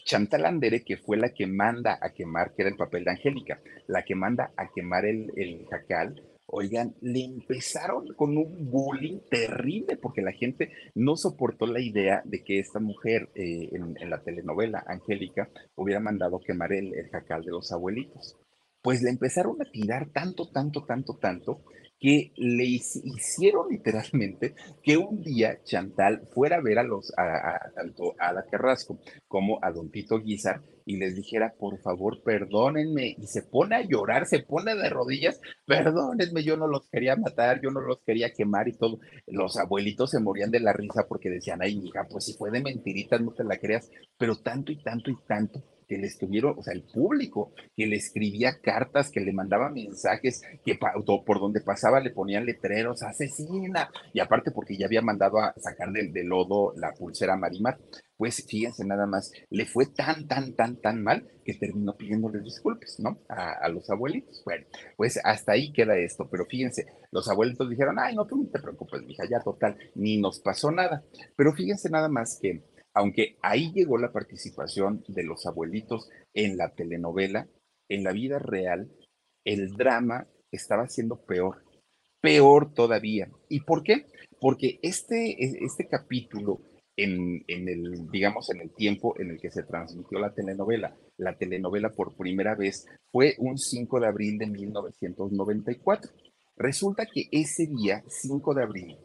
Chantal 0.04 0.46
Andere, 0.46 0.84
que 0.84 0.96
fue 0.96 1.16
la 1.16 1.30
que 1.30 1.46
manda 1.46 1.98
a 2.00 2.10
quemar, 2.10 2.54
que 2.54 2.62
era 2.62 2.70
el 2.70 2.76
papel 2.76 3.04
de 3.04 3.10
Angélica, 3.10 3.60
la 3.86 4.04
que 4.04 4.14
manda 4.14 4.52
a 4.56 4.70
quemar 4.72 5.04
el, 5.04 5.32
el 5.36 5.66
jacal, 5.66 6.22
oigan, 6.46 6.94
le 7.00 7.24
empezaron 7.24 8.12
con 8.14 8.36
un 8.36 8.70
bullying 8.70 9.20
terrible 9.30 9.96
porque 9.96 10.22
la 10.22 10.32
gente 10.32 10.70
no 10.94 11.16
soportó 11.16 11.66
la 11.66 11.80
idea 11.80 12.22
de 12.24 12.42
que 12.42 12.58
esta 12.58 12.80
mujer 12.80 13.30
eh, 13.34 13.70
en, 13.72 14.10
la 14.10 14.22
telenovela, 14.22 14.84
Angélica, 14.86 15.48
hubiera 15.76 16.00
mandado 16.00 16.40
quemar 16.40 16.72
el, 16.72 16.94
el 16.94 17.08
jacal 17.08 17.44
de 17.44 17.52
los 17.52 17.70
abuelitos. 17.72 18.36
Pues 18.82 19.02
le 19.02 19.10
empezaron 19.10 19.60
a 19.60 19.70
tirar 19.70 20.08
tanto, 20.10 20.50
tanto, 20.50 20.84
tanto, 20.84 21.18
tanto, 21.18 21.62
que 22.00 22.32
le 22.36 22.64
hicieron 22.64 23.68
literalmente 23.70 24.54
que 24.82 24.96
un 24.96 25.22
día 25.22 25.62
Chantal 25.64 26.26
fuera 26.32 26.56
a 26.56 26.60
ver 26.62 26.78
a 26.78 26.82
los, 26.82 27.12
a, 27.16 27.70
tanto 27.74 28.14
a 28.18 28.32
la 28.32 28.44
Carrasco 28.46 28.98
como 29.28 29.58
a 29.62 29.70
Don 29.70 29.90
Tito 29.90 30.18
Guizar 30.18 30.62
y 30.86 30.96
les 30.96 31.14
dijera, 31.14 31.54
por 31.56 31.78
favor, 31.78 32.22
perdónenme, 32.22 33.14
y 33.16 33.26
se 33.26 33.42
pone 33.42 33.76
a 33.76 33.82
llorar, 33.82 34.26
se 34.26 34.40
pone 34.40 34.74
de 34.74 34.88
rodillas, 34.88 35.40
perdónenme, 35.66 36.42
yo 36.42 36.56
no 36.56 36.66
los 36.66 36.88
quería 36.88 37.14
matar, 37.16 37.60
yo 37.62 37.70
no 37.70 37.80
los 37.80 38.00
quería 38.00 38.32
quemar 38.32 38.66
y 38.66 38.72
todo. 38.72 38.98
Los 39.26 39.56
abuelitos 39.56 40.10
se 40.10 40.20
morían 40.20 40.50
de 40.50 40.58
la 40.58 40.72
risa 40.72 41.06
porque 41.06 41.30
decían, 41.30 41.60
ay, 41.62 41.80
hija, 41.84 42.08
pues 42.10 42.24
si 42.24 42.32
fue 42.32 42.50
de 42.50 42.62
mentiritas, 42.62 43.20
no 43.20 43.32
te 43.32 43.44
la 43.44 43.58
creas, 43.58 43.88
pero 44.18 44.36
tanto 44.36 44.72
y 44.72 44.82
tanto 44.82 45.10
y 45.10 45.16
tanto 45.28 45.62
que 45.90 45.98
le 45.98 46.06
estuvieron, 46.06 46.56
o 46.56 46.62
sea, 46.62 46.72
el 46.72 46.84
público 46.84 47.52
que 47.76 47.84
le 47.84 47.96
escribía 47.96 48.60
cartas, 48.60 49.10
que 49.10 49.18
le 49.18 49.32
mandaba 49.32 49.70
mensajes, 49.70 50.40
que 50.64 50.78
por 50.78 51.40
donde 51.40 51.62
pasaba 51.62 51.98
le 51.98 52.10
ponían 52.10 52.46
letreros, 52.46 53.02
asesina, 53.02 53.90
y 54.12 54.20
aparte 54.20 54.52
porque 54.52 54.76
ya 54.76 54.86
había 54.86 55.02
mandado 55.02 55.40
a 55.40 55.52
sacar 55.56 55.90
del, 55.90 56.12
lodo 56.28 56.74
la 56.76 56.92
pulsera 56.92 57.36
Marimar, 57.36 57.80
pues 58.16 58.46
fíjense 58.46 58.84
nada 58.84 59.06
más, 59.06 59.32
le 59.48 59.66
fue 59.66 59.86
tan, 59.86 60.28
tan, 60.28 60.54
tan, 60.54 60.76
tan 60.76 61.02
mal 61.02 61.26
que 61.44 61.54
terminó 61.54 61.96
pidiéndole 61.96 62.38
disculpas, 62.40 63.00
¿no? 63.00 63.18
A, 63.28 63.66
los 63.68 63.88
abuelitos. 63.90 64.42
Bueno, 64.44 64.66
pues 64.96 65.18
hasta 65.24 65.52
ahí 65.52 65.72
queda 65.72 65.96
esto, 65.96 66.28
pero 66.30 66.44
fíjense, 66.44 66.86
los 67.10 67.28
abuelitos 67.28 67.68
dijeron, 67.68 67.98
ay, 67.98 68.14
no, 68.14 68.26
tú 68.26 68.36
no 68.36 68.48
te 68.48 68.60
preocupes, 68.60 69.02
mija, 69.02 69.24
ya 69.28 69.40
total, 69.40 69.76
ni 69.96 70.18
nos 70.18 70.38
pasó 70.38 70.70
nada. 70.70 71.02
Pero 71.34 71.52
fíjense 71.52 71.90
nada 71.90 72.08
más 72.08 72.38
que 72.40 72.62
aunque 72.94 73.36
ahí 73.42 73.72
llegó 73.72 73.98
la 73.98 74.12
participación 74.12 75.04
de 75.08 75.24
los 75.24 75.46
abuelitos 75.46 76.08
en 76.34 76.56
la 76.56 76.74
telenovela, 76.74 77.48
en 77.88 78.04
la 78.04 78.12
vida 78.12 78.38
real 78.38 78.90
el 79.44 79.72
drama 79.72 80.26
estaba 80.50 80.88
siendo 80.88 81.24
peor, 81.24 81.64
peor 82.20 82.72
todavía. 82.74 83.30
¿Y 83.48 83.60
por 83.60 83.82
qué? 83.82 84.06
Porque 84.40 84.78
este, 84.82 85.30
e, 85.30 85.64
este 85.64 85.88
capítulo 85.88 86.60
en, 86.96 87.44
en, 87.46 87.68
el, 87.68 88.10
digamos, 88.10 88.50
en 88.50 88.60
el 88.60 88.74
tiempo 88.74 89.14
en 89.18 89.30
el 89.30 89.40
que 89.40 89.50
se 89.50 89.62
transmitió 89.62 90.18
la 90.18 90.34
telenovela. 90.34 90.96
La 91.16 91.36
telenovela 91.36 91.90
por 91.90 92.16
primera 92.16 92.54
vez 92.54 92.86
fue 93.10 93.34
un 93.38 93.58
5 93.58 94.00
de 94.00 94.06
abril 94.06 94.38
de 94.38 94.46
1994. 94.46 96.10
Resulta 96.56 97.06
que 97.06 97.28
ese 97.32 97.66
día, 97.66 98.04
5 98.06 98.54
de 98.54 98.62
abril, 98.62 98.98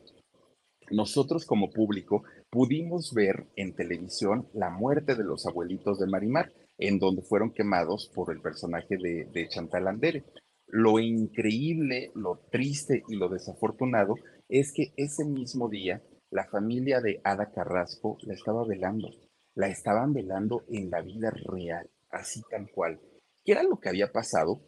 nosotros 0.92 1.46
como 1.46 1.72
público 1.72 2.24
pudimos 2.50 3.14
ver 3.14 3.48
en 3.56 3.76
televisión 3.76 4.48
la 4.54 4.70
muerte 4.70 5.16
de 5.16 5.24
los 5.24 5.46
abuelitos 5.46 6.00
de 6.00 6.08
Marimar, 6.08 6.52
en 6.78 7.00
donde 7.00 7.22
fueron 7.22 7.54
quemados 7.54 8.12
por 8.14 8.32
el 8.34 8.42
personaje 8.42 8.98
de, 8.98 9.48
Chantal 9.50 9.88
Andere. 9.88 10.26
Lo 10.68 11.00
increíble, 11.00 12.12
lo 12.16 12.40
triste 12.52 13.04
y 13.08 13.16
lo 13.16 13.30
desafortunado 13.30 14.16
es 14.50 14.74
que 14.74 14.94
ese 14.98 15.26
mismo 15.26 15.70
día 15.70 16.02
la 16.32 16.46
familia 16.46 17.02
de 17.02 17.22
Ada 17.24 17.52
Carrasco 17.52 18.18
la 18.24 18.34
estaba 18.34 18.66
velando, 18.66 19.10
la 19.54 19.68
estaban 19.68 20.14
velando 20.14 20.64
en 20.70 20.90
la 20.90 21.02
vida 21.02 21.32
real, 21.32 21.90
así 22.10 22.42
tal 22.50 22.70
cual. 22.72 23.00
¿Qué 23.44 23.54
era 23.54 23.64
lo 23.64 23.80
que 23.80 23.90
había 23.90 24.12
pasado? 24.12 24.62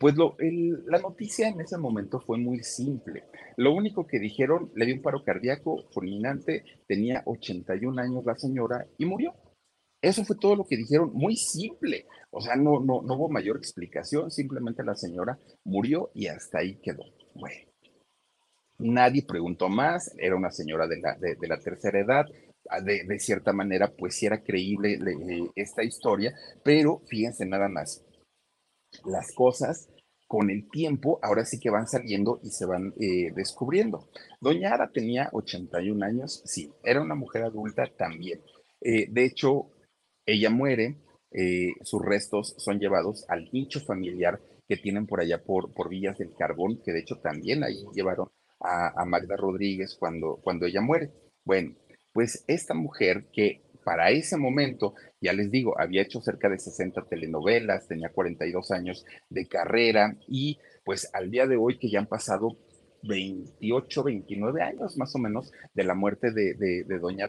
Pues 0.00 0.16
lo, 0.16 0.34
la 0.86 0.98
noticia 0.98 1.48
en 1.48 1.60
ese 1.60 1.76
momento 1.76 2.20
fue 2.20 2.38
muy 2.38 2.62
simple. 2.62 3.24
Lo 3.58 3.74
único 3.74 4.06
que 4.06 4.18
dijeron, 4.18 4.72
le 4.74 4.86
dio 4.86 4.94
un 4.94 5.02
paro 5.02 5.22
cardíaco 5.22 5.84
fulminante, 5.92 6.64
tenía 6.88 7.22
81 7.26 8.00
años 8.00 8.24
la 8.24 8.34
señora 8.34 8.86
y 8.96 9.04
murió. 9.04 9.34
Eso 10.00 10.24
fue 10.24 10.36
todo 10.40 10.56
lo 10.56 10.64
que 10.64 10.78
dijeron, 10.78 11.10
muy 11.12 11.36
simple. 11.36 12.06
O 12.30 12.40
sea, 12.40 12.56
no, 12.56 12.80
no, 12.80 13.02
no 13.02 13.14
hubo 13.14 13.28
mayor 13.28 13.58
explicación, 13.58 14.30
simplemente 14.30 14.82
la 14.82 14.94
señora 14.94 15.38
murió 15.64 16.10
y 16.14 16.28
hasta 16.28 16.60
ahí 16.60 16.80
quedó. 16.80 17.04
Bueno, 17.34 17.70
nadie 18.78 19.22
preguntó 19.28 19.68
más, 19.68 20.14
era 20.16 20.34
una 20.34 20.50
señora 20.50 20.86
de 20.86 20.98
la, 20.98 21.14
de, 21.16 21.36
la 21.46 21.60
tercera 21.60 22.00
edad, 22.00 22.24
ah, 22.70 22.80
de, 22.80 23.04
de, 23.04 23.18
cierta 23.18 23.52
manera, 23.52 23.92
pues 23.94 24.14
sí 24.14 24.24
era 24.24 24.42
creíble 24.42 24.98
esta 25.56 25.84
historia, 25.84 26.34
pero 26.64 27.02
fíjense 27.06 27.44
nada 27.44 27.68
más, 27.68 28.02
las 29.04 29.32
cosas 29.32 29.88
con 30.30 30.48
el 30.48 30.68
tiempo 30.70 31.18
ahora 31.22 31.44
sí 31.44 31.58
que 31.58 31.70
van 31.70 31.88
saliendo 31.88 32.38
y 32.44 32.50
se 32.50 32.64
van 32.64 32.94
eh, 33.00 33.32
descubriendo. 33.34 34.08
Doña 34.40 34.72
Ara 34.72 34.90
tenía 34.92 35.28
81 35.32 36.04
años, 36.06 36.42
sí, 36.44 36.70
era 36.84 37.02
una 37.02 37.16
mujer 37.16 37.42
adulta 37.42 37.88
también. 37.96 38.40
Eh, 38.80 39.08
de 39.10 39.24
hecho, 39.24 39.72
ella 40.24 40.50
muere, 40.50 40.98
eh, 41.32 41.72
sus 41.82 42.00
restos 42.04 42.54
son 42.58 42.78
llevados 42.78 43.24
al 43.28 43.48
nicho 43.52 43.80
familiar 43.80 44.40
que 44.68 44.76
tienen 44.76 45.06
por 45.08 45.20
allá 45.20 45.42
por, 45.42 45.72
por 45.74 45.88
Villas 45.88 46.16
del 46.18 46.32
Carbón, 46.36 46.80
que 46.84 46.92
de 46.92 47.00
hecho 47.00 47.16
también 47.16 47.64
ahí 47.64 47.84
llevaron 47.92 48.28
a, 48.60 49.02
a 49.02 49.04
Magda 49.04 49.36
Rodríguez 49.36 49.96
cuando, 49.98 50.36
cuando 50.44 50.66
ella 50.66 50.80
muere. 50.80 51.10
Bueno, 51.44 51.74
pues 52.12 52.44
esta 52.46 52.74
mujer 52.74 53.26
que 53.32 53.62
para 53.84 54.10
ese 54.10 54.36
momento, 54.36 54.94
ya 55.20 55.32
les 55.32 55.50
digo, 55.50 55.78
había 55.78 56.02
hecho 56.02 56.20
cerca 56.20 56.48
de 56.48 56.58
60 56.58 57.02
telenovelas, 57.08 57.88
tenía 57.88 58.10
42 58.10 58.70
años 58.70 59.04
de 59.28 59.46
carrera 59.46 60.16
y 60.28 60.58
pues 60.84 61.10
al 61.12 61.30
día 61.30 61.46
de 61.46 61.56
hoy 61.56 61.78
que 61.78 61.90
ya 61.90 61.98
han 61.98 62.06
pasado 62.06 62.56
28, 63.02 64.02
29 64.02 64.62
años 64.62 64.96
más 64.96 65.14
o 65.14 65.18
menos 65.18 65.52
de 65.74 65.84
la 65.84 65.94
muerte 65.94 66.32
de, 66.32 66.54
de, 66.54 66.84
de 66.84 66.98
Doña 66.98 67.26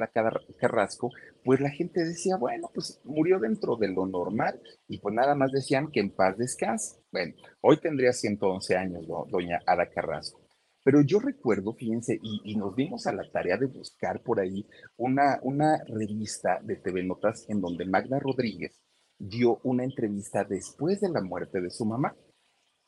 Carrasco, 0.60 1.12
pues 1.44 1.62
la 1.62 1.70
gente 1.70 2.04
decía, 2.04 2.36
bueno, 2.38 2.70
pues 2.74 3.00
murió 3.04 3.40
dentro 3.40 3.78
de 3.78 3.88
lo 3.88 4.06
normal 4.06 4.60
y 4.88 5.00
pues 5.00 5.16
nada 5.16 5.36
más 5.36 5.52
decían 5.52 5.92
que 5.92 6.02
en 6.02 6.12
paz 6.12 6.38
descanse. 6.38 6.98
Bueno, 7.12 7.36
hoy 7.62 7.78
tendría 7.78 8.14
111 8.14 8.76
años 8.76 9.08
Doña 9.30 9.60
Ada 9.66 9.88
Carrasco. 9.90 10.41
Pero 10.84 11.02
yo 11.02 11.20
recuerdo, 11.20 11.74
fíjense, 11.74 12.20
y, 12.22 12.56
nos 12.56 12.76
dimos 12.76 13.06
a 13.06 13.14
la 13.14 13.30
tarea 13.32 13.58
de 13.58 13.68
buscar 13.68 14.22
por 14.24 14.40
ahí 14.40 14.66
una, 14.98 15.40
una 15.44 15.84
revista 15.88 16.60
de 16.64 16.78
TV 16.78 17.04
Notas 17.04 17.46
en 17.50 17.62
donde 17.62 17.86
Magda 17.86 18.20
Rodríguez 18.20 18.82
dio 19.20 19.60
una 19.64 19.84
entrevista 19.84 20.44
después 20.44 21.00
de 21.02 21.10
la 21.10 21.22
muerte 21.22 21.62
de 21.62 21.70
su 21.70 21.86
mamá. 21.86 22.16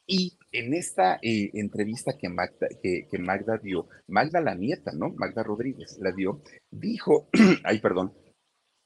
Y 0.07 0.37
en 0.51 0.73
esta 0.73 1.19
eh, 1.21 1.51
entrevista 1.53 2.17
que 2.17 2.29
Magda, 2.29 2.67
que, 2.81 3.07
Magda 3.19 3.57
dio, 3.57 3.87
Magda 4.07 4.41
la 4.41 4.55
nieta, 4.55 4.91
¿no? 4.91 5.13
Magda 5.15 5.43
Rodríguez 5.43 5.97
la 6.01 6.11
dio, 6.11 6.41
dijo, 6.71 7.29
ay, 7.63 7.79
perdón, 7.79 8.13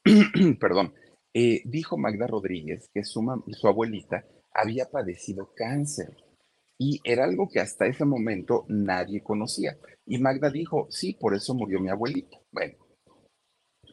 perdón, 0.60 0.94
eh, 1.34 1.62
dijo 1.64 1.96
Magda 1.96 2.26
Rodríguez 2.26 2.88
que 2.92 3.02
su, 3.04 3.22
su 3.52 3.66
abuelita 3.66 4.24
había 4.52 4.90
padecido 4.90 5.52
cáncer 5.56 6.14
y 6.78 7.00
era 7.02 7.24
algo 7.24 7.48
que 7.48 7.60
hasta 7.60 7.86
ese 7.86 8.04
momento 8.04 8.64
nadie 8.68 9.22
conocía. 9.22 9.78
Y 10.06 10.18
Magda 10.18 10.50
dijo, 10.50 10.86
sí, 10.90 11.14
por 11.14 11.34
eso 11.34 11.54
murió 11.54 11.80
mi 11.80 11.90
abuelita. 11.90 12.38
Bueno, 12.52 12.76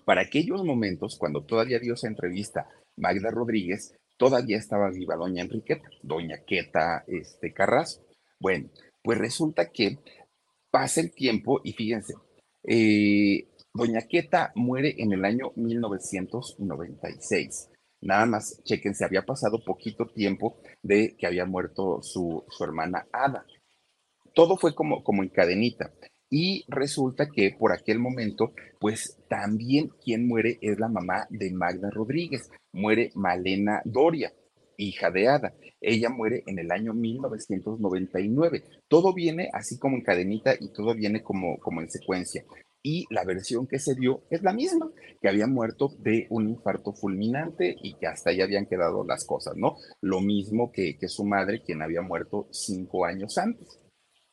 para 0.06 0.22
aquellos 0.22 0.64
momentos, 0.64 1.18
cuando 1.18 1.44
todavía 1.44 1.80
dio 1.80 1.96
esa 1.96 2.08
entrevista, 2.08 2.70
Magda 2.96 3.32
Rodríguez, 3.32 3.96
todavía 4.18 4.58
estaba 4.58 4.92
viva 4.92 5.16
doña 5.16 5.42
Enriqueta, 5.42 5.90
doña 6.04 6.44
Queta 6.46 7.04
este, 7.08 7.52
Carrasco. 7.54 8.06
Bueno, 8.40 8.70
pues 9.02 9.18
resulta 9.18 9.72
que 9.72 9.98
pasa 10.70 11.02
el 11.02 11.12
tiempo 11.12 11.60
y 11.64 11.74
fíjense, 11.74 12.14
eh, 12.64 13.48
doña 13.74 14.04
Queta 14.04 14.52
muere 14.56 14.94
en 15.00 15.12
el 15.12 15.26
año 15.26 15.52
1996. 15.56 17.72
Nada 18.02 18.26
más, 18.26 18.62
chequense, 18.64 19.06
había 19.06 19.24
pasado 19.24 19.64
poquito 19.64 20.06
tiempo 20.08 20.58
de 20.84 21.16
que 21.18 21.28
había 21.28 21.46
muerto 21.46 22.02
su, 22.02 22.43
su 22.50 22.64
hermana 22.64 23.08
Ada. 23.12 23.46
Todo 24.34 24.58
fue 24.58 24.76
como, 24.76 25.04
como 25.04 25.24
en 25.24 25.30
cadenita. 25.30 25.91
Y 26.30 26.66
resulta 26.68 27.28
que 27.34 27.56
por 27.58 27.72
aquel 27.72 28.00
momento, 28.00 28.54
pues 28.80 29.18
también 29.30 29.89
quien 30.04 30.28
muere 30.28 30.58
es 30.62 30.80
la 30.80 30.89
mamá 30.89 31.28
de 31.30 31.52
Magda 31.52 31.89
Rodríguez. 31.89 32.50
Muere 32.74 33.12
Malena 33.16 33.82
Doria, 33.86 34.34
hija 34.78 35.12
de 35.12 35.28
Ada. 35.28 35.54
Ella 35.80 36.10
muere 36.10 36.43
en 36.48 36.60
el 36.60 36.72
año 36.72 36.93
1999. 36.93 38.64
Todo 38.88 39.14
viene 39.14 39.50
así 39.54 39.78
como 39.80 39.96
en 39.96 40.04
cadenita 40.04 40.56
y 40.60 40.74
todo 40.74 40.93
viene 40.93 41.24
como, 41.24 41.58
como 41.60 41.82
en 41.82 41.89
secuencia 41.89 42.43
y 42.86 43.08
la 43.10 43.26
versión 43.26 43.66
que 43.66 43.80
se 43.80 43.96
dio 43.96 44.26
es 44.30 44.44
la 44.44 44.54
misma, 44.54 44.92
que 45.20 45.28
había 45.28 45.48
muerto 45.48 45.96
de 45.98 46.28
un 46.30 46.48
infarto 46.48 46.94
fulminante 46.94 47.76
y 47.82 47.96
que 47.96 48.06
hasta 48.06 48.30
ahí 48.30 48.42
habían 48.42 48.68
quedado 48.68 49.04
las 49.04 49.26
cosas, 49.26 49.56
¿no? 49.58 49.76
Lo 50.02 50.22
mismo 50.22 50.72
que, 50.72 50.96
que 51.00 51.08
su 51.08 51.26
madre, 51.26 51.64
quien 51.64 51.82
había 51.82 52.04
muerto 52.04 52.48
cinco 52.52 53.06
años 53.06 53.40
antes. 53.40 53.80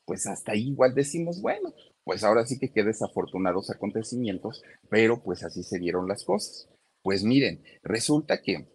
Pues 0.05 0.27
hasta 0.27 0.53
ahí 0.53 0.69
igual 0.69 0.95
decimos, 0.95 1.41
bueno, 1.41 1.73
pues 2.05 2.25
ahora 2.25 2.45
sí 2.45 2.59
que 2.59 2.71
qué 2.71 2.85
desafortunados 2.85 3.71
acontecimientos, 3.71 4.63
pero 4.91 5.23
pues 5.23 5.43
así 5.45 5.63
se 5.63 5.79
dieron 5.79 6.07
las 6.07 6.23
cosas. 6.23 6.69
Pues 7.03 7.25
miren, 7.25 7.65
resulta 7.83 8.43
que 8.43 8.69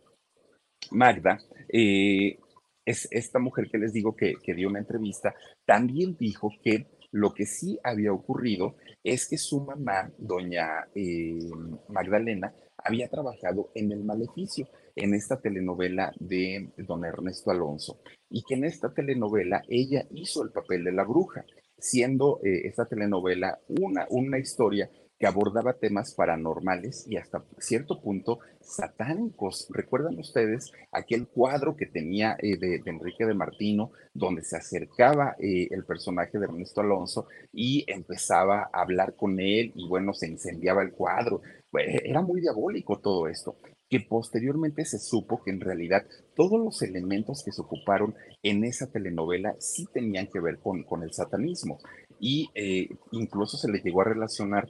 Magda, 0.90 1.38
eh, 1.72 2.40
es 2.84 3.08
esta 3.12 3.38
mujer 3.38 3.68
que 3.72 3.78
les 3.78 3.94
digo 3.94 4.16
que, 4.16 4.34
que 4.42 4.56
dio 4.56 4.70
una 4.70 4.80
entrevista, 4.80 5.36
también 5.68 6.18
dijo 6.18 6.50
que 6.64 6.88
lo 7.12 7.34
que 7.34 7.46
sí 7.46 7.80
había 7.84 8.14
ocurrido 8.14 8.76
es 9.04 9.28
que 9.28 9.38
su 9.38 9.62
mamá, 9.62 10.12
doña 10.18 10.88
eh, 10.96 11.40
Magdalena, 11.88 12.54
había 12.78 13.10
trabajado 13.10 13.72
en 13.76 13.92
El 13.92 14.04
Maleficio, 14.04 14.68
en 14.96 15.14
esta 15.14 15.40
telenovela 15.40 16.14
de 16.20 16.70
don 16.78 17.06
Ernesto 17.06 17.52
Alonso, 17.52 18.00
y 18.30 18.44
que 18.44 18.56
en 18.56 18.66
esta 18.66 18.94
telenovela 18.94 19.64
ella 19.68 20.06
hizo 20.12 20.44
el 20.44 20.52
papel 20.52 20.84
de 20.84 20.92
la 20.92 21.04
bruja, 21.04 21.46
siendo 21.78 22.40
eh, 22.44 22.68
esta 22.68 22.86
telenovela 22.86 23.60
una, 23.68 24.08
una 24.10 24.40
historia 24.40 24.90
que 25.20 25.28
abordaba 25.28 25.74
temas 25.74 26.14
paranormales 26.14 27.06
y 27.08 27.18
hasta 27.18 27.44
cierto 27.60 28.02
punto 28.02 28.40
satánicos. 28.62 29.68
¿Recuerdan 29.70 30.20
ustedes 30.20 30.72
aquel 30.92 31.28
cuadro 31.28 31.76
que 31.76 31.86
tenía 31.86 32.38
eh, 32.40 32.58
de, 32.58 32.82
Enrique 32.86 33.26
de 33.26 33.34
Martino, 33.34 33.92
donde 34.14 34.44
se 34.44 34.58
acercaba 34.58 35.36
eh, 35.40 35.68
el 35.72 35.86
personaje 35.86 36.38
de 36.38 36.46
Ernesto 36.46 36.82
Alonso 36.82 37.28
y 37.52 37.86
empezaba 37.88 38.70
a 38.72 38.82
hablar 38.82 39.16
con 39.16 39.40
él 39.40 39.72
y 39.76 39.88
bueno, 39.88 40.14
se 40.14 40.28
incendiaba 40.28 40.84
el 40.84 40.92
cuadro? 40.92 41.42
era 41.80 42.22
muy 42.22 42.42
diabólico 42.42 42.98
todo 43.00 43.28
esto 43.28 43.58
que 43.90 44.00
posteriormente 44.02 44.84
se 44.86 45.00
supo 45.00 45.42
que 45.44 45.52
en 45.52 45.62
realidad 45.62 46.06
todos 46.36 46.60
los 46.60 46.82
elementos 46.82 47.44
que 47.44 47.52
se 47.52 47.62
ocuparon 47.62 48.16
en 48.44 48.64
esa 48.64 48.92
telenovela 48.92 49.56
sí 49.60 49.86
tenían 49.94 50.28
que 50.28 50.40
ver 50.40 50.60
con, 50.60 50.84
con 50.84 51.04
el 51.04 51.14
satanismo 51.14 51.80
y 52.20 52.50
eh, 52.56 52.90
incluso 53.12 53.58
se 53.58 53.72
le 53.72 53.80
llegó 53.80 54.02
a 54.02 54.06
relacionar 54.06 54.70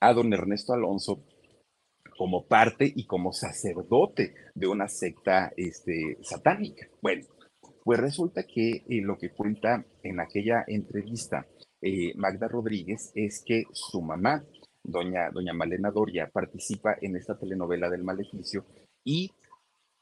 a 0.00 0.12
don 0.12 0.32
Ernesto 0.32 0.72
Alonso 0.72 1.24
como 2.16 2.46
parte 2.46 2.90
y 2.94 3.04
como 3.06 3.32
sacerdote 3.32 4.34
de 4.54 4.66
una 4.66 4.88
secta 4.88 5.52
este, 5.56 6.18
satánica. 6.22 6.88
Bueno, 7.02 7.26
pues 7.84 8.00
resulta 8.00 8.44
que 8.44 8.84
eh, 8.88 9.02
lo 9.02 9.16
que 9.18 9.30
cuenta 9.30 9.84
en 10.02 10.20
aquella 10.20 10.64
entrevista 10.66 11.46
eh, 11.82 12.12
Magda 12.16 12.48
Rodríguez 12.48 13.12
es 13.14 13.42
que 13.44 13.64
su 13.72 14.00
mamá, 14.00 14.44
doña, 14.82 15.30
doña 15.30 15.52
Malena 15.52 15.90
Doria, 15.90 16.28
participa 16.32 16.96
en 17.00 17.16
esta 17.16 17.38
telenovela 17.38 17.90
del 17.90 18.02
maleficio 18.02 18.64
y 19.04 19.30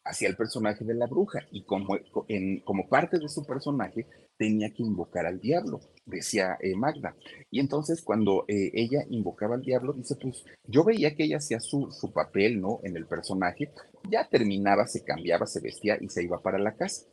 hacía 0.05 0.29
el 0.29 0.37
personaje 0.37 0.85
de 0.85 0.95
la 0.95 1.07
bruja 1.07 1.41
y 1.51 1.65
como, 1.65 1.97
en, 2.29 2.61
como 2.61 2.89
parte 2.89 3.19
de 3.19 3.29
su 3.29 3.45
personaje 3.45 4.07
tenía 4.37 4.71
que 4.71 4.83
invocar 4.83 5.27
al 5.27 5.41
diablo, 5.41 5.81
decía 6.05 6.59
eh, 6.61 6.77
Magda. 6.77 7.17
Y 7.51 7.61
entonces 7.61 8.03
cuando 8.03 8.45
eh, 8.49 8.71
ella 8.75 9.05
invocaba 9.09 9.55
al 9.55 9.63
diablo, 9.63 9.93
dice, 9.93 10.17
pues 10.21 10.45
yo 10.67 10.85
veía 10.85 11.15
que 11.15 11.25
ella 11.25 11.39
hacía 11.39 11.61
su, 11.61 11.91
su 11.91 12.13
papel, 12.13 12.61
¿no? 12.61 12.81
En 12.83 12.97
el 12.97 13.07
personaje, 13.07 13.71
ya 14.11 14.29
terminaba, 14.29 14.87
se 14.87 15.05
cambiaba, 15.05 15.47
se 15.47 15.61
vestía 15.61 15.97
y 16.01 16.09
se 16.09 16.23
iba 16.23 16.43
para 16.43 16.59
la 16.59 16.77
casa. 16.77 17.07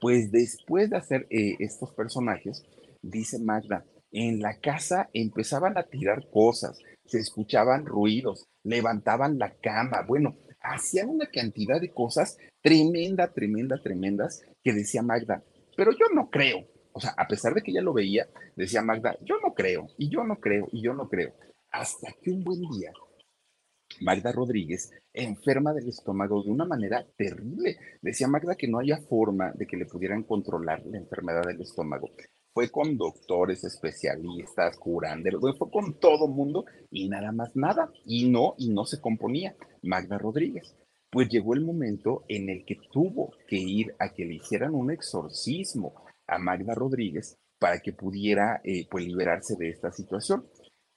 Pues 0.00 0.30
después 0.30 0.90
de 0.90 0.96
hacer 0.96 1.26
eh, 1.30 1.56
estos 1.60 1.92
personajes, 1.92 2.62
dice 3.00 3.38
Magda, 3.38 3.84
en 4.12 4.40
la 4.40 4.58
casa 4.60 5.08
empezaban 5.12 5.78
a 5.78 5.84
tirar 5.84 6.28
cosas, 6.30 6.78
se 7.06 7.18
escuchaban 7.18 7.86
ruidos, 7.86 8.46
levantaban 8.62 9.38
la 9.38 9.54
cama, 9.56 10.04
bueno, 10.06 10.36
hacían 10.64 11.10
una 11.10 11.30
cantidad 11.30 11.80
de 11.80 11.92
cosas 11.92 12.38
tremenda, 12.62 13.32
tremenda, 13.32 13.80
tremendas 13.80 14.42
que 14.62 14.72
decía 14.72 15.02
Magda, 15.02 15.44
pero 15.76 15.92
yo 15.92 16.06
no 16.14 16.30
creo. 16.30 16.66
O 16.92 17.00
sea, 17.00 17.14
a 17.16 17.26
pesar 17.28 17.54
de 17.54 17.62
que 17.62 17.70
ella 17.70 17.82
lo 17.82 17.92
veía, 17.92 18.28
decía 18.56 18.82
Magda, 18.82 19.16
yo 19.22 19.36
no 19.42 19.52
creo, 19.52 19.88
y 19.98 20.08
yo 20.08 20.24
no 20.24 20.40
creo, 20.40 20.68
y 20.72 20.82
yo 20.82 20.94
no 20.94 21.08
creo. 21.08 21.34
Hasta 21.70 22.12
que 22.22 22.30
un 22.30 22.44
buen 22.44 22.60
día, 22.60 22.92
Magda 24.00 24.32
Rodríguez 24.32 24.92
enferma 25.12 25.72
del 25.72 25.88
estómago 25.88 26.42
de 26.42 26.50
una 26.50 26.64
manera 26.64 27.04
terrible. 27.16 27.76
Decía 28.00 28.28
Magda 28.28 28.54
que 28.54 28.68
no 28.68 28.78
había 28.78 28.98
forma 28.98 29.52
de 29.52 29.66
que 29.66 29.76
le 29.76 29.86
pudieran 29.86 30.22
controlar 30.22 30.84
la 30.86 30.98
enfermedad 30.98 31.42
del 31.42 31.60
estómago. 31.60 32.10
Fue 32.54 32.70
con 32.70 32.96
doctores, 32.96 33.64
especialistas, 33.64 34.78
curanderos, 34.78 35.58
fue 35.58 35.70
con 35.70 35.98
todo 35.98 36.28
mundo 36.28 36.64
y 36.90 37.08
nada 37.08 37.32
más 37.32 37.54
nada. 37.54 37.90
Y 38.06 38.30
no, 38.30 38.54
y 38.56 38.70
no 38.70 38.86
se 38.86 39.00
componía 39.00 39.54
Magda 39.82 40.16
Rodríguez 40.16 40.74
pues 41.14 41.28
llegó 41.28 41.54
el 41.54 41.64
momento 41.64 42.24
en 42.26 42.50
el 42.50 42.64
que 42.64 42.76
tuvo 42.90 43.30
que 43.46 43.54
ir 43.54 43.94
a 44.00 44.12
que 44.12 44.24
le 44.24 44.34
hicieran 44.34 44.74
un 44.74 44.90
exorcismo 44.90 45.94
a 46.26 46.40
Magda 46.40 46.74
Rodríguez 46.74 47.38
para 47.60 47.78
que 47.78 47.92
pudiera 47.92 48.60
eh, 48.64 48.88
pues 48.90 49.06
liberarse 49.06 49.54
de 49.56 49.70
esta 49.70 49.92
situación. 49.92 50.44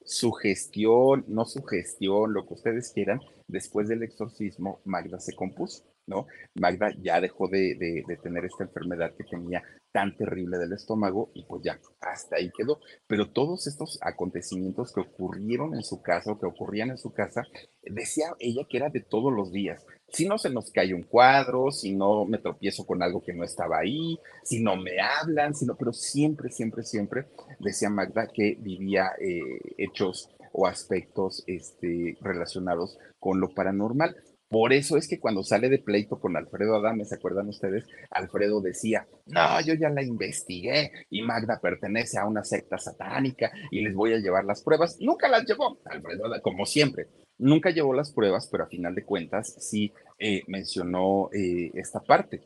Su 0.04 0.32
gestión, 0.32 1.24
no 1.28 1.44
su 1.44 1.62
gestión, 1.62 2.32
lo 2.32 2.48
que 2.48 2.54
ustedes 2.54 2.90
quieran, 2.92 3.20
después 3.46 3.86
del 3.86 4.02
exorcismo, 4.02 4.80
Magda 4.84 5.20
se 5.20 5.36
compuso, 5.36 5.84
¿no? 6.08 6.26
Magda 6.54 6.92
ya 7.00 7.20
dejó 7.20 7.48
de, 7.48 8.04
tener 8.22 8.44
esta 8.44 8.64
enfermedad 8.64 9.14
que 9.16 9.24
tenía 9.24 9.62
tan 9.92 10.16
terrible 10.16 10.58
del 10.58 10.72
estómago 10.72 11.30
y 11.34 11.44
pues 11.44 11.62
ya, 11.62 11.78
hasta 12.00 12.36
ahí 12.36 12.50
quedó. 12.56 12.80
Pero 13.06 13.30
todos 13.30 13.66
estos 13.66 13.98
acontecimientos 14.02 14.92
que 14.92 15.00
ocurrieron 15.00 15.74
en 15.74 15.82
su 15.82 16.02
casa 16.02 16.32
o 16.32 16.38
que 16.38 16.46
ocurrían 16.46 16.90
en 16.90 16.98
su 16.98 17.12
casa, 17.12 17.42
decía 17.82 18.34
ella 18.38 18.62
que 18.68 18.78
era 18.78 18.90
de 18.90 19.00
todos 19.00 19.32
los 19.32 19.52
días. 19.52 19.84
Si 20.10 20.26
no 20.26 20.38
se 20.38 20.50
nos 20.50 20.70
cae 20.70 20.94
un 20.94 21.02
cuadro, 21.02 21.70
si 21.70 21.94
no 21.94 22.24
me 22.24 22.38
tropiezo 22.38 22.86
con 22.86 23.02
algo 23.02 23.22
que 23.22 23.34
no 23.34 23.44
estaba 23.44 23.78
ahí, 23.78 24.18
si 24.42 24.62
no 24.62 24.76
me 24.76 25.00
hablan, 25.00 25.54
sino, 25.54 25.76
pero 25.76 25.92
siempre, 25.92 26.50
siempre, 26.50 26.82
siempre 26.82 27.26
decía 27.58 27.90
Magda 27.90 28.26
que 28.26 28.56
vivía 28.58 29.12
eh, 29.20 29.40
hechos 29.76 30.30
o 30.52 30.66
aspectos 30.66 31.44
este, 31.46 32.16
relacionados 32.20 32.98
con 33.18 33.40
lo 33.40 33.54
paranormal. 33.54 34.16
Por 34.48 34.72
eso 34.72 34.96
es 34.96 35.06
que 35.06 35.20
cuando 35.20 35.42
sale 35.42 35.68
de 35.68 35.78
pleito 35.78 36.18
con 36.18 36.36
Alfredo 36.36 36.76
Adame, 36.76 37.04
¿se 37.04 37.16
acuerdan 37.16 37.48
ustedes? 37.48 37.84
Alfredo 38.10 38.62
decía, 38.62 39.06
no, 39.26 39.60
yo 39.60 39.74
ya 39.74 39.90
la 39.90 40.02
investigué 40.02 40.90
y 41.10 41.22
Magda 41.22 41.60
pertenece 41.60 42.18
a 42.18 42.26
una 42.26 42.44
secta 42.44 42.78
satánica 42.78 43.52
y 43.70 43.82
les 43.82 43.94
voy 43.94 44.14
a 44.14 44.18
llevar 44.18 44.46
las 44.46 44.62
pruebas. 44.62 44.96
Nunca 45.00 45.28
las 45.28 45.44
llevó, 45.44 45.78
Alfredo 45.84 46.24
como 46.42 46.64
siempre. 46.64 47.08
Nunca 47.36 47.70
llevó 47.70 47.92
las 47.92 48.12
pruebas, 48.12 48.48
pero 48.50 48.64
a 48.64 48.68
final 48.68 48.94
de 48.94 49.04
cuentas 49.04 49.54
sí 49.58 49.92
eh, 50.18 50.42
mencionó 50.46 51.28
eh, 51.32 51.70
esta 51.74 52.00
parte. 52.00 52.40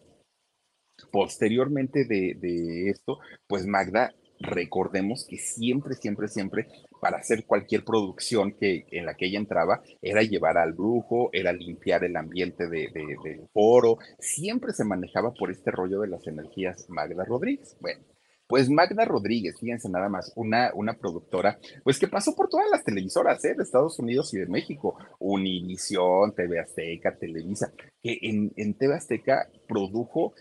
Posteriormente 1.11 2.05
de, 2.05 2.35
de 2.37 2.91
esto, 2.91 3.19
pues 3.47 3.65
Magda 3.67 4.13
recordemos 4.43 5.27
que 5.29 5.39
siempre, 5.39 5.95
siempre, 5.95 6.29
siempre 6.29 6.69
para 7.01 7.19
hacer 7.19 7.47
cualquier 7.47 7.85
producción 7.85 8.53
que, 8.53 8.87
en 8.91 9.07
la 9.07 9.15
que 9.15 9.27
ella 9.27 9.39
entraba, 9.39 9.83
era 10.01 10.23
llevar 10.23 10.59
al 10.59 10.73
brujo, 10.73 11.31
era 11.33 11.53
limpiar 11.53 12.05
el 12.05 12.17
ambiente 12.17 12.69
de, 12.69 12.89
del 12.93 13.49
foro, 13.53 13.99
siempre 14.19 14.73
se 14.73 14.85
manejaba 14.85 15.33
por 15.33 15.51
este 15.51 15.71
rollo 15.71 16.01
de 16.01 16.09
las 16.09 16.27
energías 16.27 16.89
Magda 16.89 17.25
Rodríguez. 17.25 17.77
Bueno, 17.81 18.05
pues 18.53 18.69
Magda 18.69 19.07
Rodríguez, 19.07 19.59
fíjense 19.59 19.89
nada 19.89 20.11
más, 20.11 20.31
una, 20.37 20.73
una 20.75 20.93
productora, 20.93 21.59
pues 21.85 21.99
que 21.99 22.07
pasó 22.07 22.35
por 22.35 22.51
todas 22.51 22.67
las 22.71 22.85
televisoras 22.85 23.43
¿eh? 23.47 23.55
de 23.57 23.63
Estados 23.63 23.99
Unidos 23.99 24.35
y 24.35 24.39
de 24.39 24.47
México, 24.47 24.99
Univisión, 25.19 26.35
TV 26.35 26.61
Azteca, 26.61 27.17
Televisa, 27.17 27.73
que 28.03 28.19
en, 28.21 28.53
en 28.57 28.75
TV 28.75 28.95
Azteca 28.95 29.49
produjo, 29.67 30.35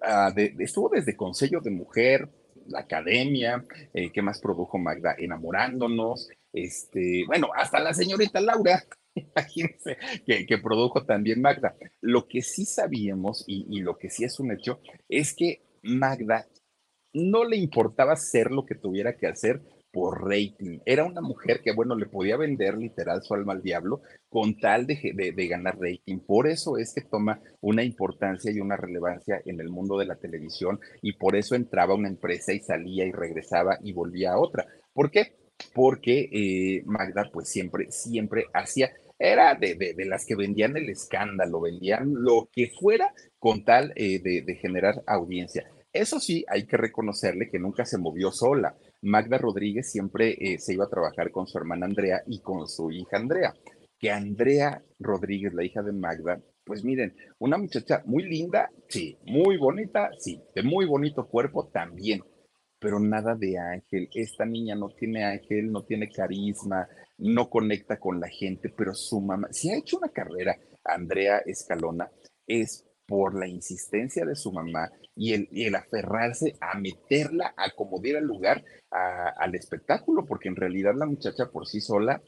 uh, 0.00 0.34
de, 0.34 0.54
estuvo 0.60 0.88
desde 0.88 1.14
Consejo 1.14 1.60
de 1.60 1.70
Mujer, 1.70 2.30
la 2.68 2.80
academia, 2.80 3.64
eh, 3.94 4.10
¿qué 4.12 4.22
más 4.22 4.40
produjo 4.40 4.78
Magda? 4.78 5.14
Enamorándonos, 5.18 6.28
este, 6.52 7.24
bueno, 7.26 7.48
hasta 7.54 7.80
la 7.80 7.94
señorita 7.94 8.40
Laura, 8.40 8.84
imagínense, 9.14 9.96
que, 10.26 10.46
que, 10.46 10.58
produjo 10.58 11.04
también 11.04 11.40
Magda. 11.40 11.74
Lo 12.00 12.28
que 12.28 12.42
sí 12.42 12.64
sabíamos 12.64 13.44
y, 13.46 13.66
y 13.70 13.80
lo 13.80 13.98
que 13.98 14.10
sí 14.10 14.24
es 14.24 14.38
un 14.38 14.52
hecho 14.52 14.80
es 15.08 15.34
que 15.34 15.62
Magda 15.82 16.46
no 17.12 17.44
le 17.44 17.56
importaba 17.56 18.12
hacer 18.12 18.50
lo 18.50 18.64
que 18.64 18.74
tuviera 18.74 19.16
que 19.16 19.26
hacer 19.26 19.62
por 19.92 20.28
rating. 20.28 20.80
Era 20.84 21.04
una 21.04 21.20
mujer 21.20 21.60
que, 21.62 21.72
bueno, 21.72 21.94
le 21.96 22.06
podía 22.06 22.36
vender 22.36 22.76
literal 22.76 23.22
su 23.22 23.34
alma 23.34 23.52
al 23.52 23.62
diablo 23.62 24.02
con 24.28 24.58
tal 24.58 24.86
de, 24.86 25.32
de, 25.34 25.46
ganar 25.48 25.78
rating. 25.78 26.18
Por 26.18 26.46
eso 26.46 26.76
es 26.76 26.92
que 26.94 27.02
toma 27.02 27.40
una 27.60 27.82
importancia 27.82 28.50
y 28.50 28.60
una 28.60 28.76
relevancia 28.76 29.40
en 29.44 29.60
el 29.60 29.70
mundo 29.70 29.98
de 29.98 30.06
la 30.06 30.16
televisión 30.16 30.78
y 31.02 31.12
por 31.14 31.36
eso 31.36 31.54
entraba 31.54 31.94
una 31.94 32.08
empresa 32.08 32.52
y 32.52 32.60
salía 32.60 33.06
y 33.06 33.12
regresaba 33.12 33.78
y 33.82 33.92
volvía 33.92 34.32
a 34.32 34.38
otra. 34.38 34.66
¿Por 34.92 35.10
qué? 35.10 35.36
Porque 35.74 36.28
eh, 36.32 36.82
Magda 36.84 37.30
pues 37.32 37.48
siempre, 37.48 37.90
siempre 37.90 38.44
hacía, 38.52 38.92
era 39.18 39.54
de, 39.54 39.74
de, 39.74 40.04
las 40.04 40.24
que 40.24 40.36
vendían 40.36 40.76
el 40.76 40.88
escándalo, 40.88 41.60
vendían 41.60 42.12
lo 42.14 42.48
que 42.52 42.70
fuera 42.78 43.12
con 43.38 43.64
tal 43.64 43.92
eh, 43.96 44.20
de 44.20 44.54
generar 44.54 45.02
audiencia. 45.06 45.68
Eso 45.92 46.20
sí, 46.20 46.44
hay 46.48 46.66
que 46.66 46.76
reconocerle 46.76 47.48
que 47.50 47.58
nunca 47.58 47.84
se 47.84 47.98
movió 47.98 48.30
sola. 48.30 48.76
Magda 49.02 49.38
Rodríguez 49.38 49.90
siempre 49.90 50.36
eh, 50.40 50.58
se 50.58 50.74
iba 50.74 50.84
a 50.84 50.90
trabajar 50.90 51.30
con 51.30 51.46
su 51.46 51.58
hermana 51.58 51.86
Andrea 51.86 52.22
y 52.26 52.40
con 52.40 52.68
su 52.68 52.90
hija 52.90 53.16
Andrea. 53.16 53.54
Que 53.98 54.10
Andrea 54.10 54.82
Rodríguez, 54.98 55.54
la 55.54 55.64
hija 55.64 55.82
de 55.82 55.92
Magda, 55.92 56.40
pues 56.64 56.84
miren, 56.84 57.16
una 57.38 57.56
muchacha 57.56 58.02
muy 58.04 58.24
linda, 58.24 58.70
sí, 58.88 59.18
muy 59.24 59.56
bonita, 59.56 60.10
sí, 60.18 60.40
de 60.54 60.62
muy 60.62 60.84
bonito 60.84 61.26
cuerpo 61.26 61.68
también, 61.68 62.22
pero 62.78 63.00
nada 63.00 63.34
de 63.34 63.58
ángel. 63.58 64.08
Esta 64.14 64.44
niña 64.44 64.74
no 64.74 64.90
tiene 64.90 65.24
ángel, 65.24 65.72
no 65.72 65.84
tiene 65.84 66.10
carisma, 66.10 66.86
no 67.16 67.48
conecta 67.48 67.98
con 67.98 68.20
la 68.20 68.28
gente, 68.28 68.68
pero 68.68 68.94
su 68.94 69.20
mamá, 69.20 69.48
si 69.50 69.70
ha 69.70 69.78
hecho 69.78 69.96
una 69.96 70.10
carrera, 70.10 70.56
Andrea 70.84 71.38
Escalona, 71.38 72.10
es 72.46 72.87
por 73.08 73.34
la 73.34 73.48
insistencia 73.48 74.26
de 74.26 74.36
su 74.36 74.52
mamá 74.52 74.92
y 75.16 75.32
el, 75.32 75.48
el 75.50 75.74
aferrarse 75.74 76.56
a 76.60 76.78
meterla, 76.78 77.54
a 77.56 77.70
como 77.70 78.00
diera 78.00 78.20
lugar 78.20 78.62
al 78.90 79.54
espectáculo, 79.54 80.24
porque 80.24 80.48
en 80.48 80.56
realidad 80.56 80.94
la 80.94 81.06
muchacha 81.06 81.50
por 81.50 81.66
sí 81.66 81.80
sola, 81.80 82.22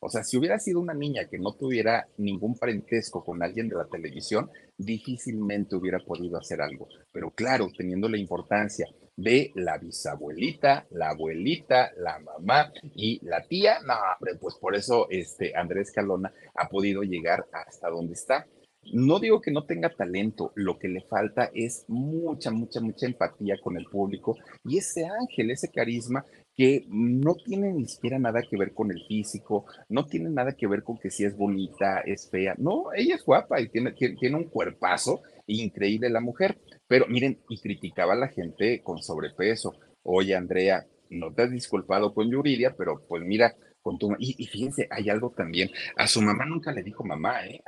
o 0.00 0.08
sea, 0.10 0.24
si 0.24 0.36
hubiera 0.36 0.58
sido 0.58 0.80
una 0.80 0.92
niña 0.92 1.26
que 1.30 1.38
no 1.38 1.52
tuviera 1.52 2.06
ningún 2.18 2.54
parentesco 2.58 3.24
con 3.24 3.42
alguien 3.42 3.68
de 3.68 3.76
la 3.76 3.86
televisión, 3.86 4.50
difícilmente 4.76 5.76
hubiera 5.76 5.98
podido 6.00 6.36
hacer 6.36 6.60
algo. 6.60 6.88
Pero 7.12 7.30
claro, 7.30 7.68
teniendo 7.76 8.08
la 8.08 8.18
importancia 8.18 8.86
de 9.16 9.52
la 9.54 9.78
bisabuelita, 9.78 10.86
la 10.90 11.10
abuelita, 11.10 11.90
la 11.96 12.18
mamá 12.18 12.72
y 12.94 13.24
la 13.24 13.46
tía, 13.46 13.78
no, 13.86 13.94
pues 14.38 14.56
por 14.56 14.74
eso 14.74 15.06
este 15.08 15.56
Andrés 15.56 15.92
Calona 15.92 16.32
ha 16.54 16.68
podido 16.68 17.02
llegar 17.02 17.46
hasta 17.52 17.88
donde 17.88 18.12
está. 18.12 18.46
No 18.92 19.18
digo 19.18 19.40
que 19.40 19.50
no 19.50 19.64
tenga 19.64 19.90
talento, 19.90 20.52
lo 20.54 20.78
que 20.78 20.88
le 20.88 21.00
falta 21.02 21.50
es 21.54 21.84
mucha, 21.88 22.50
mucha, 22.50 22.80
mucha 22.80 23.06
empatía 23.06 23.56
con 23.62 23.76
el 23.76 23.86
público 23.86 24.36
y 24.64 24.78
ese 24.78 25.06
ángel, 25.06 25.50
ese 25.50 25.70
carisma 25.70 26.24
que 26.54 26.86
no 26.88 27.34
tiene 27.34 27.72
ni 27.72 27.86
siquiera 27.86 28.18
nada 28.18 28.42
que 28.48 28.56
ver 28.56 28.72
con 28.72 28.90
el 28.90 29.04
físico, 29.06 29.66
no 29.88 30.06
tiene 30.06 30.30
nada 30.30 30.52
que 30.52 30.66
ver 30.66 30.82
con 30.82 30.98
que 30.98 31.10
si 31.10 31.24
es 31.24 31.36
bonita, 31.36 32.00
es 32.00 32.30
fea, 32.30 32.54
no, 32.58 32.86
ella 32.94 33.16
es 33.16 33.24
guapa 33.24 33.60
y 33.60 33.68
tiene, 33.68 33.92
tiene 33.92 34.36
un 34.36 34.44
cuerpazo 34.44 35.20
increíble 35.46 36.08
la 36.08 36.20
mujer, 36.20 36.58
pero 36.86 37.06
miren, 37.08 37.38
y 37.48 37.60
criticaba 37.60 38.14
a 38.14 38.16
la 38.16 38.28
gente 38.28 38.82
con 38.82 39.02
sobrepeso. 39.02 39.74
Oye, 40.02 40.34
Andrea, 40.34 40.86
no 41.10 41.32
te 41.32 41.42
has 41.42 41.50
disculpado 41.50 42.14
con 42.14 42.30
Yuridia, 42.30 42.74
pero 42.76 43.04
pues 43.06 43.22
mira, 43.24 43.54
con 43.82 43.98
tu... 43.98 44.12
Y, 44.18 44.34
y 44.38 44.46
fíjense, 44.46 44.88
hay 44.90 45.10
algo 45.10 45.30
también, 45.36 45.70
a 45.96 46.06
su 46.06 46.22
mamá 46.22 46.46
nunca 46.46 46.72
le 46.72 46.82
dijo 46.82 47.04
mamá, 47.04 47.46
¿eh? 47.46 47.60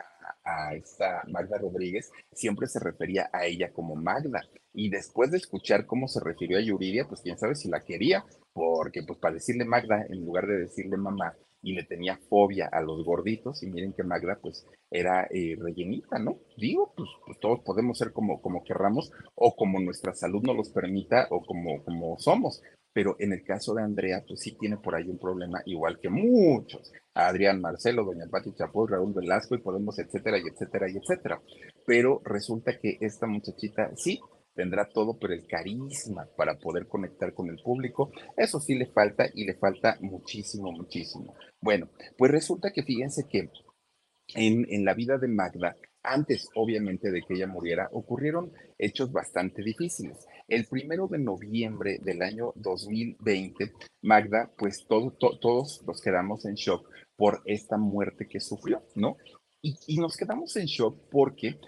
A 0.49 0.75
esta 0.75 1.23
Magda 1.29 1.59
Rodríguez, 1.59 2.11
siempre 2.33 2.67
se 2.67 2.81
refería 2.81 3.29
a 3.33 3.45
ella 3.45 3.73
como 3.73 3.95
Magda. 3.95 4.43
Y 4.73 4.91
después 4.91 5.31
de 5.31 5.39
escuchar 5.39 5.87
cómo 5.87 6.09
se 6.09 6.21
refirió 6.21 6.59
a 6.59 6.63
Yuridia, 6.63 7.07
pues 7.07 7.21
quién 7.21 7.39
sabe 7.39 7.55
si 7.55 7.69
la 7.69 7.81
quería, 7.81 8.25
porque 8.53 9.03
pues 9.03 9.19
para 9.19 9.35
decirle 9.35 9.65
Magda, 9.65 10.07
en 10.09 10.25
lugar 10.25 10.47
de 10.47 10.59
decirle 10.59 10.97
mamá, 10.97 11.35
y 11.63 11.75
le 11.75 11.85
tenía 11.85 12.19
fobia 12.29 12.69
a 12.71 12.81
los 12.81 13.05
gorditos 13.05 13.63
y 13.63 13.67
miren 13.67 13.93
que 13.93 14.05
Magda 14.05 14.39
pues 14.41 14.67
era 14.91 15.27
eh, 15.31 15.57
rellenita, 15.59 16.19
¿no? 16.19 16.39
Digo, 16.57 16.93
pues, 16.97 17.09
pues, 17.27 17.39
todos 17.41 17.61
podemos 17.61 17.99
ser 17.99 18.13
como, 18.13 18.41
como 18.41 18.65
querramos 18.65 19.11
o 19.35 19.55
como 19.55 19.81
nuestra 19.81 20.15
salud 20.15 20.43
nos 20.43 20.57
los 20.57 20.71
permita 20.71 21.27
o 21.31 21.45
como, 21.45 21.83
como 21.85 22.19
somos, 22.19 22.63
pero 22.93 23.17
en 23.19 23.33
el 23.33 23.45
caso 23.45 23.75
de 23.75 23.83
Andrea 23.83 24.25
pues 24.27 24.41
sí 24.41 24.57
tiene 24.59 24.77
por 24.77 24.95
ahí 24.95 25.09
un 25.09 25.19
problema 25.19 25.63
igual 25.67 25.99
que 26.01 26.09
muchos, 26.09 26.93
Adrián 27.15 27.61
Marcelo, 27.61 28.05
Doña 28.05 28.27
Pati 28.31 28.55
Chapoy, 28.55 28.89
Raúl 28.89 29.13
Velasco 29.13 29.55
y 29.55 29.59
podemos, 29.59 29.99
etcétera, 29.99 30.39
y 30.39 30.49
etcétera, 30.49 30.89
y 30.89 30.97
etcétera. 30.97 31.41
Pero 31.87 32.21
resulta 32.25 32.79
que 32.79 32.97
esta 33.01 33.27
muchachita 33.27 33.91
sí 33.97 34.21
tendrá 34.59 34.89
todo, 34.89 35.17
pero 35.21 35.35
el 35.35 35.47
carisma 35.47 36.29
para 36.37 36.59
poder 36.59 36.89
conectar 36.89 37.33
con 37.33 37.49
el 37.49 37.63
público, 37.63 38.11
eso 38.37 38.59
sí 38.59 38.75
le 38.75 38.87
falta 38.87 39.29
y 39.33 39.45
le 39.45 39.55
falta 39.55 39.97
muchísimo, 40.01 40.73
muchísimo. 40.73 41.33
Bueno, 41.61 41.89
pues 42.17 42.33
resulta 42.33 42.73
que 42.73 42.83
fíjense 42.83 43.29
que 43.31 43.53
en, 44.35 44.67
en 44.69 44.85
la 44.85 44.95
vida 44.95 45.17
de 45.17 45.29
Magda, 45.29 45.77
antes 46.03 46.49
obviamente 46.57 47.13
de 47.13 47.23
que 47.23 47.35
ella 47.35 47.47
muriera, 47.47 47.89
ocurrieron 47.93 48.51
hechos 48.79 49.13
bastante 49.13 49.63
difíciles. 49.63 50.27
El 50.49 50.67
primero 50.67 51.07
de 51.07 51.19
noviembre 51.19 52.01
del 52.03 52.21
año 52.21 52.53
2020, 52.57 53.71
Magda, 54.03 54.51
pues 54.59 54.89
todos 54.89 55.85
nos 55.87 56.03
quedamos 56.03 56.45
en 56.47 56.55
shock 56.55 56.91
por 57.15 57.43
esta 57.45 57.77
muerte 57.77 58.27
que 58.27 58.41
sufrió, 58.41 58.83
¿no? 58.97 59.19
Y, 59.63 59.77
y, 59.87 59.99
nos 59.99 60.17
quedamos 60.17 60.57
en 60.57 60.67
shock 60.67 60.97
porque 61.11 61.61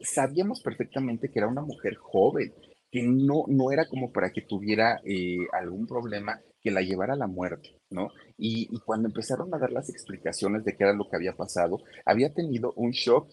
sabíamos 0.00 0.60
perfectamente 0.62 1.30
que 1.30 1.38
era 1.38 1.48
una 1.48 1.62
mujer 1.62 1.96
joven, 1.96 2.52
que 2.90 3.02
no, 3.02 3.44
no 3.46 3.70
era 3.70 3.88
como 3.88 4.12
para 4.12 4.30
que 4.30 4.42
tuviera 4.42 5.00
eh, 5.04 5.38
algún 5.52 5.86
problema 5.86 6.40
que 6.60 6.70
la 6.70 6.82
llevara 6.82 7.14
a 7.14 7.16
la 7.16 7.26
muerte, 7.26 7.76
¿no? 7.90 8.10
Y, 8.36 8.68
cuando 8.84 9.08
empezaron 9.08 9.54
a 9.54 9.58
dar 9.58 9.72
las 9.72 9.88
explicaciones 9.88 10.64
de 10.64 10.76
qué 10.76 10.84
era 10.84 10.92
lo 10.92 11.08
que 11.08 11.16
había 11.16 11.34
pasado, 11.36 11.80
había 12.04 12.34
tenido 12.34 12.72
un 12.76 12.90
shock 12.90 13.30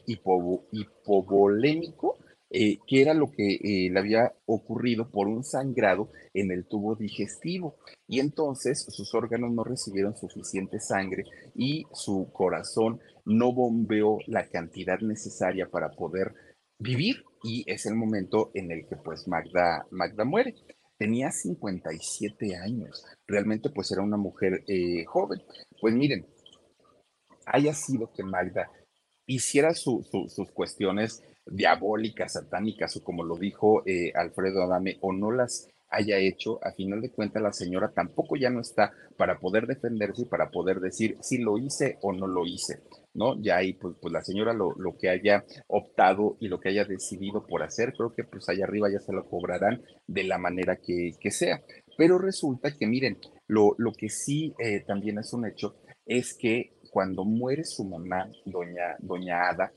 hipovolémico, 0.72 2.18
eh, 2.49 2.78
que 2.88 3.01
era 3.01 3.13
lo 3.13 3.30
que 3.30 3.55
eh, 3.55 3.89
le 3.91 3.99
había 3.99 4.34
ocurrido 4.45 5.09
por 5.09 5.28
un 5.28 5.43
sangrado 5.43 6.09
en 6.34 6.51
el 6.51 6.65
tubo 6.65 6.95
digestivo. 6.95 7.76
Y 8.07 8.22
entonces 8.22 8.86
sus 8.89 9.13
órganos 9.13 9.51
no 9.51 9.65
recibieron 9.65 10.15
suficiente 10.15 10.80
sangre 10.80 11.26
y 11.55 11.86
su 11.91 12.30
corazón 12.32 13.01
no 13.26 13.51
bombeó 13.51 14.20
la 14.28 14.47
cantidad 14.47 14.99
necesaria 15.01 15.70
para 15.70 15.89
poder 15.91 16.34
vivir 16.80 17.23
y 17.43 17.63
es 17.71 17.86
el 17.86 17.95
momento 17.95 18.51
en 18.53 18.71
el 18.71 18.88
que 18.88 18.95
pues 18.97 19.28
Magda, 19.28 19.86
Magda 19.91 20.25
muere. 20.25 20.55
Tenía 20.97 21.32
57 21.32 22.55
años, 22.55 23.05
realmente 23.28 23.69
pues 23.69 23.91
era 23.91 24.01
una 24.01 24.17
mujer 24.17 24.63
eh, 24.67 25.05
joven. 25.05 25.41
Pues 25.80 25.93
miren, 25.93 26.25
haya 27.45 27.73
sido 27.73 28.11
que 28.11 28.23
Magda 28.23 28.71
hiciera 29.28 29.73
sus 29.73 30.09
cuestiones 30.53 31.23
diabólicas, 31.45 32.34
satánicas 32.34 32.95
o 32.97 33.03
como 33.03 33.23
lo 33.23 33.38
dijo 33.38 33.84
eh, 33.86 34.11
Alfredo 34.15 34.63
Adame 34.63 34.97
o 35.01 35.13
no 35.13 35.32
las 35.32 35.69
haya 35.89 36.17
hecho, 36.17 36.59
a 36.63 36.73
final 36.73 37.01
de 37.01 37.11
cuentas 37.11 37.41
la 37.41 37.53
señora 37.53 37.91
tampoco 37.93 38.36
ya 38.36 38.49
no 38.49 38.59
está 38.59 38.91
para 39.17 39.39
poder 39.39 39.67
defenderse 39.67 40.23
y 40.23 40.25
para 40.25 40.49
poder 40.49 40.80
decir 40.80 41.17
si 41.21 41.38
lo 41.38 41.57
hice 41.57 41.97
o 42.01 42.11
no 42.11 42.28
lo 42.28 42.45
hice. 42.45 42.82
¿No? 43.18 43.41
Ya 43.41 43.57
ahí, 43.57 43.74
pues, 43.74 43.95
pues 43.99 44.13
la 44.13 44.24
señora 44.24 44.53
lo, 44.53 44.74
lo, 44.78 44.95
que 44.97 45.09
haya 45.09 45.43
optado 45.68 46.38
y 46.39 46.47
lo 46.47 46.59
que 46.59 46.70
haya 46.70 46.86
decidido 46.86 47.45
por 47.45 47.63
hacer, 47.63 47.93
creo 47.93 48.13
que 48.13 48.24
pues 48.24 48.47
allá 48.47 48.65
arriba 48.65 48.89
ya 48.91 48.99
se 48.99 49.11
lo 49.11 49.28
cobrarán 49.28 49.82
de 50.05 50.24
la 50.24 50.38
manera 50.38 50.78
que, 50.78 51.11
que 51.20 51.32
sea. 51.32 51.61
Pero 51.97 52.20
resulta 52.20 52.78
que, 52.78 52.86
miren, 52.86 53.18
lo, 53.47 53.74
lo 53.80 53.91
que 53.91 54.09
sí 54.09 54.53
eh, 54.59 54.82
también 54.86 55.18
es 55.18 55.34
un 55.34 55.47
hecho 55.47 55.76
es 56.05 56.38
que 56.38 56.78
cuando 56.91 57.26
muere 57.26 57.63
su 57.63 57.84
mamá, 57.84 58.30
doña, 58.45 58.95
doña 58.99 59.49
Ada, 59.49 59.74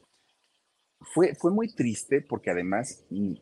fue, 1.00 1.34
fue 1.34 1.50
muy 1.50 1.74
triste 1.74 2.20
porque 2.20 2.50
además 2.50 3.06
mm, 3.08 3.34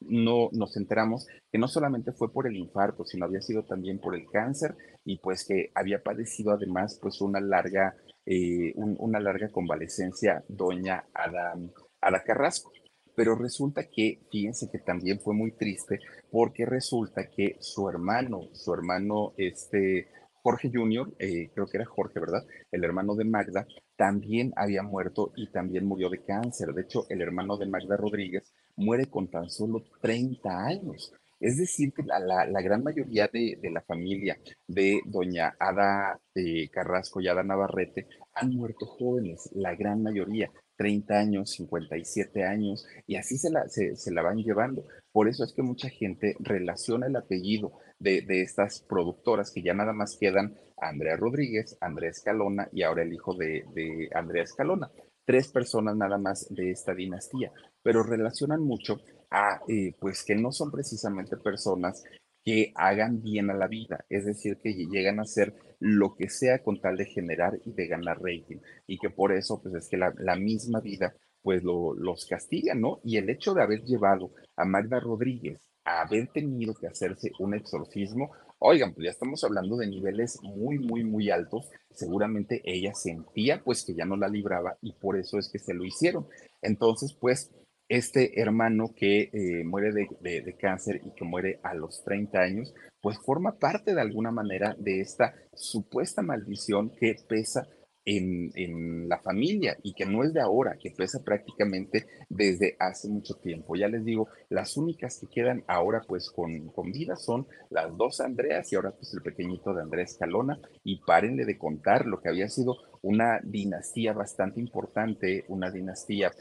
no 0.00 0.48
nos 0.52 0.76
enteramos 0.76 1.26
que 1.50 1.58
no 1.58 1.68
solamente 1.68 2.12
fue 2.12 2.32
por 2.32 2.46
el 2.46 2.56
infarto, 2.56 3.04
sino 3.04 3.24
había 3.24 3.40
sido 3.40 3.64
también 3.64 4.00
por 4.00 4.16
el 4.16 4.26
cáncer 4.30 4.74
y 5.04 5.18
pues 5.18 5.46
que 5.46 5.70
había 5.74 6.02
padecido 6.02 6.50
además 6.50 6.98
pues 7.00 7.20
una 7.20 7.40
larga 7.40 7.94
eh, 8.26 8.72
una 8.76 9.20
larga 9.20 9.48
convalecencia 9.50 10.44
doña 10.48 11.04
Ada, 11.14 11.54
Ada 12.00 12.22
Carrasco. 12.22 12.72
Pero 13.14 13.34
resulta 13.34 13.88
que, 13.88 14.20
fíjense 14.30 14.68
que 14.70 14.78
también 14.78 15.20
fue 15.20 15.32
muy 15.34 15.52
triste 15.52 16.00
porque 16.30 16.66
resulta 16.66 17.30
que 17.30 17.56
su 17.60 17.88
hermano, 17.88 18.48
su 18.52 18.74
hermano 18.74 19.32
este, 19.38 20.08
Jorge 20.42 20.70
Jr., 20.72 21.14
eh, 21.18 21.50
creo 21.54 21.66
que 21.66 21.78
era 21.78 21.86
Jorge, 21.86 22.20
¿verdad? 22.20 22.44
El 22.70 22.84
hermano 22.84 23.14
de 23.14 23.24
Magda, 23.24 23.66
también 23.96 24.52
había 24.54 24.82
muerto 24.82 25.32
y 25.34 25.50
también 25.50 25.86
murió 25.86 26.10
de 26.10 26.22
cáncer. 26.22 26.74
De 26.74 26.82
hecho, 26.82 27.06
el 27.08 27.22
hermano 27.22 27.56
de 27.56 27.66
Magda 27.66 27.96
Rodríguez 27.96 28.52
muere 28.76 29.06
con 29.06 29.28
tan 29.28 29.48
solo 29.48 29.82
30 30.02 30.66
años. 30.66 31.12
Es 31.38 31.58
decir, 31.58 31.92
que 31.92 32.02
la, 32.02 32.62
gran 32.62 32.82
mayoría 32.82 33.28
de, 33.30 33.58
la 33.70 33.82
familia 33.82 34.38
de 34.66 35.00
doña 35.04 35.54
Ada 35.58 36.18
eh, 36.34 36.68
Carrasco 36.70 37.20
y 37.20 37.28
Ada 37.28 37.42
Navarrete 37.42 38.06
han 38.34 38.50
muerto 38.50 38.86
jóvenes, 38.86 39.50
la 39.52 39.74
gran 39.74 40.02
mayoría, 40.02 40.50
30 40.76 41.14
años, 41.14 41.50
57 41.50 42.44
años, 42.44 42.86
y 43.06 43.16
así 43.16 43.38
se 43.38 43.50
la, 43.50 44.22
van 44.22 44.38
llevando. 44.38 44.86
Por 45.12 45.28
eso 45.28 45.44
es 45.44 45.52
que 45.52 45.62
mucha 45.62 45.88
gente 45.88 46.36
relaciona 46.40 47.06
el 47.06 47.16
apellido 47.16 47.72
de, 47.98 48.22
de, 48.22 48.42
estas 48.42 48.80
productoras, 48.80 49.50
que 49.50 49.62
ya 49.62 49.74
nada 49.74 49.92
más 49.92 50.16
quedan 50.18 50.54
Andrea 50.76 51.16
Rodríguez, 51.16 51.76
Andrea 51.80 52.10
Escalona 52.10 52.68
y 52.72 52.82
ahora 52.82 53.02
el 53.02 53.12
hijo 53.12 53.34
de, 53.34 53.64
de 53.74 54.08
Andrea 54.14 54.42
Escalona. 54.42 54.90
Tres 55.24 55.48
personas 55.48 55.96
nada 55.96 56.18
más 56.18 56.46
de 56.50 56.70
esta 56.70 56.94
dinastía, 56.94 57.52
pero 57.82 58.02
relacionan 58.02 58.62
mucho 58.62 59.00
a, 59.36 59.60
eh, 59.68 59.94
pues 60.00 60.24
que 60.24 60.34
no 60.34 60.50
son 60.50 60.70
precisamente 60.70 61.36
personas 61.36 62.02
que 62.42 62.72
hagan 62.74 63.22
bien 63.22 63.50
a 63.50 63.54
la 63.54 63.66
vida, 63.66 64.06
es 64.08 64.24
decir, 64.24 64.56
que 64.62 64.72
llegan 64.72 65.18
a 65.18 65.22
hacer 65.22 65.54
lo 65.78 66.14
que 66.14 66.30
sea 66.30 66.62
con 66.62 66.80
tal 66.80 66.96
de 66.96 67.04
generar 67.04 67.58
y 67.66 67.72
de 67.72 67.86
ganar 67.86 68.18
rating, 68.22 68.58
y 68.86 68.98
que 68.98 69.10
por 69.10 69.32
eso, 69.32 69.60
pues 69.62 69.74
es 69.74 69.88
que 69.88 69.98
la, 69.98 70.36
misma 70.36 70.80
vida, 70.80 71.14
pues 71.42 71.62
lo, 71.62 71.92
los 71.94 72.24
castiga, 72.24 72.74
¿no? 72.74 73.00
Y 73.04 73.18
el 73.18 73.28
hecho 73.28 73.52
de 73.52 73.62
haber 73.62 73.82
llevado 73.82 74.30
a 74.56 74.64
Magda 74.64 75.00
Rodríguez 75.00 75.60
a 75.84 76.00
haber 76.00 76.28
tenido 76.28 76.74
que 76.74 76.86
hacerse 76.86 77.30
un 77.38 77.54
exorcismo, 77.54 78.30
oigan, 78.58 78.94
pues 78.94 79.04
ya 79.04 79.10
estamos 79.10 79.44
hablando 79.44 79.76
de 79.76 79.86
niveles 79.86 80.38
muy, 80.42 80.78
muy, 80.78 81.04
muy 81.04 81.30
altos, 81.30 81.68
seguramente 81.90 82.62
ella 82.64 82.94
sentía 82.94 83.62
pues 83.62 83.84
que 83.84 83.94
ya 83.94 84.06
no 84.06 84.16
la 84.16 84.28
libraba 84.28 84.78
y 84.80 84.92
por 84.92 85.18
eso 85.18 85.38
es 85.38 85.50
que 85.50 85.58
se 85.58 85.74
lo 85.74 85.84
hicieron. 85.84 86.26
Entonces, 86.62 87.12
pues 87.12 87.50
este 87.88 88.40
hermano 88.40 88.92
que 88.94 89.30
eh, 89.32 89.64
muere 89.64 89.92
de, 89.92 90.56
cáncer 90.58 91.00
y 91.04 91.10
que 91.14 91.24
muere 91.24 91.60
a 91.62 91.74
los 91.74 92.02
30 92.04 92.38
años, 92.38 92.74
pues 93.00 93.18
forma 93.18 93.58
parte 93.58 93.94
de 93.94 94.00
alguna 94.00 94.30
manera 94.30 94.74
de 94.78 95.00
esta 95.00 95.34
supuesta 95.54 96.22
maldición 96.22 96.90
que 96.98 97.14
pesa 97.28 97.68
en, 98.04 98.52
en, 98.54 99.08
la 99.08 99.18
familia 99.18 99.76
y 99.82 99.92
que 99.92 100.06
no 100.06 100.22
es 100.22 100.32
de 100.32 100.40
ahora, 100.40 100.76
que 100.80 100.92
pesa 100.92 101.22
prácticamente 101.24 102.06
desde 102.28 102.76
hace 102.78 103.08
mucho 103.08 103.34
tiempo. 103.34 103.74
Ya 103.74 103.88
les 103.88 104.04
digo, 104.04 104.28
las 104.48 104.76
únicas 104.76 105.18
que 105.20 105.26
quedan 105.26 105.64
ahora 105.66 106.02
pues 106.06 106.30
con, 106.30 106.68
con 106.68 106.92
vida 106.92 107.16
son 107.16 107.46
las 107.68 107.96
dos 107.96 108.20
Andreas 108.20 108.72
y 108.72 108.76
ahora 108.76 108.92
pues 108.92 109.12
el 109.12 109.22
pequeñito 109.22 109.74
de 109.74 109.82
Andrés 109.82 110.16
Calona 110.18 110.58
y 110.84 111.00
párenle 111.04 111.44
de 111.44 111.58
contar 111.58 112.06
lo 112.06 112.20
que 112.20 112.28
había 112.28 112.48
sido 112.48 112.76
una 113.02 113.40
dinastía 113.42 114.12
bastante 114.12 114.60
importante, 114.60 115.44
una 115.48 115.70
dinastía 115.70 116.32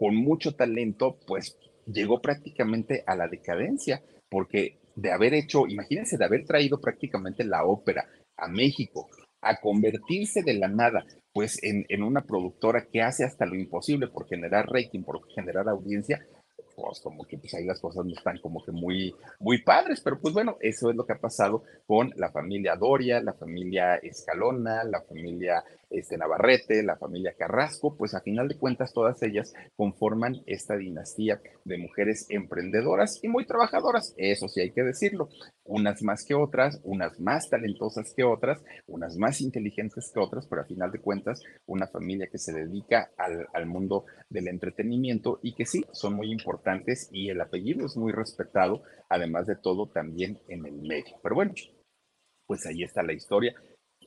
con 0.00 0.16
mucho 0.16 0.54
talento, 0.54 1.18
pues 1.26 1.58
llegó 1.84 2.22
prácticamente 2.22 3.04
a 3.06 3.14
la 3.14 3.28
decadencia, 3.28 4.02
porque 4.30 4.78
de 4.96 5.12
haber 5.12 5.34
hecho, 5.34 5.66
imagínense, 5.68 6.16
de 6.16 6.24
haber 6.24 6.46
traído 6.46 6.80
prácticamente 6.80 7.44
la 7.44 7.66
ópera 7.66 8.08
a 8.38 8.48
México, 8.48 9.10
a 9.42 9.60
convertirse 9.60 10.42
de 10.42 10.54
la 10.54 10.68
nada, 10.68 11.04
pues 11.34 11.62
en, 11.62 11.84
en 11.90 12.02
una 12.02 12.22
productora 12.22 12.86
que 12.90 13.02
hace 13.02 13.24
hasta 13.24 13.44
lo 13.44 13.56
imposible 13.56 14.08
por 14.08 14.26
generar 14.26 14.70
rating, 14.70 15.02
por 15.02 15.20
generar 15.34 15.68
audiencia, 15.68 16.26
pues 16.76 17.00
como 17.00 17.24
que 17.24 17.36
pues 17.36 17.52
ahí 17.52 17.66
las 17.66 17.78
cosas 17.78 18.06
no 18.06 18.14
están 18.14 18.38
como 18.38 18.64
que 18.64 18.72
muy, 18.72 19.14
muy 19.38 19.62
padres, 19.62 20.00
pero 20.00 20.18
pues 20.18 20.32
bueno, 20.32 20.56
eso 20.60 20.88
es 20.88 20.96
lo 20.96 21.04
que 21.04 21.12
ha 21.12 21.20
pasado 21.20 21.62
con 21.86 22.10
la 22.16 22.30
familia 22.30 22.74
Doria, 22.74 23.20
la 23.20 23.34
familia 23.34 23.96
Escalona, 23.96 24.82
la 24.84 25.02
familia 25.02 25.62
este, 25.90 26.16
Navarrete, 26.16 26.82
la 26.82 26.96
familia 26.96 27.34
Carrasco, 27.36 27.96
pues 27.96 28.14
a 28.14 28.20
final 28.20 28.48
de 28.48 28.56
cuentas 28.56 28.92
todas 28.92 29.22
ellas 29.22 29.52
conforman 29.76 30.36
esta 30.46 30.76
dinastía 30.76 31.40
de 31.64 31.78
mujeres 31.78 32.26
emprendedoras 32.30 33.18
y 33.22 33.28
muy 33.28 33.44
trabajadoras, 33.46 34.14
eso 34.16 34.48
sí 34.48 34.60
hay 34.60 34.72
que 34.72 34.82
decirlo, 34.82 35.28
unas 35.64 36.02
más 36.02 36.24
que 36.24 36.34
otras, 36.34 36.80
unas 36.84 37.18
más 37.20 37.48
talentosas 37.48 38.12
que 38.14 38.24
otras, 38.24 38.62
unas 38.86 39.16
más 39.16 39.40
inteligentes 39.40 40.10
que 40.12 40.20
otras, 40.20 40.46
pero 40.46 40.62
a 40.62 40.66
final 40.66 40.90
de 40.90 41.00
cuentas 41.00 41.40
una 41.66 41.86
familia 41.86 42.28
que 42.30 42.38
se 42.38 42.52
dedica 42.52 43.10
al, 43.16 43.66
mundo 43.66 44.04
del 44.28 44.48
entretenimiento 44.48 45.38
y 45.42 45.54
que 45.54 45.66
sí, 45.66 45.84
son 45.92 46.14
muy 46.14 46.32
importantes 46.32 47.08
y 47.12 47.28
el 47.28 47.40
apellido 47.40 47.86
es 47.86 47.96
muy 47.96 48.12
respetado, 48.12 48.82
además 49.08 49.46
de 49.46 49.56
todo 49.56 49.88
también 49.88 50.40
en 50.48 50.66
el 50.66 50.80
medio. 50.80 51.16
Pero 51.22 51.34
bueno, 51.34 51.52
pues 52.46 52.66
ahí 52.66 52.82
está 52.82 53.02
la 53.02 53.12
historia 53.12 53.54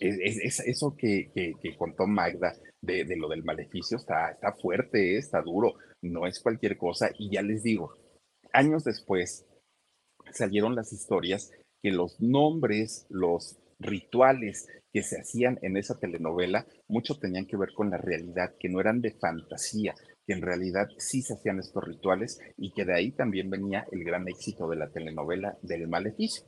es, 0.07 0.59
eso 0.59 0.95
que, 0.97 1.31
contó 1.77 2.07
Magda 2.07 2.55
de, 2.81 3.05
lo 3.15 3.29
del 3.29 3.43
maleficio 3.43 3.97
está, 3.97 4.31
está 4.31 4.53
fuerte, 4.53 5.17
está 5.17 5.41
duro, 5.41 5.75
no 6.01 6.27
es 6.27 6.39
cualquier 6.39 6.77
cosa. 6.77 7.11
Y 7.17 7.31
ya 7.31 7.41
les 7.41 7.63
digo, 7.63 7.93
años 8.51 8.83
después 8.83 9.45
salieron 10.31 10.75
las 10.75 10.91
historias 10.93 11.51
que 11.81 11.91
los 11.91 12.19
nombres, 12.19 13.05
los 13.09 13.57
rituales 13.79 14.67
que 14.93 15.03
se 15.03 15.19
hacían 15.19 15.59
en 15.61 15.77
esa 15.77 15.99
telenovela, 15.99 16.65
mucho 16.87 17.15
tenían 17.15 17.45
que 17.45 17.57
ver 17.57 17.73
con 17.73 17.89
la 17.89 17.97
realidad, 17.97 18.53
que 18.59 18.69
no 18.69 18.79
eran 18.79 19.01
de 19.01 19.11
fantasía, 19.11 19.93
que 20.25 20.33
en 20.33 20.41
realidad 20.41 20.87
sí 20.97 21.21
se 21.21 21.33
hacían 21.33 21.59
estos 21.59 21.83
rituales 21.83 22.39
y 22.57 22.71
que 22.71 22.85
de 22.85 22.93
ahí 22.93 23.11
también 23.11 23.49
venía 23.49 23.85
el 23.91 24.03
gran 24.03 24.27
éxito 24.27 24.69
de 24.69 24.77
la 24.77 24.89
telenovela 24.89 25.57
del 25.61 25.87
maleficio. 25.87 26.45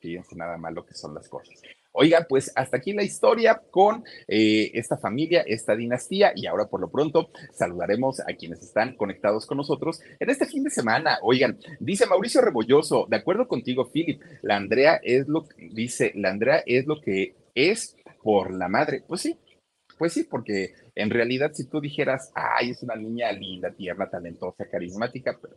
Fíjense 0.00 0.36
nada 0.36 0.56
más 0.56 0.72
lo 0.72 0.84
que 0.84 0.94
son 0.94 1.14
las 1.14 1.28
cosas. 1.28 1.60
Oiga, 1.98 2.26
pues 2.28 2.52
hasta 2.54 2.76
aquí 2.76 2.92
la 2.92 3.02
historia 3.02 3.62
con 3.70 4.04
eh, 4.28 4.70
esta 4.74 4.98
familia, 4.98 5.42
esta 5.46 5.74
dinastía, 5.74 6.32
y 6.36 6.44
ahora 6.44 6.66
por 6.66 6.78
lo 6.78 6.90
pronto 6.90 7.30
saludaremos 7.54 8.20
a 8.20 8.34
quienes 8.34 8.60
están 8.62 8.96
conectados 8.96 9.46
con 9.46 9.56
nosotros 9.56 10.02
en 10.20 10.28
este 10.28 10.44
fin 10.44 10.62
de 10.62 10.68
semana. 10.68 11.18
Oigan, 11.22 11.58
dice 11.80 12.04
Mauricio 12.04 12.42
Rebolloso, 12.42 13.06
de 13.08 13.16
acuerdo 13.16 13.48
contigo, 13.48 13.90
Philip, 13.90 14.20
la 14.42 14.56
Andrea 14.56 15.00
es 15.02 15.26
lo 15.26 15.48
que 15.48 15.70
dice, 15.72 16.12
la 16.16 16.28
Andrea 16.28 16.62
es 16.66 16.86
lo 16.86 17.00
que 17.00 17.34
es 17.54 17.96
por 18.22 18.52
la 18.52 18.68
madre. 18.68 19.02
Pues 19.08 19.22
sí, 19.22 19.38
pues 19.96 20.12
sí, 20.12 20.24
porque 20.24 20.74
en 20.94 21.08
realidad 21.08 21.52
si 21.54 21.64
tú 21.64 21.80
dijeras, 21.80 22.30
ay, 22.34 22.72
es 22.72 22.82
una 22.82 22.96
niña 22.96 23.32
linda, 23.32 23.70
tierna, 23.70 24.10
talentosa, 24.10 24.68
carismática, 24.70 25.38
pero 25.40 25.56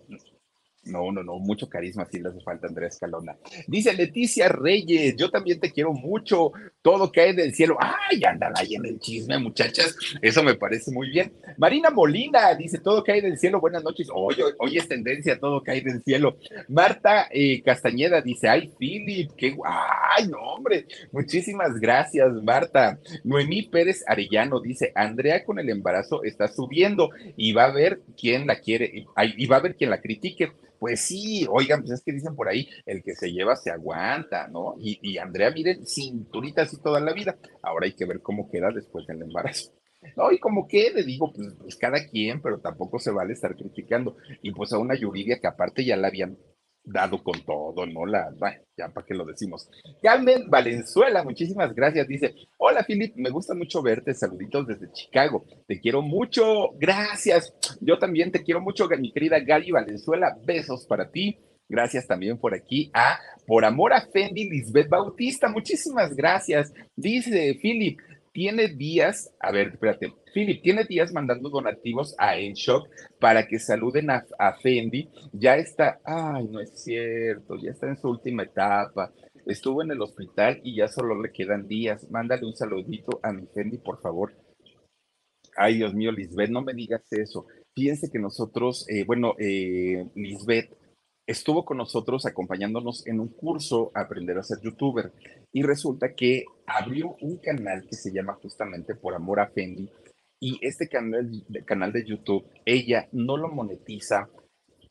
no, 0.89 1.11
no, 1.11 1.23
no, 1.23 1.39
mucho 1.39 1.69
carisma 1.69 2.07
sí 2.11 2.19
le 2.19 2.29
hace 2.29 2.41
falta 2.41 2.67
a 2.67 2.69
Andrés 2.69 2.97
Calona. 2.99 3.37
Dice 3.67 3.93
Leticia 3.93 4.49
Reyes, 4.49 5.15
yo 5.15 5.29
también 5.29 5.59
te 5.59 5.71
quiero 5.71 5.93
mucho, 5.93 6.51
todo 6.81 7.11
cae 7.11 7.33
del 7.33 7.53
cielo. 7.53 7.77
Ay, 7.79 8.23
andan 8.23 8.53
ahí 8.55 8.75
en 8.75 8.85
el 8.85 8.99
chisme, 8.99 9.37
muchachas, 9.39 9.95
eso 10.21 10.43
me 10.43 10.55
parece 10.55 10.91
muy 10.91 11.09
bien. 11.09 11.31
Marina 11.57 11.89
Molina 11.89 12.53
dice, 12.55 12.79
todo 12.79 13.03
cae 13.03 13.21
del 13.21 13.37
cielo, 13.37 13.59
buenas 13.59 13.83
noches. 13.83 14.07
Hoy, 14.13 14.35
hoy, 14.59 14.77
es 14.77 14.87
tendencia, 14.87 15.39
todo 15.39 15.63
cae 15.63 15.81
del 15.81 16.03
cielo. 16.03 16.37
Marta 16.67 17.27
eh, 17.31 17.61
Castañeda 17.63 18.21
dice, 18.21 18.49
ay, 18.49 18.71
Philip, 18.77 19.31
qué 19.37 19.55
ay, 19.63 20.27
no, 20.27 20.39
hombre, 20.39 20.85
muchísimas 21.11 21.79
gracias, 21.79 22.31
Marta. 22.43 22.99
Noemí 23.23 23.63
Pérez 23.63 24.03
Arellano 24.07 24.59
dice, 24.59 24.91
Andrea 24.95 25.43
con 25.43 25.59
el 25.59 25.69
embarazo 25.69 26.23
está 26.23 26.47
subiendo 26.47 27.09
y 27.37 27.53
va 27.53 27.65
a 27.65 27.71
ver 27.71 28.01
quién 28.19 28.47
la 28.47 28.59
quiere, 28.59 29.05
y 29.37 29.45
va 29.45 29.57
a 29.57 29.61
ver 29.61 29.75
quién 29.75 29.89
la 29.89 30.01
critique 30.01 30.51
pues 30.79 31.01
sí, 31.01 31.45
oigan, 31.49 31.81
pues 31.81 31.91
es 31.99 32.03
que 32.03 32.13
dicen 32.13 32.35
por 32.35 32.47
ahí, 32.47 32.67
el 32.85 33.03
que 33.03 33.15
se 33.15 33.31
lleva 33.31 33.55
se 33.55 33.71
aguanta, 33.71 34.47
¿no? 34.47 34.75
Y, 34.79 35.17
Andrea, 35.17 35.51
miren, 35.51 35.85
cinturita 35.85 36.63
así 36.63 36.81
toda 36.81 36.99
la 36.99 37.13
vida. 37.13 37.37
Ahora 37.61 37.85
hay 37.85 37.93
que 37.93 38.05
ver 38.05 38.21
cómo 38.21 38.49
queda 38.49 38.71
después 38.71 39.05
del 39.07 39.21
embarazo. 39.21 39.71
No, 40.15 40.31
y 40.31 40.39
como 40.39 40.65
que 40.65 40.91
le 40.95 41.03
digo, 41.03 41.33
pues, 41.33 41.55
pues, 41.59 41.75
cada 41.75 42.07
quien, 42.07 42.41
pero 42.41 42.61
tampoco 42.61 42.99
se 42.99 43.11
vale 43.11 43.33
estar 43.33 43.53
criticando. 43.53 44.15
Y 44.41 44.51
pues 44.53 44.71
a 44.71 44.77
una 44.77 44.95
Yuridia 44.95 45.41
que 45.41 45.47
aparte 45.47 45.83
ya 45.83 45.97
la 45.97 46.07
habían 46.07 46.37
dado 46.83 47.23
con 47.23 47.43
todo, 47.45 47.85
¿no? 47.85 48.05
La, 48.05 48.31
ya 48.77 48.89
para 48.89 49.05
qué 49.05 49.13
lo 49.13 49.25
decimos. 49.25 49.69
Carmen 50.01 50.49
Valenzuela, 50.49 51.23
muchísimas 51.23 51.73
gracias. 51.73 52.07
Dice, 52.07 52.33
hola 52.57 52.83
Philip, 52.83 53.15
me 53.15 53.29
gusta 53.29 53.53
mucho 53.53 53.81
verte, 53.81 54.13
saluditos 54.13 54.67
desde 54.67 54.91
Chicago. 54.91 55.45
Te 55.67 55.79
quiero 55.79 56.01
mucho, 56.01 56.71
gracias. 56.79 57.53
Yo 57.81 57.97
también 57.99 58.31
te 58.31 58.43
quiero 58.43 58.61
mucho, 58.61 58.87
mi 58.99 59.11
querida 59.11 59.39
Gali 59.39 59.71
Valenzuela. 59.71 60.37
Besos 60.45 60.85
para 60.85 61.09
ti. 61.11 61.39
Gracias 61.71 62.07
también 62.07 62.39
por 62.39 62.55
aquí 62.55 62.89
a 62.95 63.19
Por 63.45 63.63
Amor 63.63 63.93
a 63.93 64.01
Fendi, 64.01 64.49
Lisbeth 64.49 64.89
Bautista. 64.89 65.47
Muchísimas 65.49 66.15
gracias. 66.15 66.73
Dice 66.95 67.59
Philip, 67.61 67.99
tiene 68.31 68.67
días, 68.67 69.33
a 69.39 69.51
ver, 69.51 69.69
espérate, 69.69 70.13
Philip, 70.33 70.61
tiene 70.61 70.83
días 70.83 71.11
mandando 71.11 71.49
donativos 71.49 72.15
a 72.17 72.37
Enshock 72.37 72.87
para 73.19 73.47
que 73.47 73.59
saluden 73.59 74.09
a, 74.11 74.23
Fendi. 74.61 75.09
Ya 75.33 75.55
está, 75.57 75.99
ay, 76.03 76.47
no 76.47 76.59
es 76.59 76.83
cierto, 76.83 77.55
ya 77.57 77.71
está 77.71 77.87
en 77.87 77.97
su 77.97 78.09
última 78.09 78.43
etapa. 78.43 79.11
Estuvo 79.45 79.81
en 79.81 79.91
el 79.91 80.01
hospital 80.01 80.59
y 80.63 80.75
ya 80.75 80.87
solo 80.87 81.19
le 81.21 81.31
quedan 81.31 81.67
días. 81.67 82.09
Mándale 82.09 82.45
un 82.45 82.55
saludito 82.55 83.19
a 83.23 83.31
mi 83.31 83.47
Fendi, 83.47 83.77
por 83.77 84.01
favor. 84.01 84.33
Ay, 85.55 85.77
Dios 85.77 85.93
mío, 85.93 86.11
Lisbeth, 86.11 86.49
no 86.49 86.61
me 86.61 86.73
digas 86.73 87.01
eso. 87.11 87.45
Fíjense 87.75 88.09
que 88.11 88.19
nosotros, 88.19 88.85
eh, 88.89 89.03
bueno, 89.05 89.33
eh, 89.39 90.05
Lisbeth 90.15 90.78
estuvo 91.29 91.63
con 91.63 91.77
nosotros 91.77 92.25
acompañándonos 92.25 93.05
en 93.05 93.19
un 93.19 93.27
curso 93.27 93.91
Aprender 93.93 94.39
a 94.39 94.43
ser 94.43 94.57
youtuber. 94.63 95.13
Y 95.53 95.61
resulta 95.61 96.15
que 96.15 96.43
abrió 96.65 97.15
un 97.21 97.37
canal 97.37 97.85
que 97.87 97.95
se 97.95 98.11
llama 98.11 98.39
justamente 98.41 98.95
Por 98.95 99.13
Amor 99.13 99.39
a 99.39 99.47
Fendi. 99.49 99.91
Y 100.39 100.57
este 100.65 100.89
canal, 100.89 101.29
canal 101.65 101.93
de 101.93 102.03
YouTube, 102.03 102.49
ella 102.65 103.07
no 103.11 103.37
lo 103.37 103.49
monetiza 103.49 104.27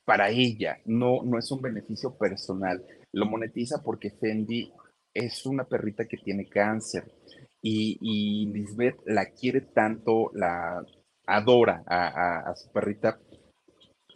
para 0.04 0.30
ella, 0.30 0.78
no, 0.84 1.22
no 1.24 1.38
es 1.38 1.50
un 1.50 1.60
beneficio 1.60 2.16
personal, 2.16 2.86
lo 3.12 3.26
monetiza 3.26 3.82
porque 3.82 4.10
Fendi 4.10 4.72
es 5.12 5.44
una 5.44 5.64
perrita 5.64 6.06
que 6.06 6.18
tiene 6.18 6.48
cáncer. 6.48 7.12
Y, 7.60 8.46
Lisbeth 8.52 9.00
la 9.06 9.26
quiere 9.32 9.62
tanto, 9.62 10.30
la 10.34 10.86
adora 11.26 11.82
a, 11.86 12.48
a 12.48 12.54
su 12.54 12.70
perrita. 12.70 13.18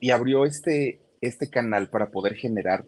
Y 0.01 0.11
abrió 0.11 0.45
este, 0.45 1.02
este 1.23 1.49
canal 1.49 1.89
para 1.89 2.11
poder 2.11 2.35
generar 2.35 2.85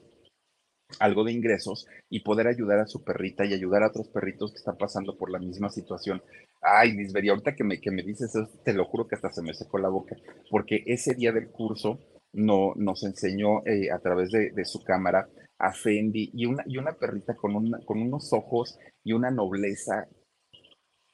algo 1.01 1.25
de 1.25 1.33
ingresos 1.33 1.87
y 2.11 2.21
poder 2.21 2.47
ayudar 2.47 2.81
a 2.81 2.87
su 2.87 3.03
perrita 3.03 3.45
y 3.45 3.55
ayudar 3.55 3.83
a 3.83 3.89
otros 3.89 4.09
perritos 4.09 4.53
que 4.53 4.59
están 4.59 4.77
pasando 4.77 5.17
por 5.17 5.31
la 5.31 5.39
misma 5.39 5.71
situación. 5.71 6.23
Ay, 6.61 6.93
Lisberia, 6.93 7.33
ahorita 7.33 7.55
que 7.55 7.65
me, 7.65 7.81
que 7.81 7.91
me 7.91 8.03
dices 8.03 8.35
eso, 8.35 8.49
te 8.65 8.75
lo 8.75 8.85
juro 8.85 9.07
que 9.07 9.15
hasta 9.15 9.33
se 9.33 9.43
me 9.43 9.55
secó 9.55 9.79
la 9.79 9.89
boca, 9.89 10.17
porque 10.51 10.83
ese 10.87 11.15
día 11.15 11.33
del 11.33 11.51
curso 11.51 11.99
no, 12.33 12.73
nos 12.77 13.03
enseñó 13.05 13.65
eh, 13.67 13.91
a 13.91 13.99
través 14.01 14.31
de, 14.31 14.65
su 14.65 14.83
cámara 14.83 15.29
a 15.59 15.73
Fendi 15.73 16.31
y 16.33 16.47
una, 16.47 16.65
y 16.67 16.79
una 16.79 16.93
perrita 16.93 17.35
con, 17.35 17.55
una, 17.55 17.79
con 17.85 18.01
unos 18.01 18.33
ojos 18.33 18.79
y 19.05 19.13
una 19.13 19.31
nobleza. 19.31 20.09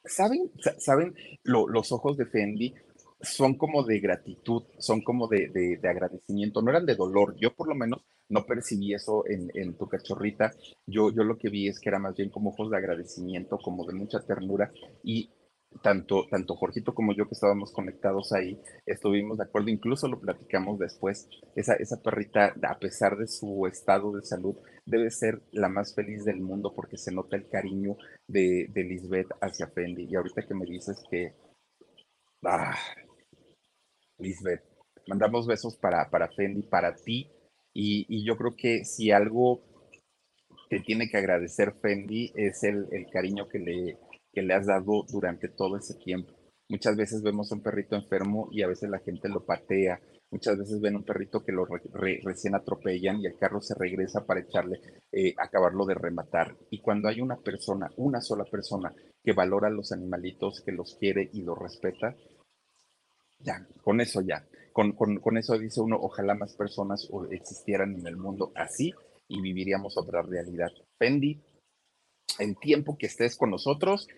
¿Saben, 0.05 0.51
¿saben 0.79 1.15
los 1.45 1.93
ojos 1.93 2.17
de 2.17 2.27
Fendi? 2.27 2.75
Son 3.23 3.55
como 3.55 3.85
de 3.85 4.01
gratitud, 4.01 4.65
son 4.79 5.03
como 5.03 5.29
de, 5.29 5.79
agradecimiento, 5.83 6.63
no 6.63 6.71
eran 6.71 6.87
de 6.87 6.95
dolor. 6.95 7.37
Yo 7.39 7.55
por 7.55 7.69
lo 7.69 7.75
menos 7.75 8.03
no 8.29 8.47
percibí 8.47 8.95
eso 8.95 9.25
en, 9.27 9.75
tu 9.75 9.89
cachorrita. 9.89 10.53
Yo, 10.87 11.11
yo 11.11 11.25
lo 11.25 11.39
que 11.39 11.51
vi 11.51 11.69
es 11.69 11.81
que 11.81 11.89
era 11.89 11.99
más 11.99 12.15
bien 12.17 12.31
como 12.31 12.51
ojos 12.51 12.71
de 12.71 12.77
agradecimiento, 12.77 13.59
como 13.59 13.87
de 13.87 13.95
mucha 13.95 14.21
ternura 14.21 14.73
y 15.03 15.31
tanto, 15.83 16.27
tanto 16.29 16.57
Jorgito 16.57 16.95
como 16.95 17.15
yo 17.15 17.27
que 17.27 17.35
estábamos 17.35 17.73
conectados 17.73 18.33
ahí, 18.33 18.61
estuvimos 18.87 19.39
de 19.39 19.45
acuerdo, 19.45 19.71
incluso 19.71 20.09
lo 20.09 20.21
platicamos 20.21 20.79
después, 20.79 21.29
esa, 21.55 21.75
esa 21.75 22.03
perrita, 22.03 22.55
a 22.63 22.79
pesar 22.79 23.17
de 23.17 23.29
su 23.29 23.67
estado 23.67 24.13
de 24.13 24.23
salud, 24.23 24.57
debe 24.85 25.11
ser 25.11 25.43
la 25.53 25.69
más 25.69 25.95
feliz 25.95 26.25
del 26.25 26.41
mundo 26.41 26.73
porque 26.75 26.97
se 26.97 27.13
nota 27.13 27.37
el 27.37 27.49
cariño 27.49 27.97
de, 28.27 28.69
de 28.73 28.85
Lisbeth 28.85 29.29
hacia 29.41 29.69
Fendi. 29.69 30.07
Y 30.11 30.17
ahorita 30.17 30.43
que 30.43 30.55
me 30.55 30.67
dices 30.67 31.03
que, 31.09 31.35
ah, 32.45 32.77
Lisbeth. 34.21 34.63
Mandamos 35.07 35.47
besos 35.47 35.77
para, 35.77 36.09
para 36.11 36.29
Fendi, 36.29 36.63
para 36.63 36.95
ti. 36.95 37.31
Y, 37.73 38.25
yo 38.25 38.37
creo 38.37 38.55
que 38.57 38.85
si 38.85 39.11
algo 39.11 39.63
te 40.69 40.81
tiene 40.81 41.09
que 41.09 41.17
agradecer 41.17 41.75
Fendi 41.81 42.33
es 42.35 42.63
el, 42.65 42.87
cariño 43.13 43.49
que 43.49 43.59
le, 43.59 43.99
que 44.33 44.43
le 44.43 44.55
has 44.55 44.67
dado 44.67 45.05
durante 45.09 45.49
todo 45.49 45.77
ese 45.77 45.95
tiempo. 45.95 46.33
Muchas 46.69 46.97
veces 46.97 47.23
vemos 47.23 47.51
un 47.51 47.63
perrito 47.63 47.97
enfermo 47.97 48.49
y 48.53 48.63
a 48.63 48.69
veces 48.69 48.89
la 48.91 49.01
gente 49.01 49.29
lo 49.29 49.45
patea. 49.45 50.01
Muchas 50.31 50.57
veces 50.57 50.81
ven 50.81 50.95
un 50.95 51.05
perrito 51.05 51.43
que 51.45 51.51
lo 51.51 51.67
recién 52.23 52.55
atropellan 52.55 53.21
y 53.21 53.27
el 53.27 53.37
carro 53.37 53.61
se 53.61 53.75
regresa 53.75 54.25
para 54.25 54.41
echarle, 54.41 54.79
eh, 55.11 55.35
acabarlo 55.37 55.85
de 55.85 55.95
rematar. 55.95 56.57
Y 56.71 56.81
cuando 56.81 57.09
hay 57.09 57.21
una 57.21 57.37
persona, 57.37 57.91
una 57.97 58.21
sola 58.21 58.45
persona 58.45 58.95
que 59.25 59.33
valora 59.33 59.67
a 59.67 59.73
los 59.73 59.91
animalitos, 59.91 60.63
que 60.65 60.71
los 60.71 60.95
quiere 60.95 61.29
y 61.33 61.43
los 61.43 61.59
respeta, 61.59 62.15
ya, 63.43 63.67
con 63.83 64.01
eso 64.01 64.21
ya. 64.21 64.47
Con, 64.73 64.93
con, 64.93 65.37
eso 65.37 65.59
dice 65.59 65.81
uno, 65.81 65.99
ojalá 66.01 66.35
más 66.35 66.55
personas 66.55 67.09
existieran 67.31 67.99
en 67.99 68.07
el 68.07 68.17
mundo 68.17 68.53
así 68.55 68.95
y 69.29 69.41
viviríamos 69.41 69.99
otra 69.99 70.23
realidad. 70.23 70.71
Fendi, 70.99 71.41
el 72.39 72.57
tiempo 72.59 72.97
que 72.97 73.07
estés 73.07 73.37
con 73.37 73.51
nosotros, 73.51 74.09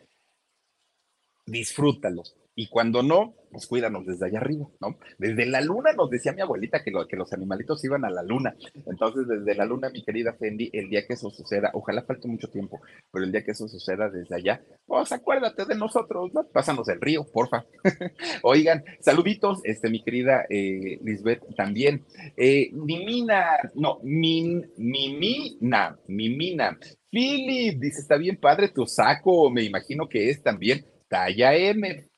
disfrútalo. 1.47 2.23
Y 2.55 2.69
cuando 2.69 3.03
no, 3.03 3.35
pues 3.51 3.67
cuídanos 3.67 4.07
desde 4.07 4.27
allá 4.27 4.39
arriba, 4.39 4.67
¿no? 4.81 4.99
Desde 5.19 5.47
la 5.47 5.61
luna 5.61 5.93
nos 5.93 6.11
decía 6.11 6.33
mi 6.33 6.43
abuelita 6.43 6.83
que, 6.83 6.91
lo, 6.91 7.07
que 7.07 7.17
los 7.17 7.33
animalitos 7.33 7.83
iban 7.85 8.05
a 8.05 8.11
la 8.11 8.23
luna. 8.23 8.55
Entonces, 8.87 9.27
desde 9.27 9.55
la 9.55 9.65
luna, 9.65 9.91
mi 9.91 10.05
querida 10.05 10.35
Fendi, 10.35 10.71
el 10.73 10.91
día 10.91 11.07
que 11.07 11.15
eso 11.15 11.31
suceda, 11.31 11.71
ojalá 11.75 12.03
falte 12.03 12.29
mucho 12.29 12.49
tiempo, 12.49 12.81
pero 13.11 13.25
el 13.25 13.33
día 13.33 13.43
que 13.43 13.53
eso 13.53 13.69
suceda 13.69 14.11
desde 14.11 14.35
allá, 14.35 14.63
pues 14.87 15.13
acuérdate 15.13 15.65
de 15.65 15.75
nosotros, 15.77 16.33
¿no? 16.35 16.47
Pásanos 16.49 16.89
el 16.89 17.01
río, 17.01 17.25
porfa. 17.25 17.65
Oigan, 18.43 18.85
saluditos, 19.01 19.61
este, 19.65 19.89
mi 19.89 20.03
querida 20.03 20.45
eh, 20.51 20.99
Lisbeth 21.03 21.43
también. 21.57 22.05
Eh, 22.37 22.71
Mimina, 22.73 23.71
no, 23.75 23.99
Min, 24.03 24.71
Mimina, 24.77 25.99
Mimina. 26.07 26.79
Philip, 27.11 27.79
dice, 27.79 28.01
está 28.01 28.17
bien 28.17 28.37
padre 28.37 28.69
tu 28.69 28.87
saco, 28.87 29.51
me 29.51 29.63
imagino 29.63 30.09
que 30.09 30.31
es 30.31 30.43
también 30.43 30.87
talla 31.09 31.55
M. 31.55 32.09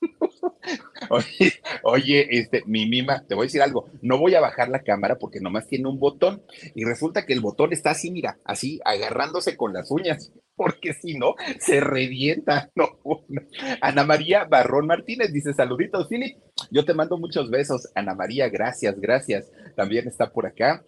Oye, 1.82 2.28
este, 2.30 2.62
mi 2.66 2.86
mima, 2.86 3.24
te 3.26 3.34
voy 3.34 3.44
a 3.44 3.46
decir 3.46 3.62
algo, 3.62 3.88
no 4.02 4.18
voy 4.18 4.34
a 4.34 4.40
bajar 4.40 4.68
la 4.68 4.82
cámara 4.82 5.18
porque 5.18 5.40
nomás 5.40 5.66
tiene 5.66 5.88
un 5.88 5.98
botón 5.98 6.42
y 6.74 6.84
resulta 6.84 7.26
que 7.26 7.32
el 7.32 7.40
botón 7.40 7.72
está 7.72 7.90
así, 7.90 8.10
mira, 8.10 8.38
así 8.44 8.80
agarrándose 8.84 9.56
con 9.56 9.72
las 9.72 9.90
uñas, 9.90 10.32
porque 10.56 10.92
si 10.92 11.16
no, 11.16 11.34
se 11.58 11.80
revienta. 11.80 12.70
Ana 13.80 14.04
María 14.04 14.44
Barrón 14.44 14.86
Martínez 14.86 15.32
dice, 15.32 15.54
saluditos, 15.54 16.08
Philip, 16.08 16.36
yo 16.70 16.84
te 16.84 16.94
mando 16.94 17.16
muchos 17.16 17.50
besos. 17.50 17.88
Ana 17.94 18.14
María, 18.14 18.48
gracias, 18.50 19.00
gracias. 19.00 19.50
También 19.74 20.06
está 20.06 20.30
por 20.30 20.46
acá. 20.46 20.84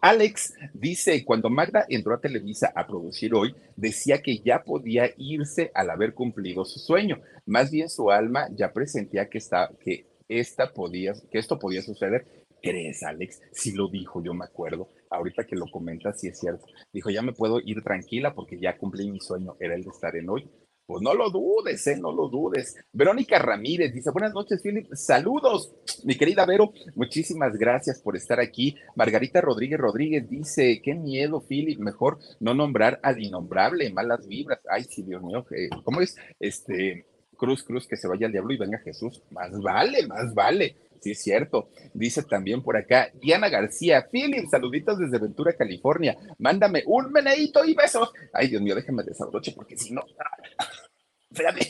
Alex 0.00 0.54
dice, 0.74 1.24
cuando 1.24 1.50
Magda 1.50 1.84
entró 1.88 2.14
a 2.14 2.20
Televisa 2.20 2.72
a 2.74 2.86
producir 2.86 3.34
hoy, 3.34 3.54
decía 3.76 4.22
que 4.22 4.38
ya 4.38 4.62
podía 4.62 5.10
irse 5.16 5.70
al 5.74 5.90
haber 5.90 6.14
cumplido 6.14 6.64
su 6.64 6.78
sueño. 6.78 7.20
Más 7.46 7.70
bien 7.70 7.88
su 7.88 8.10
alma 8.10 8.48
ya 8.54 8.72
presentía 8.72 9.28
que, 9.28 9.38
está, 9.38 9.70
que, 9.80 10.06
esta 10.28 10.72
podía, 10.72 11.14
que 11.30 11.38
esto 11.38 11.58
podía 11.58 11.82
suceder. 11.82 12.46
¿Crees, 12.62 13.02
Alex? 13.02 13.40
Sí 13.52 13.72
lo 13.72 13.88
dijo, 13.88 14.22
yo 14.22 14.34
me 14.34 14.44
acuerdo. 14.44 14.88
Ahorita 15.10 15.44
que 15.44 15.56
lo 15.56 15.66
comentas, 15.70 16.20
sí 16.20 16.28
es 16.28 16.38
cierto. 16.38 16.66
Dijo, 16.92 17.10
ya 17.10 17.22
me 17.22 17.32
puedo 17.32 17.60
ir 17.60 17.82
tranquila 17.82 18.34
porque 18.34 18.58
ya 18.60 18.76
cumplí 18.76 19.10
mi 19.10 19.20
sueño, 19.20 19.56
era 19.60 19.74
el 19.74 19.82
de 19.82 19.90
estar 19.90 20.14
en 20.16 20.28
hoy. 20.28 20.50
Pues 20.88 21.02
no 21.02 21.12
lo 21.12 21.28
dudes, 21.28 21.86
¿eh? 21.86 21.98
No 22.00 22.12
lo 22.12 22.30
dudes. 22.30 22.74
Verónica 22.94 23.38
Ramírez 23.38 23.92
dice, 23.92 24.10
buenas 24.10 24.32
noches, 24.32 24.62
Philip. 24.62 24.90
Saludos, 24.94 25.74
mi 26.04 26.16
querida 26.16 26.46
Vero. 26.46 26.72
Muchísimas 26.94 27.58
gracias 27.58 28.00
por 28.00 28.16
estar 28.16 28.40
aquí. 28.40 28.74
Margarita 28.96 29.42
Rodríguez 29.42 29.78
Rodríguez 29.78 30.30
dice, 30.30 30.80
qué 30.82 30.94
miedo, 30.94 31.44
Philip. 31.46 31.78
Mejor 31.78 32.18
no 32.40 32.54
nombrar 32.54 33.00
al 33.02 33.22
innombrable, 33.22 33.92
malas 33.92 34.26
vibras. 34.26 34.60
Ay, 34.66 34.84
sí, 34.84 35.02
Dios 35.02 35.22
mío. 35.22 35.44
Eh, 35.50 35.68
¿Cómo 35.84 36.00
es? 36.00 36.16
Este, 36.40 37.04
Cruz, 37.36 37.64
Cruz, 37.64 37.86
que 37.86 37.98
se 37.98 38.08
vaya 38.08 38.24
al 38.24 38.32
diablo 38.32 38.54
y 38.54 38.56
venga 38.56 38.78
Jesús. 38.78 39.22
Más 39.30 39.60
vale, 39.60 40.06
más 40.06 40.32
vale. 40.32 40.74
Sí, 41.00 41.12
es 41.12 41.22
cierto. 41.22 41.70
Dice 41.94 42.22
también 42.22 42.62
por 42.62 42.76
acá 42.76 43.10
Diana 43.20 43.48
García, 43.48 44.08
Philip, 44.10 44.48
saluditos 44.50 44.98
desde 44.98 45.18
Ventura, 45.18 45.52
California. 45.54 46.16
Mándame 46.38 46.82
un 46.86 47.12
meneito 47.12 47.64
y 47.64 47.74
besos. 47.74 48.12
Ay, 48.32 48.48
Dios 48.48 48.62
mío, 48.62 48.74
déjame 48.74 49.02
desabroche 49.02 49.52
porque 49.52 49.76
si 49.76 49.92
no. 49.92 50.02
Espérate, 51.30 51.68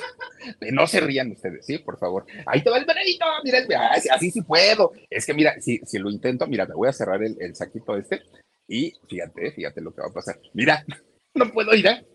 no 0.72 0.86
se 0.86 1.00
rían 1.00 1.32
ustedes, 1.32 1.66
¿sí? 1.66 1.78
Por 1.78 1.98
favor. 1.98 2.24
Ahí 2.46 2.62
te 2.62 2.70
va 2.70 2.78
el 2.78 2.86
meneito, 2.86 3.24
mira, 3.42 3.90
así 3.90 4.30
sí 4.30 4.42
puedo. 4.42 4.92
Es 5.10 5.26
que 5.26 5.34
mira, 5.34 5.60
si, 5.60 5.78
si 5.84 5.98
lo 5.98 6.10
intento, 6.10 6.46
mira, 6.46 6.64
me 6.64 6.74
voy 6.74 6.88
a 6.88 6.92
cerrar 6.92 7.22
el, 7.24 7.36
el 7.40 7.56
saquito 7.56 7.96
este 7.96 8.22
y 8.68 8.92
fíjate, 9.08 9.50
fíjate 9.52 9.80
lo 9.80 9.94
que 9.94 10.02
va 10.02 10.08
a 10.08 10.12
pasar. 10.12 10.38
Mira, 10.52 10.84
no 11.34 11.50
puedo 11.50 11.74
ir, 11.74 11.86
¿eh? 11.86 12.06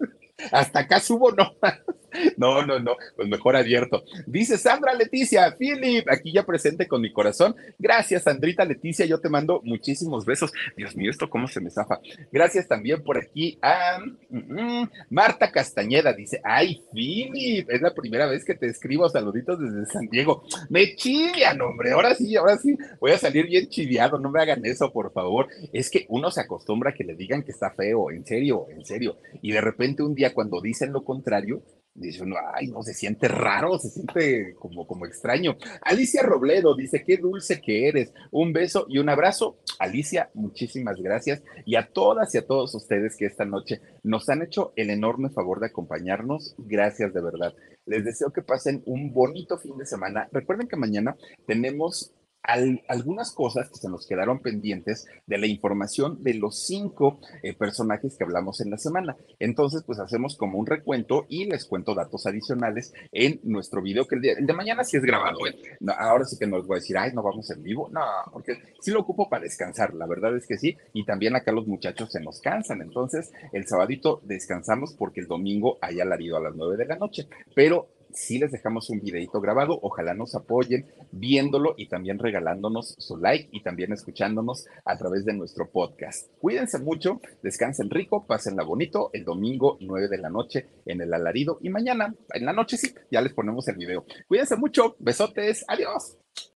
Hasta 0.51 0.79
acá 0.79 0.99
subo, 0.99 1.31
no. 1.31 1.55
No, 2.37 2.65
no, 2.65 2.79
no, 2.79 2.95
pues 3.15 3.27
mejor 3.27 3.55
abierto. 3.55 4.03
Dice 4.27 4.57
Sandra 4.57 4.93
Leticia, 4.93 5.55
Philip, 5.57 6.07
aquí 6.09 6.31
ya 6.31 6.45
presente 6.45 6.87
con 6.87 7.01
mi 7.01 7.11
corazón. 7.11 7.55
Gracias, 7.79 8.23
Sandrita 8.23 8.65
Leticia, 8.65 9.05
yo 9.05 9.19
te 9.19 9.29
mando 9.29 9.61
muchísimos 9.63 10.25
besos. 10.25 10.51
Dios 10.75 10.95
mío, 10.95 11.11
esto 11.11 11.29
cómo 11.29 11.47
se 11.47 11.61
me 11.61 11.69
zafa. 11.69 11.99
Gracias 12.31 12.67
también 12.67 13.03
por 13.03 13.17
aquí 13.17 13.57
a 13.61 13.99
mm, 14.29 14.37
mm, 14.37 14.89
Marta 15.09 15.51
Castañeda, 15.51 16.13
dice, 16.13 16.41
ay, 16.43 16.81
Philip, 16.93 17.69
es 17.69 17.81
la 17.81 17.93
primera 17.93 18.25
vez 18.25 18.43
que 18.43 18.55
te 18.55 18.67
escribo 18.67 19.07
saluditos 19.09 19.59
desde 19.59 19.85
San 19.85 20.07
Diego. 20.07 20.43
Me 20.69 20.95
chivian, 20.95 21.61
hombre, 21.61 21.91
ahora 21.91 22.15
sí, 22.15 22.35
ahora 22.35 22.57
sí, 22.57 22.75
voy 22.99 23.11
a 23.11 23.17
salir 23.17 23.47
bien 23.47 23.67
chiviado, 23.69 24.19
no 24.19 24.29
me 24.29 24.41
hagan 24.41 24.65
eso, 24.65 24.91
por 24.91 25.11
favor. 25.11 25.47
Es 25.71 25.89
que 25.89 26.05
uno 26.09 26.31
se 26.31 26.41
acostumbra 26.41 26.91
a 26.91 26.93
que 26.93 27.03
le 27.03 27.15
digan 27.15 27.43
que 27.43 27.51
está 27.51 27.71
feo, 27.71 28.11
en 28.11 28.25
serio, 28.25 28.67
en 28.69 28.85
serio. 28.85 29.17
Y 29.41 29.51
de 29.51 29.61
repente 29.61 30.03
un 30.03 30.15
día 30.15 30.33
cuando 30.33 30.61
dicen 30.61 30.93
lo 30.93 31.03
contrario, 31.03 31.63
Dice 32.03 32.23
uno, 32.23 32.35
ay, 32.53 32.67
no, 32.67 32.83
se 32.83 32.93
siente 32.93 33.27
raro, 33.27 33.79
se 33.79 33.89
siente 33.89 34.55
como, 34.59 34.85
como 34.85 35.05
extraño. 35.05 35.55
Alicia 35.81 36.21
Robledo 36.21 36.75
dice, 36.75 37.03
qué 37.03 37.17
dulce 37.17 37.61
que 37.61 37.87
eres. 37.87 38.13
Un 38.31 38.53
beso 38.53 38.85
y 38.89 38.99
un 38.99 39.09
abrazo. 39.09 39.57
Alicia, 39.79 40.29
muchísimas 40.33 40.97
gracias. 41.01 41.41
Y 41.65 41.75
a 41.75 41.87
todas 41.87 42.35
y 42.35 42.37
a 42.37 42.45
todos 42.45 42.75
ustedes 42.75 43.15
que 43.15 43.25
esta 43.25 43.45
noche 43.45 43.81
nos 44.03 44.27
han 44.29 44.41
hecho 44.41 44.73
el 44.75 44.89
enorme 44.89 45.29
favor 45.29 45.59
de 45.59 45.67
acompañarnos. 45.67 46.55
Gracias 46.57 47.13
de 47.13 47.21
verdad. 47.21 47.53
Les 47.85 48.03
deseo 48.03 48.31
que 48.31 48.41
pasen 48.41 48.83
un 48.85 49.13
bonito 49.13 49.57
fin 49.57 49.77
de 49.77 49.85
semana. 49.85 50.27
Recuerden 50.31 50.67
que 50.67 50.75
mañana 50.75 51.15
tenemos 51.47 52.13
algunas 52.43 53.31
cosas 53.31 53.69
que 53.69 53.77
se 53.77 53.89
nos 53.89 54.05
quedaron 54.05 54.39
pendientes 54.39 55.07
de 55.25 55.37
la 55.37 55.47
información 55.47 56.21
de 56.23 56.33
los 56.33 56.65
cinco 56.65 57.19
eh, 57.41 57.53
personajes 57.53 58.17
que 58.17 58.23
hablamos 58.23 58.59
en 58.59 58.69
la 58.69 58.77
semana. 58.77 59.15
Entonces, 59.39 59.83
pues 59.85 59.99
hacemos 59.99 60.35
como 60.35 60.59
un 60.59 60.65
recuento 60.65 61.25
y 61.29 61.45
les 61.45 61.65
cuento 61.65 61.95
datos 61.95 62.25
adicionales 62.25 62.93
en 63.11 63.39
nuestro 63.43 63.81
video, 63.81 64.07
que 64.07 64.15
el, 64.15 64.45
de 64.45 64.53
mañana 64.53 64.83
sí 64.83 64.97
es 64.97 65.03
grabado. 65.03 65.47
¿eh? 65.47 65.55
ahora 65.97 66.25
sí 66.25 66.37
que 66.37 66.47
no 66.47 66.57
les 66.57 66.67
voy 66.67 66.75
a 66.75 66.79
decir, 66.79 66.97
ay, 66.97 67.11
no 67.13 67.23
vamos 67.23 67.49
en 67.49 67.63
vivo. 67.63 67.89
No, 67.91 68.01
porque 68.31 68.57
sí 68.81 68.91
lo 68.91 68.99
ocupo 68.99 69.29
para 69.29 69.43
descansar, 69.43 69.93
la 69.93 70.05
verdad 70.05 70.35
es 70.35 70.45
que 70.45 70.57
sí. 70.57 70.77
Y 70.93 71.05
también 71.05 71.35
acá 71.35 71.51
los 71.51 71.67
muchachos 71.67 72.11
se 72.11 72.19
nos 72.19 72.41
cansan. 72.41 72.81
Entonces, 72.81 73.31
el 73.53 73.67
sabadito 73.67 74.21
descansamos 74.23 74.93
porque 74.93 75.21
el 75.21 75.27
domingo 75.27 75.77
hay 75.81 76.01
alarido 76.01 76.37
a 76.37 76.41
las 76.41 76.55
nueve 76.55 76.77
de 76.77 76.85
la 76.85 76.97
noche. 76.97 77.27
Pero 77.55 77.87
sí 78.13 78.39
les 78.39 78.51
dejamos 78.51 78.89
un 78.89 78.99
videito 78.99 79.41
grabado. 79.41 79.79
Ojalá 79.81 80.13
nos 80.13 80.35
apoyen 80.35 80.85
viéndolo 81.11 81.75
y 81.77 81.87
también 81.87 82.19
regalándonos 82.19 82.95
su 82.97 83.17
like 83.17 83.49
y 83.51 83.61
también 83.61 83.93
escuchándonos 83.93 84.65
a 84.85 84.97
través 84.97 85.25
de 85.25 85.33
nuestro 85.33 85.69
podcast. 85.69 86.29
Cuídense 86.39 86.79
mucho, 86.79 87.21
descansen 87.41 87.89
rico, 87.89 88.25
pásenla 88.25 88.63
bonito 88.63 89.09
el 89.13 89.25
domingo 89.25 89.77
9 89.81 90.07
de 90.07 90.17
la 90.17 90.29
noche 90.29 90.67
en 90.85 91.01
el 91.01 91.13
alarido 91.13 91.59
y 91.61 91.69
mañana 91.69 92.15
en 92.33 92.45
la 92.45 92.53
noche 92.53 92.77
sí, 92.77 92.93
ya 93.11 93.21
les 93.21 93.33
ponemos 93.33 93.67
el 93.67 93.75
video. 93.75 94.05
Cuídense 94.27 94.55
mucho, 94.55 94.95
besotes, 94.99 95.65
adiós. 95.67 96.22